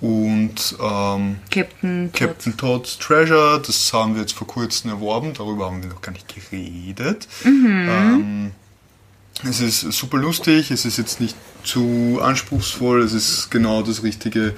und 0.00 0.76
ähm, 0.80 1.38
Captain. 1.50 2.10
Captain 2.12 2.56
Todd's 2.56 2.98
Treasure. 2.98 3.62
Das 3.64 3.92
haben 3.92 4.14
wir 4.14 4.22
jetzt 4.22 4.34
vor 4.34 4.46
kurzem 4.46 4.90
erworben. 4.90 5.32
Darüber 5.32 5.66
haben 5.66 5.82
wir 5.82 5.90
noch 5.90 6.02
gar 6.02 6.12
nicht 6.12 6.32
geredet. 6.32 7.26
Mhm. 7.44 7.88
Ähm, 7.88 8.50
es 9.48 9.60
ist 9.60 9.80
super 9.92 10.18
lustig. 10.18 10.70
Es 10.70 10.84
ist 10.84 10.98
jetzt 10.98 11.20
nicht 11.20 11.36
zu 11.64 12.18
anspruchsvoll. 12.22 13.02
Es 13.02 13.12
ist 13.12 13.50
genau 13.50 13.82
das 13.82 14.02
Richtige 14.02 14.54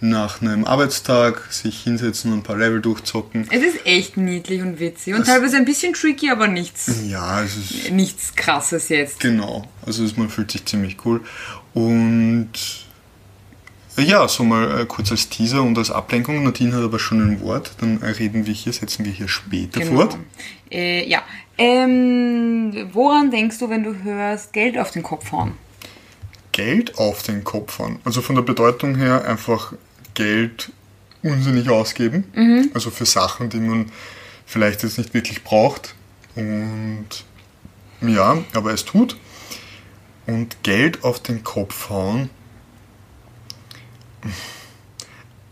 nach 0.00 0.40
einem 0.40 0.64
Arbeitstag. 0.64 1.52
Sich 1.52 1.80
hinsetzen 1.82 2.32
und 2.32 2.38
ein 2.38 2.42
paar 2.44 2.56
Level 2.56 2.80
durchzocken. 2.80 3.48
Es 3.50 3.62
ist 3.62 3.84
echt 3.84 4.16
niedlich 4.16 4.60
und 4.62 4.78
witzig 4.80 5.14
und 5.14 5.20
Das- 5.20 5.28
teilweise 5.28 5.56
ein 5.56 5.64
bisschen 5.64 5.92
tricky, 5.94 6.30
aber 6.30 6.46
nichts, 6.48 6.90
Ja, 7.04 7.42
es 7.42 7.56
ist 7.56 7.90
nichts 7.90 8.34
krasses 8.36 8.88
jetzt. 8.90 9.20
Genau, 9.20 9.68
also 9.84 10.04
man 10.16 10.28
fühlt 10.30 10.50
sich 10.52 10.64
ziemlich 10.66 10.96
cool. 11.04 11.20
Und 11.74 12.50
ja, 14.02 14.26
so 14.28 14.44
mal 14.44 14.80
äh, 14.80 14.86
kurz 14.86 15.10
als 15.10 15.28
Teaser 15.28 15.62
und 15.62 15.76
als 15.78 15.90
Ablenkung. 15.90 16.42
Nadine 16.42 16.74
hat 16.74 16.82
aber 16.82 16.98
schon 16.98 17.20
ein 17.20 17.40
Wort, 17.40 17.72
dann 17.80 17.98
reden 17.98 18.46
wir 18.46 18.54
hier, 18.54 18.72
setzen 18.72 19.04
wir 19.04 19.12
hier 19.12 19.28
später 19.28 19.82
fort. 19.82 20.16
Äh, 20.70 21.08
ja. 21.08 21.22
Ähm, 21.56 22.88
woran 22.92 23.30
denkst 23.30 23.58
du, 23.58 23.68
wenn 23.68 23.82
du 23.82 24.02
hörst 24.02 24.52
Geld 24.52 24.78
auf 24.78 24.90
den 24.92 25.02
Kopf 25.02 25.32
hauen? 25.32 25.54
Geld 26.52 26.98
auf 26.98 27.22
den 27.22 27.44
Kopf 27.44 27.78
hauen. 27.78 27.98
Also 28.04 28.20
von 28.20 28.36
der 28.36 28.42
Bedeutung 28.42 28.96
her 28.96 29.24
einfach 29.24 29.72
Geld 30.14 30.72
unsinnig 31.22 31.68
ausgeben. 31.68 32.70
Also 32.74 32.90
für 32.90 33.06
Sachen, 33.06 33.48
die 33.48 33.58
man 33.58 33.90
vielleicht 34.46 34.82
jetzt 34.82 34.98
nicht 34.98 35.14
wirklich 35.14 35.44
braucht. 35.44 35.94
Und 36.34 37.06
ja, 38.00 38.38
aber 38.54 38.72
es 38.72 38.84
tut. 38.84 39.16
Und 40.26 40.62
Geld 40.62 41.04
auf 41.04 41.20
den 41.20 41.42
Kopf 41.42 41.90
hauen. 41.90 42.30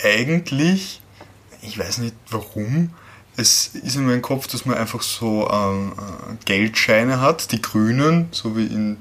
Eigentlich, 0.02 1.00
ich 1.62 1.78
weiß 1.78 1.98
nicht 1.98 2.14
warum, 2.30 2.90
es 3.38 3.68
ist 3.74 3.96
in 3.96 4.06
meinem 4.06 4.22
Kopf, 4.22 4.46
dass 4.46 4.64
man 4.64 4.76
einfach 4.76 5.02
so 5.02 5.48
ähm, 5.50 5.92
äh, 5.98 6.34
Geldscheine 6.44 7.20
hat, 7.20 7.52
die 7.52 7.60
grünen, 7.60 8.28
so 8.30 8.56
wie 8.56 8.66
in 8.66 8.96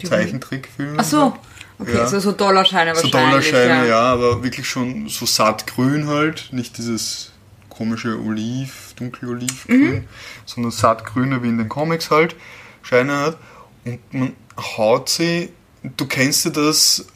äh, 0.00 0.06
Zeichentrickfilmen. 0.06 0.96
Ach 0.98 1.04
so. 1.04 1.36
Okay, 1.78 1.94
Ja. 1.96 2.06
so, 2.06 2.20
so 2.20 2.32
Dollarscheine 2.32 2.94
So 2.94 3.04
wahrscheinlich. 3.04 3.50
Dollarscheine, 3.50 3.82
ja. 3.82 3.84
ja. 3.86 4.00
aber 4.12 4.42
wirklich 4.42 4.68
schon 4.68 5.08
so 5.08 5.24
sattgrün 5.26 6.06
halt, 6.06 6.48
nicht 6.52 6.76
dieses 6.78 7.32
komische 7.70 8.18
Oliv, 8.20 8.92
dunkelolivgrün, 8.96 9.94
Mhm. 9.94 10.04
sondern 10.44 10.70
sattgrüne 10.70 11.42
wie 11.42 11.48
in 11.48 11.58
den 11.58 11.68
Comics 11.70 12.10
halt, 12.10 12.36
Scheine 12.82 13.16
hat. 13.18 13.38
Und 13.84 14.00
man 14.14 14.32
haut 14.76 15.08
sie, 15.08 15.50
du 15.96 16.06
kennst 16.06 16.44
ja 16.44 16.50
das 16.50 17.06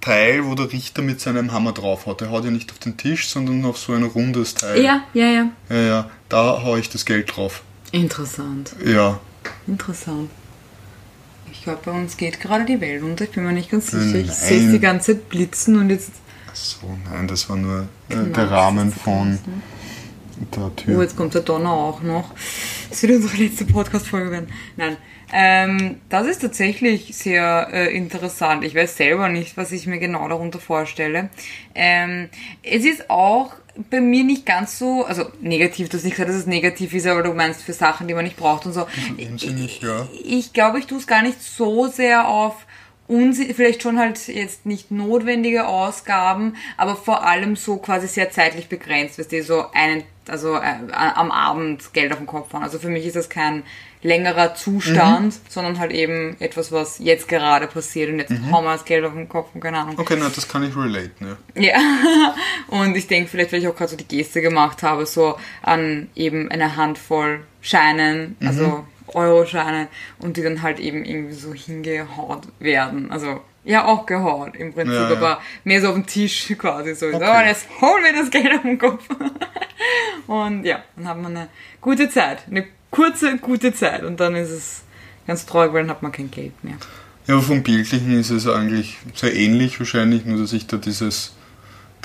Teil, 0.00 0.44
wo 0.46 0.54
der 0.54 0.72
Richter 0.72 1.02
mit 1.02 1.20
seinem 1.20 1.52
Hammer 1.52 1.72
drauf 1.72 2.06
haut. 2.06 2.20
Der 2.20 2.30
haut 2.30 2.44
ja 2.44 2.50
nicht 2.50 2.70
auf 2.72 2.78
den 2.78 2.96
Tisch, 2.96 3.28
sondern 3.28 3.64
auf 3.64 3.78
so 3.78 3.92
ein 3.92 4.02
rundes 4.02 4.54
Teil. 4.54 4.82
Ja, 4.82 5.02
ja, 5.14 5.26
ja. 5.26 5.48
Ja, 5.68 5.76
ja, 5.76 6.10
da 6.28 6.62
hau 6.62 6.76
ich 6.76 6.88
das 6.88 7.04
Geld 7.04 7.36
drauf. 7.36 7.62
Interessant. 7.92 8.74
Ja, 8.84 9.20
Interessant. 9.66 10.30
Ich 11.52 11.62
glaube, 11.62 11.80
bei 11.84 11.92
uns 11.92 12.16
geht 12.16 12.40
gerade 12.40 12.64
die 12.64 12.80
Welt 12.80 13.02
unter. 13.02 13.24
Ich 13.24 13.30
bin 13.30 13.44
mir 13.44 13.52
nicht 13.52 13.70
ganz 13.70 13.90
sicher. 13.90 14.18
Ich 14.18 14.32
sehe 14.32 14.66
es 14.66 14.72
die 14.72 14.80
ganze 14.80 15.12
Zeit 15.12 15.28
blitzen 15.28 15.76
und 15.78 15.90
jetzt. 15.90 16.12
so, 16.52 16.96
nein, 17.10 17.26
das 17.26 17.48
war 17.48 17.56
nur 17.56 17.88
äh, 18.08 18.16
der 18.16 18.50
Rahmen 18.50 18.90
das 18.90 18.96
ist 18.98 19.04
der 20.54 20.96
Oh, 20.96 21.02
jetzt 21.02 21.16
kommt 21.16 21.34
der 21.34 21.42
Donner 21.42 21.72
auch 21.72 22.02
noch. 22.02 22.32
Das 22.90 23.02
wird 23.02 23.16
unsere 23.16 23.36
letzte 23.42 23.64
Podcast-Folge 23.64 24.30
werden. 24.30 24.48
Nein. 24.76 24.96
Ähm, 25.32 26.00
das 26.08 26.26
ist 26.26 26.42
tatsächlich 26.42 27.16
sehr 27.16 27.68
äh, 27.72 27.96
interessant. 27.96 28.64
Ich 28.64 28.74
weiß 28.74 28.96
selber 28.96 29.28
nicht, 29.28 29.56
was 29.56 29.72
ich 29.72 29.86
mir 29.86 29.98
genau 29.98 30.28
darunter 30.28 30.60
vorstelle. 30.60 31.30
Ähm, 31.74 32.28
es 32.62 32.84
ist 32.84 33.10
auch 33.10 33.52
bei 33.90 34.00
mir 34.00 34.24
nicht 34.24 34.46
ganz 34.46 34.78
so, 34.78 35.04
also 35.04 35.24
negativ, 35.40 35.88
du 35.88 35.96
hast 35.96 36.04
nicht 36.04 36.14
gesagt, 36.14 36.30
dass 36.30 36.36
es 36.36 36.46
negativ 36.46 36.94
ist, 36.94 37.06
aber 37.06 37.22
du 37.22 37.32
meinst 37.32 37.62
für 37.62 37.72
Sachen, 37.72 38.08
die 38.08 38.14
man 38.14 38.24
nicht 38.24 38.36
braucht 38.36 38.66
und 38.66 38.72
so. 38.72 38.86
Unsinnig, 39.18 39.80
ja. 39.82 40.06
Ich 40.24 40.52
glaube, 40.52 40.78
ich 40.78 40.86
tue 40.86 40.98
es 40.98 41.06
gar 41.06 41.22
nicht 41.22 41.42
so 41.42 41.88
sehr 41.88 42.28
auf 42.28 42.66
vielleicht 43.08 43.82
schon 43.82 43.98
halt 43.98 44.26
jetzt 44.28 44.66
nicht 44.66 44.90
notwendige 44.90 45.66
Ausgaben, 45.66 46.56
aber 46.76 46.96
vor 46.96 47.24
allem 47.24 47.56
so 47.56 47.76
quasi 47.76 48.06
sehr 48.08 48.30
zeitlich 48.30 48.68
begrenzt, 48.68 49.18
weißt 49.18 49.32
du, 49.32 49.42
so 49.42 49.64
einen, 49.72 50.02
also 50.28 50.56
äh, 50.56 50.74
am 50.92 51.30
Abend 51.30 51.92
Geld 51.92 52.12
auf 52.12 52.18
den 52.18 52.26
Kopf 52.26 52.52
hauen. 52.52 52.62
Also 52.62 52.78
für 52.78 52.88
mich 52.88 53.06
ist 53.06 53.16
das 53.16 53.28
kein 53.28 53.62
längerer 54.02 54.54
Zustand, 54.54 55.34
sondern 55.48 55.78
halt 55.80 55.90
eben 55.90 56.36
etwas, 56.38 56.70
was 56.70 56.98
jetzt 56.98 57.26
gerade 57.28 57.66
passiert 57.66 58.10
und 58.10 58.18
jetzt 58.20 58.30
hauen 58.52 58.64
wir 58.64 58.72
das 58.72 58.84
Geld 58.84 59.04
auf 59.04 59.14
den 59.14 59.28
Kopf 59.28 59.48
und 59.54 59.60
keine 59.60 59.78
Ahnung. 59.78 59.98
Okay, 59.98 60.16
na, 60.18 60.28
das 60.32 60.46
kann 60.46 60.62
ich 60.62 60.76
relaten, 60.76 61.36
ja. 61.54 61.60
Ja, 61.60 62.34
und 62.68 62.96
ich 62.96 63.06
denke 63.08 63.28
vielleicht, 63.28 63.52
weil 63.52 63.60
ich 63.60 63.68
auch 63.68 63.74
gerade 63.74 63.90
so 63.90 63.96
die 63.96 64.06
Geste 64.06 64.42
gemacht 64.42 64.82
habe, 64.84 65.06
so 65.06 65.36
an 65.62 66.08
eben 66.14 66.50
eine 66.50 66.76
Handvoll 66.76 67.40
Scheinen, 67.60 68.36
Mhm. 68.38 68.46
also 68.46 68.86
Euroscheine, 69.14 69.88
und 70.18 70.36
die 70.36 70.42
dann 70.42 70.62
halt 70.62 70.78
eben 70.80 71.04
irgendwie 71.04 71.34
so 71.34 71.52
hingehaut 71.54 72.42
werden. 72.58 73.10
Also, 73.10 73.40
ja, 73.64 73.84
auch 73.84 74.06
gehaut 74.06 74.54
im 74.56 74.72
Prinzip, 74.72 74.94
Ja, 74.94 75.10
ja. 75.10 75.16
aber 75.16 75.40
mehr 75.64 75.80
so 75.80 75.88
auf 75.88 75.94
den 75.94 76.06
Tisch 76.06 76.52
quasi. 76.58 76.94
So, 76.94 77.06
Okay. 77.06 77.18
so 77.18 77.48
jetzt 77.48 77.66
holen 77.80 78.04
wir 78.04 78.12
das 78.22 78.30
Geld 78.30 78.54
auf 78.54 78.62
den 78.62 78.78
Kopf. 78.78 79.04
und 80.26 80.64
ja, 80.64 80.82
dann 80.96 81.08
hat 81.08 81.18
man 81.20 81.36
eine 81.36 81.48
gute 81.80 82.08
Zeit, 82.08 82.44
eine 82.50 82.66
kurze, 82.90 83.36
gute 83.38 83.72
Zeit. 83.74 84.02
Und 84.02 84.20
dann 84.20 84.34
ist 84.36 84.50
es 84.50 84.82
ganz 85.26 85.46
traurig, 85.46 85.72
weil 85.72 85.82
dann 85.82 85.90
hat 85.90 86.02
man 86.02 86.12
kein 86.12 86.30
Geld 86.30 86.52
mehr. 86.64 86.76
Ja, 87.26 87.40
vom 87.40 87.62
Bildlichen 87.62 88.18
ist 88.18 88.30
es 88.30 88.46
eigentlich 88.46 88.98
sehr 89.14 89.34
ähnlich 89.34 89.78
wahrscheinlich, 89.80 90.24
nur 90.24 90.38
dass 90.38 90.52
ich 90.52 90.66
da 90.68 90.76
dieses 90.76 91.34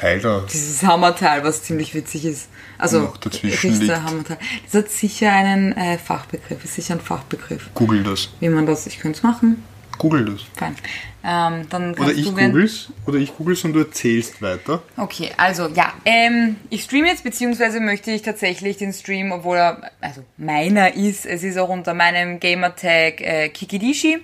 Teil 0.02 0.20
da. 0.20 0.44
Dieses 0.52 0.84
Hammerteil, 0.84 1.44
was 1.44 1.62
ziemlich 1.62 1.94
witzig 1.94 2.26
ist. 2.26 2.50
Also, 2.80 3.02
Noch 3.02 3.18
dazwischen 3.18 3.80
liegt. 3.80 3.96
Hammerteil. 4.04 4.40
Das 4.66 4.84
hat 4.84 4.90
sicher 4.90 5.32
einen 5.32 5.74
äh, 5.74 6.00
Fachbegriff, 6.00 6.64
ist 6.64 6.74
sicher 6.74 6.96
ein 6.96 7.02
Fachbegriff. 7.02 7.70
Google 7.76 8.02
das. 8.02 8.30
Wie 8.40 8.50
man 8.50 8.66
das, 8.66 8.88
ich 8.88 9.00
könnte 9.00 9.18
es 9.18 9.24
machen, 9.24 9.64
Google 10.02 10.26
das. 10.26 10.42
fein. 10.56 10.76
Ähm, 11.24 11.68
dann 11.70 11.94
Oder 11.94 12.12
ich 12.12 12.26
googles, 12.26 12.90
oder 13.06 13.20
ich 13.20 13.38
googles 13.38 13.64
und 13.64 13.74
du 13.74 13.80
erzählst 13.82 14.42
weiter. 14.42 14.82
Okay, 14.98 15.30
also 15.38 15.68
ja, 15.68 15.94
ähm, 16.06 16.56
ich 16.72 16.82
streame 16.82 17.10
jetzt, 17.10 17.24
beziehungsweise 17.24 17.80
möchte 17.80 18.10
ich 18.10 18.24
tatsächlich 18.24 18.78
den 18.78 18.94
Stream, 18.94 19.32
obwohl 19.32 19.58
er, 19.58 19.92
also 20.02 20.24
meiner 20.38 20.96
ist, 20.96 21.28
es 21.28 21.44
ist 21.44 21.60
auch 21.60 21.70
unter 21.70 21.94
meinem 21.94 22.40
Gamertag 22.40 23.22
äh, 23.22 23.50
Kikidishi, 23.50 24.18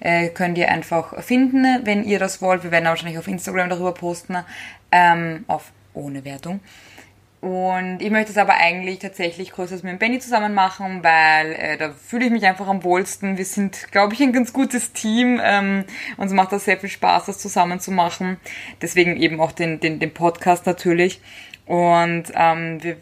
äh, 0.00 0.28
könnt 0.28 0.56
ihr 0.56 0.70
einfach 0.70 1.22
finden, 1.22 1.66
wenn 1.84 2.04
ihr 2.04 2.18
das 2.18 2.40
wollt. 2.40 2.64
Wir 2.64 2.70
werden 2.70 2.86
wahrscheinlich 2.86 3.18
auf 3.18 3.28
Instagram 3.28 3.68
darüber 3.68 3.92
posten, 3.92 4.38
ähm, 4.90 5.44
auf 5.46 5.72
ohne 5.92 6.24
Wertung. 6.24 6.60
Und 7.40 7.98
ich 8.00 8.10
möchte 8.10 8.32
es 8.32 8.38
aber 8.38 8.54
eigentlich 8.54 8.98
tatsächlich 8.98 9.52
größeres 9.52 9.84
mit 9.84 9.92
dem 9.92 9.98
Benny 9.98 10.18
zusammen 10.18 10.54
machen, 10.54 11.04
weil 11.04 11.52
äh, 11.52 11.76
da 11.76 11.92
fühle 11.92 12.26
ich 12.26 12.32
mich 12.32 12.44
einfach 12.46 12.66
am 12.66 12.82
wohlsten. 12.82 13.38
Wir 13.38 13.44
sind, 13.44 13.92
glaube 13.92 14.14
ich, 14.14 14.22
ein 14.22 14.32
ganz 14.32 14.52
gutes 14.52 14.92
Team. 14.92 15.40
Ähm, 15.42 15.84
uns 16.16 16.32
macht 16.32 16.50
das 16.50 16.64
sehr 16.64 16.78
viel 16.78 16.88
Spaß, 16.88 17.26
das 17.26 17.38
zusammen 17.38 17.78
zu 17.78 17.92
machen. 17.92 18.38
Deswegen 18.82 19.16
eben 19.16 19.40
auch 19.40 19.52
den, 19.52 19.78
den, 19.78 20.00
den 20.00 20.12
Podcast 20.12 20.66
natürlich. 20.66 21.20
Und 21.64 22.24
ähm, 22.34 22.82
wir 22.82 22.96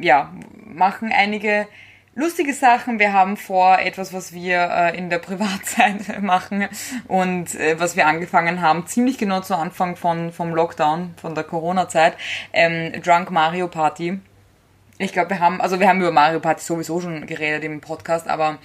ja, 0.00 0.32
machen 0.64 1.10
einige 1.12 1.66
lustige 2.14 2.54
Sachen. 2.54 2.98
Wir 2.98 3.12
haben 3.12 3.36
vor, 3.36 3.78
etwas, 3.78 4.12
was 4.12 4.32
wir 4.32 4.58
äh, 4.70 4.96
in 4.96 5.10
der 5.10 5.18
Privatzeit 5.18 6.20
machen 6.22 6.68
und 7.08 7.54
äh, 7.54 7.78
was 7.78 7.96
wir 7.96 8.06
angefangen 8.06 8.60
haben, 8.60 8.86
ziemlich 8.86 9.18
genau 9.18 9.40
zu 9.40 9.56
Anfang 9.56 9.96
von, 9.96 10.32
vom 10.32 10.54
Lockdown, 10.54 11.14
von 11.20 11.34
der 11.34 11.44
Corona-Zeit, 11.44 12.16
ähm, 12.52 13.00
Drunk 13.02 13.30
Mario 13.30 13.68
Party. 13.68 14.20
Ich 14.98 15.12
glaube, 15.12 15.30
wir 15.30 15.40
haben, 15.40 15.60
also 15.60 15.80
wir 15.80 15.88
haben 15.88 16.00
über 16.00 16.12
Mario 16.12 16.40
Party 16.40 16.62
sowieso 16.62 17.00
schon 17.00 17.26
geredet 17.26 17.64
im 17.64 17.80
Podcast, 17.80 18.28
aber 18.28 18.58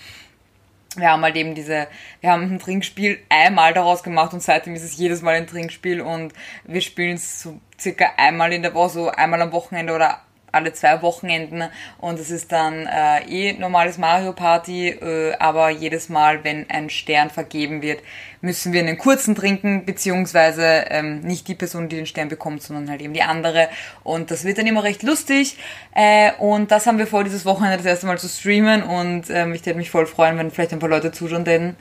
wir 0.95 1.11
haben 1.11 1.21
halt 1.21 1.35
eben 1.35 1.55
diese, 1.55 1.87
wir 2.21 2.31
haben 2.31 2.43
ein 2.43 2.59
Trinkspiel 2.59 3.19
einmal 3.29 3.73
daraus 3.73 4.03
gemacht 4.03 4.33
und 4.33 4.41
seitdem 4.41 4.75
ist 4.75 4.83
es 4.83 4.97
jedes 4.97 5.21
Mal 5.21 5.35
ein 5.35 5.47
Trinkspiel 5.47 6.01
und 6.01 6.33
wir 6.63 6.81
spielen 6.81 7.15
es 7.15 7.41
so 7.41 7.59
circa 7.79 8.05
einmal 8.17 8.51
in 8.51 8.63
der 8.63 8.73
Woche, 8.73 8.89
so 8.89 9.09
einmal 9.09 9.41
am 9.41 9.51
Wochenende 9.51 9.93
oder 9.93 10.21
alle 10.51 10.73
zwei 10.73 11.01
Wochenenden 11.01 11.63
und 11.99 12.19
es 12.19 12.31
ist 12.31 12.51
dann 12.51 12.87
äh, 12.87 13.23
eh 13.27 13.53
normales 13.53 13.97
Mario 13.97 14.33
Party, 14.33 14.89
äh, 14.89 15.33
aber 15.39 15.69
jedes 15.69 16.09
Mal, 16.09 16.43
wenn 16.43 16.69
ein 16.69 16.89
Stern 16.89 17.29
vergeben 17.29 17.81
wird, 17.81 17.99
müssen 18.41 18.71
wir 18.71 18.81
einen 18.81 18.97
kurzen 18.97 19.35
trinken, 19.35 19.85
beziehungsweise 19.85 20.85
ähm, 20.89 21.21
nicht 21.21 21.47
die 21.47 21.55
Person, 21.55 21.89
die 21.89 21.95
den 21.95 22.05
Stern 22.05 22.29
bekommt, 22.29 22.61
sondern 22.63 22.89
halt 22.89 23.01
eben 23.01 23.13
die 23.13 23.23
andere 23.23 23.69
und 24.03 24.31
das 24.31 24.45
wird 24.45 24.57
dann 24.57 24.67
immer 24.67 24.83
recht 24.83 25.03
lustig 25.03 25.57
äh, 25.93 26.31
und 26.39 26.71
das 26.71 26.85
haben 26.85 26.97
wir 26.97 27.07
vor, 27.07 27.23
dieses 27.23 27.45
Wochenende 27.45 27.77
das 27.77 27.85
erste 27.85 28.05
Mal 28.05 28.17
zu 28.17 28.29
streamen 28.29 28.83
und 28.83 29.29
ähm, 29.29 29.53
ich 29.53 29.65
würde 29.65 29.77
mich 29.77 29.89
voll 29.89 30.05
freuen, 30.05 30.37
wenn 30.37 30.51
vielleicht 30.51 30.73
ein 30.73 30.79
paar 30.79 30.89
Leute 30.89 31.11
zuschauen, 31.11 31.45
denn 31.45 31.75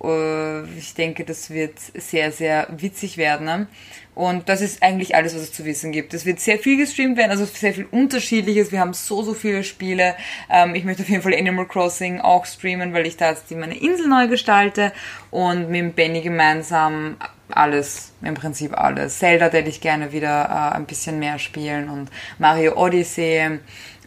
ich 0.00 0.94
denke, 0.94 1.24
das 1.24 1.50
wird 1.50 1.78
sehr, 1.78 2.30
sehr 2.30 2.68
witzig 2.70 3.16
werden. 3.16 3.66
Und 4.14 4.48
das 4.48 4.62
ist 4.62 4.82
eigentlich 4.82 5.14
alles, 5.14 5.34
was 5.34 5.42
es 5.42 5.52
zu 5.52 5.66
wissen 5.66 5.92
gibt. 5.92 6.14
Es 6.14 6.24
wird 6.24 6.40
sehr 6.40 6.58
viel 6.58 6.78
gestreamt 6.78 7.18
werden, 7.18 7.30
also 7.30 7.44
sehr 7.44 7.74
viel 7.74 7.86
Unterschiedliches. 7.90 8.72
Wir 8.72 8.80
haben 8.80 8.94
so, 8.94 9.22
so 9.22 9.34
viele 9.34 9.62
Spiele. 9.62 10.14
Ähm, 10.50 10.74
ich 10.74 10.84
möchte 10.84 11.02
auf 11.02 11.08
jeden 11.10 11.22
Fall 11.22 11.34
Animal 11.34 11.66
Crossing 11.66 12.20
auch 12.22 12.46
streamen, 12.46 12.94
weil 12.94 13.06
ich 13.06 13.18
da 13.18 13.30
jetzt 13.30 13.50
meine 13.50 13.76
Insel 13.78 14.08
neu 14.08 14.26
gestalte 14.26 14.92
und 15.30 15.68
mit 15.68 15.96
Benny 15.96 16.22
gemeinsam 16.22 17.16
alles, 17.50 18.12
im 18.22 18.32
Prinzip 18.32 18.78
alles. 18.78 19.18
Zelda 19.18 19.50
hätte 19.50 19.68
ich 19.68 19.82
gerne 19.82 20.12
wieder 20.12 20.46
äh, 20.46 20.76
ein 20.76 20.86
bisschen 20.86 21.18
mehr 21.18 21.38
spielen 21.38 21.90
und 21.90 22.10
Mario 22.38 22.74
Odyssey 22.74 23.58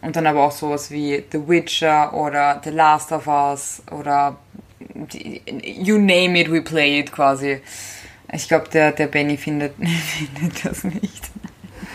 und 0.02 0.16
dann 0.16 0.26
aber 0.26 0.44
auch 0.44 0.52
sowas 0.52 0.90
wie 0.90 1.22
The 1.30 1.48
Witcher 1.48 2.14
oder 2.14 2.60
The 2.64 2.70
Last 2.70 3.12
of 3.12 3.26
Us 3.28 3.82
oder 3.92 4.38
you 5.12 5.98
name 5.98 6.36
it, 6.38 6.50
we 6.50 6.60
play 6.62 6.98
it 7.00 7.12
quasi. 7.12 7.60
Ich 8.32 8.46
glaube, 8.48 8.68
der, 8.72 8.92
der 8.92 9.06
Benny 9.08 9.36
findet, 9.36 9.74
findet 9.78 10.64
das 10.64 10.84
nicht. 10.84 11.30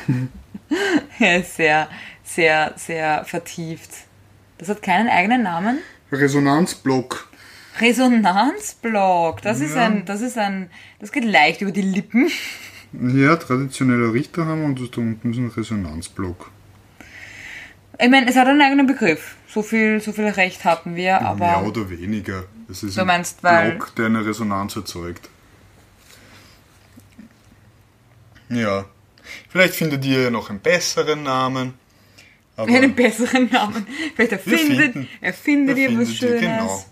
er 1.19 1.37
ist 1.39 1.55
sehr, 1.55 1.87
sehr, 2.23 2.73
sehr 2.75 3.23
vertieft. 3.25 3.91
Das 4.57 4.69
hat 4.69 4.81
keinen 4.81 5.09
eigenen 5.09 5.43
Namen. 5.43 5.79
Resonanzblock. 6.11 7.29
Resonanzblock. 7.79 9.41
Das 9.41 9.59
ist 9.59 9.75
Ja. 9.75 9.85
ein, 9.85 10.05
das 10.05 10.21
ist 10.21 10.37
ein, 10.37 10.69
das 10.99 11.11
geht 11.11 11.25
leicht 11.25 11.61
über 11.61 11.71
die 11.71 11.81
Lippen. 11.81 12.29
Ja, 12.93 13.35
traditioneller 13.35 14.13
Richter 14.13 14.45
haben 14.45 14.63
und 14.63 14.79
da 14.79 15.01
unten 15.01 15.31
ist 15.31 15.37
ein 15.37 15.47
Resonanzblock. 15.49 16.51
Ich 17.99 18.09
meine, 18.09 18.27
es 18.29 18.35
hat 18.35 18.47
einen 18.47 18.61
eigenen 18.61 18.87
Begriff. 18.87 19.35
So 19.47 19.61
viel, 19.61 20.01
so 20.01 20.11
viel 20.11 20.27
Recht 20.27 20.65
hatten 20.65 20.95
wir, 20.95 21.21
aber. 21.21 21.45
Mehr 21.45 21.65
oder 21.65 21.89
weniger. 21.89 22.43
Es 22.69 22.83
ist 22.83 22.97
Du 22.97 23.01
ein 23.01 23.07
meinst, 23.07 23.43
weil- 23.43 23.71
Block, 23.71 23.95
der 23.95 24.05
eine 24.07 24.25
Resonanz 24.25 24.75
erzeugt. 24.75 25.29
Ja. 28.49 28.85
Vielleicht 29.49 29.73
findet 29.75 30.05
ihr 30.05 30.29
noch 30.31 30.49
einen 30.49 30.59
besseren 30.59 31.23
Namen. 31.23 31.73
Aber 32.57 32.73
einen 32.73 32.95
besseren 32.95 33.49
Namen. 33.51 33.85
Vielleicht 34.15 34.31
erfindet, 34.33 34.93
finden- 34.93 35.07
erfindet 35.21 35.77
ihr 35.77 35.99
was 35.99 36.09
ihr, 36.09 36.15
Schönes. 36.15 36.41
Genau. 36.41 36.85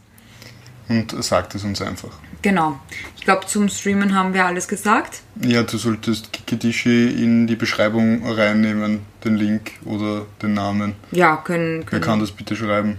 Und 0.90 1.24
sagt 1.24 1.56
es 1.56 1.64
uns 1.64 1.82
einfach. 1.82 2.20
Genau. 2.42 2.78
Ich 3.16 3.24
glaube, 3.24 3.46
zum 3.46 3.70
Streamen 3.70 4.14
haben 4.14 4.34
wir 4.34 4.46
alles 4.46 4.68
gesagt. 4.68 5.22
Ja, 5.42 5.64
du 5.64 5.78
solltest 5.78 6.34
Kikidishi 6.34 7.08
in 7.24 7.48
die 7.48 7.56
Beschreibung 7.56 8.26
reinnehmen, 8.30 9.06
den 9.24 9.38
Link 9.38 9.72
oder 9.86 10.26
den 10.42 10.54
Namen. 10.54 10.96
Ja, 11.12 11.38
können. 11.38 11.80
Wer 11.80 11.86
können. 11.86 12.02
kann 12.02 12.20
das 12.20 12.32
bitte 12.32 12.58
schreiben? 12.58 12.98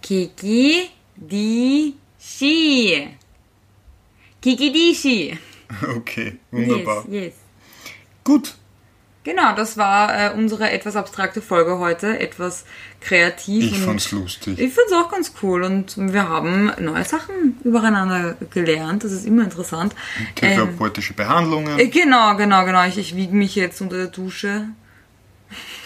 Kiki 0.00 0.88
di 1.16 1.94
Shi. 2.38 3.08
Kiki 4.40 4.70
di 4.70 4.94
Shi. 4.94 5.38
Okay, 5.96 6.38
wunderbar. 6.50 7.04
Yes, 7.08 7.22
yes. 7.26 7.34
Gut, 8.24 8.54
Genau, 9.22 9.54
das 9.54 9.76
war 9.76 10.32
äh, 10.32 10.32
unsere 10.34 10.70
etwas 10.70 10.96
abstrakte 10.96 11.42
Folge 11.42 11.78
heute, 11.78 12.18
etwas 12.18 12.64
kreativ. 13.02 13.70
ich 13.70 13.78
fand's 13.78 14.12
lustig. 14.12 14.58
Ich 14.58 14.72
fand's 14.72 14.92
auch 14.94 15.10
ganz 15.10 15.34
cool 15.42 15.62
und 15.62 15.94
wir 15.98 16.26
haben 16.26 16.72
neue 16.78 17.04
Sachen 17.04 17.58
übereinander 17.62 18.36
gelernt. 18.50 19.04
Das 19.04 19.12
ist 19.12 19.26
immer 19.26 19.44
interessant. 19.44 19.94
Therapeutische 20.36 21.12
Behandlungen, 21.12 21.78
äh, 21.78 21.88
genau, 21.88 22.34
genau, 22.36 22.64
genau. 22.64 22.86
Ich, 22.86 22.96
ich 22.96 23.14
wiege 23.14 23.34
mich 23.34 23.54
jetzt 23.56 23.82
unter 23.82 23.98
der 23.98 24.06
Dusche, 24.06 24.68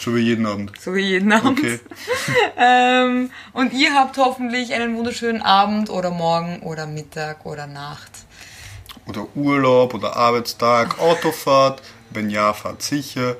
so 0.05 0.15
wie 0.15 0.21
jeden 0.21 0.47
Abend. 0.47 0.73
so 0.79 0.95
wie 0.95 1.01
jeden 1.01 1.33
Abend. 1.33 1.59
Okay. 1.59 1.81
Ähm, 2.57 3.31
und 3.53 3.73
ihr 3.73 3.95
habt 3.95 4.17
hoffentlich 4.17 4.73
einen 4.73 4.97
wunderschönen 4.97 5.43
Abend 5.43 5.91
oder 5.91 6.11
Morgen 6.11 6.61
oder 6.61 6.87
Mittag 6.87 7.45
oder 7.45 7.67
Nacht. 7.67 8.11
Oder 9.07 9.27
Urlaub 9.35 9.93
oder 9.95 10.17
Arbeitstag, 10.17 10.99
Autofahrt. 11.01 11.83
Wenn 12.11 12.31
ja, 12.31 12.53
fahrt 12.53 12.83
sicher. 12.83 13.37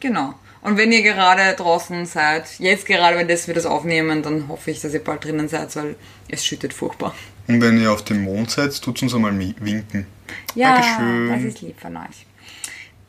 Genau. 0.00 0.34
Und 0.60 0.76
wenn 0.76 0.92
ihr 0.92 1.02
gerade 1.02 1.54
draußen 1.56 2.06
seid, 2.06 2.58
jetzt 2.58 2.86
gerade, 2.86 3.16
wenn 3.16 3.28
das 3.28 3.48
wir 3.48 3.54
das 3.54 3.66
aufnehmen, 3.66 4.22
dann 4.22 4.48
hoffe 4.48 4.70
ich, 4.70 4.80
dass 4.80 4.94
ihr 4.94 5.02
bald 5.02 5.24
drinnen 5.24 5.48
seid, 5.48 5.74
weil 5.74 5.96
es 6.28 6.44
schüttet 6.44 6.72
furchtbar. 6.72 7.14
Und 7.48 7.60
wenn 7.60 7.80
ihr 7.80 7.90
auf 7.90 8.04
dem 8.04 8.22
Mond 8.22 8.50
seid, 8.50 8.80
tut 8.80 9.02
uns 9.02 9.14
einmal 9.14 9.36
winken. 9.38 10.06
Ja, 10.54 10.74
Dankeschön. 10.74 11.28
das 11.30 11.42
ist 11.42 11.60
lieb 11.62 11.80
von 11.80 11.96
euch. 11.96 12.26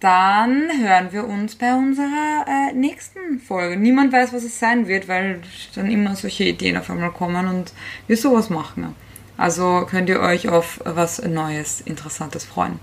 Dann 0.03 0.69
hören 0.81 1.13
wir 1.13 1.23
uns 1.23 1.55
bei 1.55 1.73
unserer 1.73 2.45
äh, 2.45 2.73
nächsten 2.73 3.39
Folge. 3.39 3.77
Niemand 3.77 4.11
weiß, 4.11 4.33
was 4.33 4.43
es 4.43 4.59
sein 4.59 4.85
wird, 4.89 5.07
weil 5.07 5.39
dann 5.75 5.89
immer 5.89 6.17
solche 6.17 6.43
Ideen 6.43 6.75
auf 6.75 6.89
einmal 6.89 7.11
kommen 7.11 7.47
und 7.47 7.71
wir 8.07 8.17
sowas 8.17 8.49
machen. 8.49 8.95
Also 9.37 9.87
könnt 9.89 10.09
ihr 10.09 10.19
euch 10.19 10.49
auf 10.49 10.81
was 10.83 11.21
Neues, 11.21 11.79
Interessantes 11.79 12.43
freuen. 12.43 12.79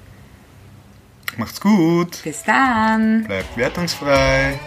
Macht's 1.36 1.60
gut. 1.60 2.22
Bis 2.24 2.42
dann! 2.42 3.24
Bleibt 3.24 3.54
wertungsfrei. 3.54 4.58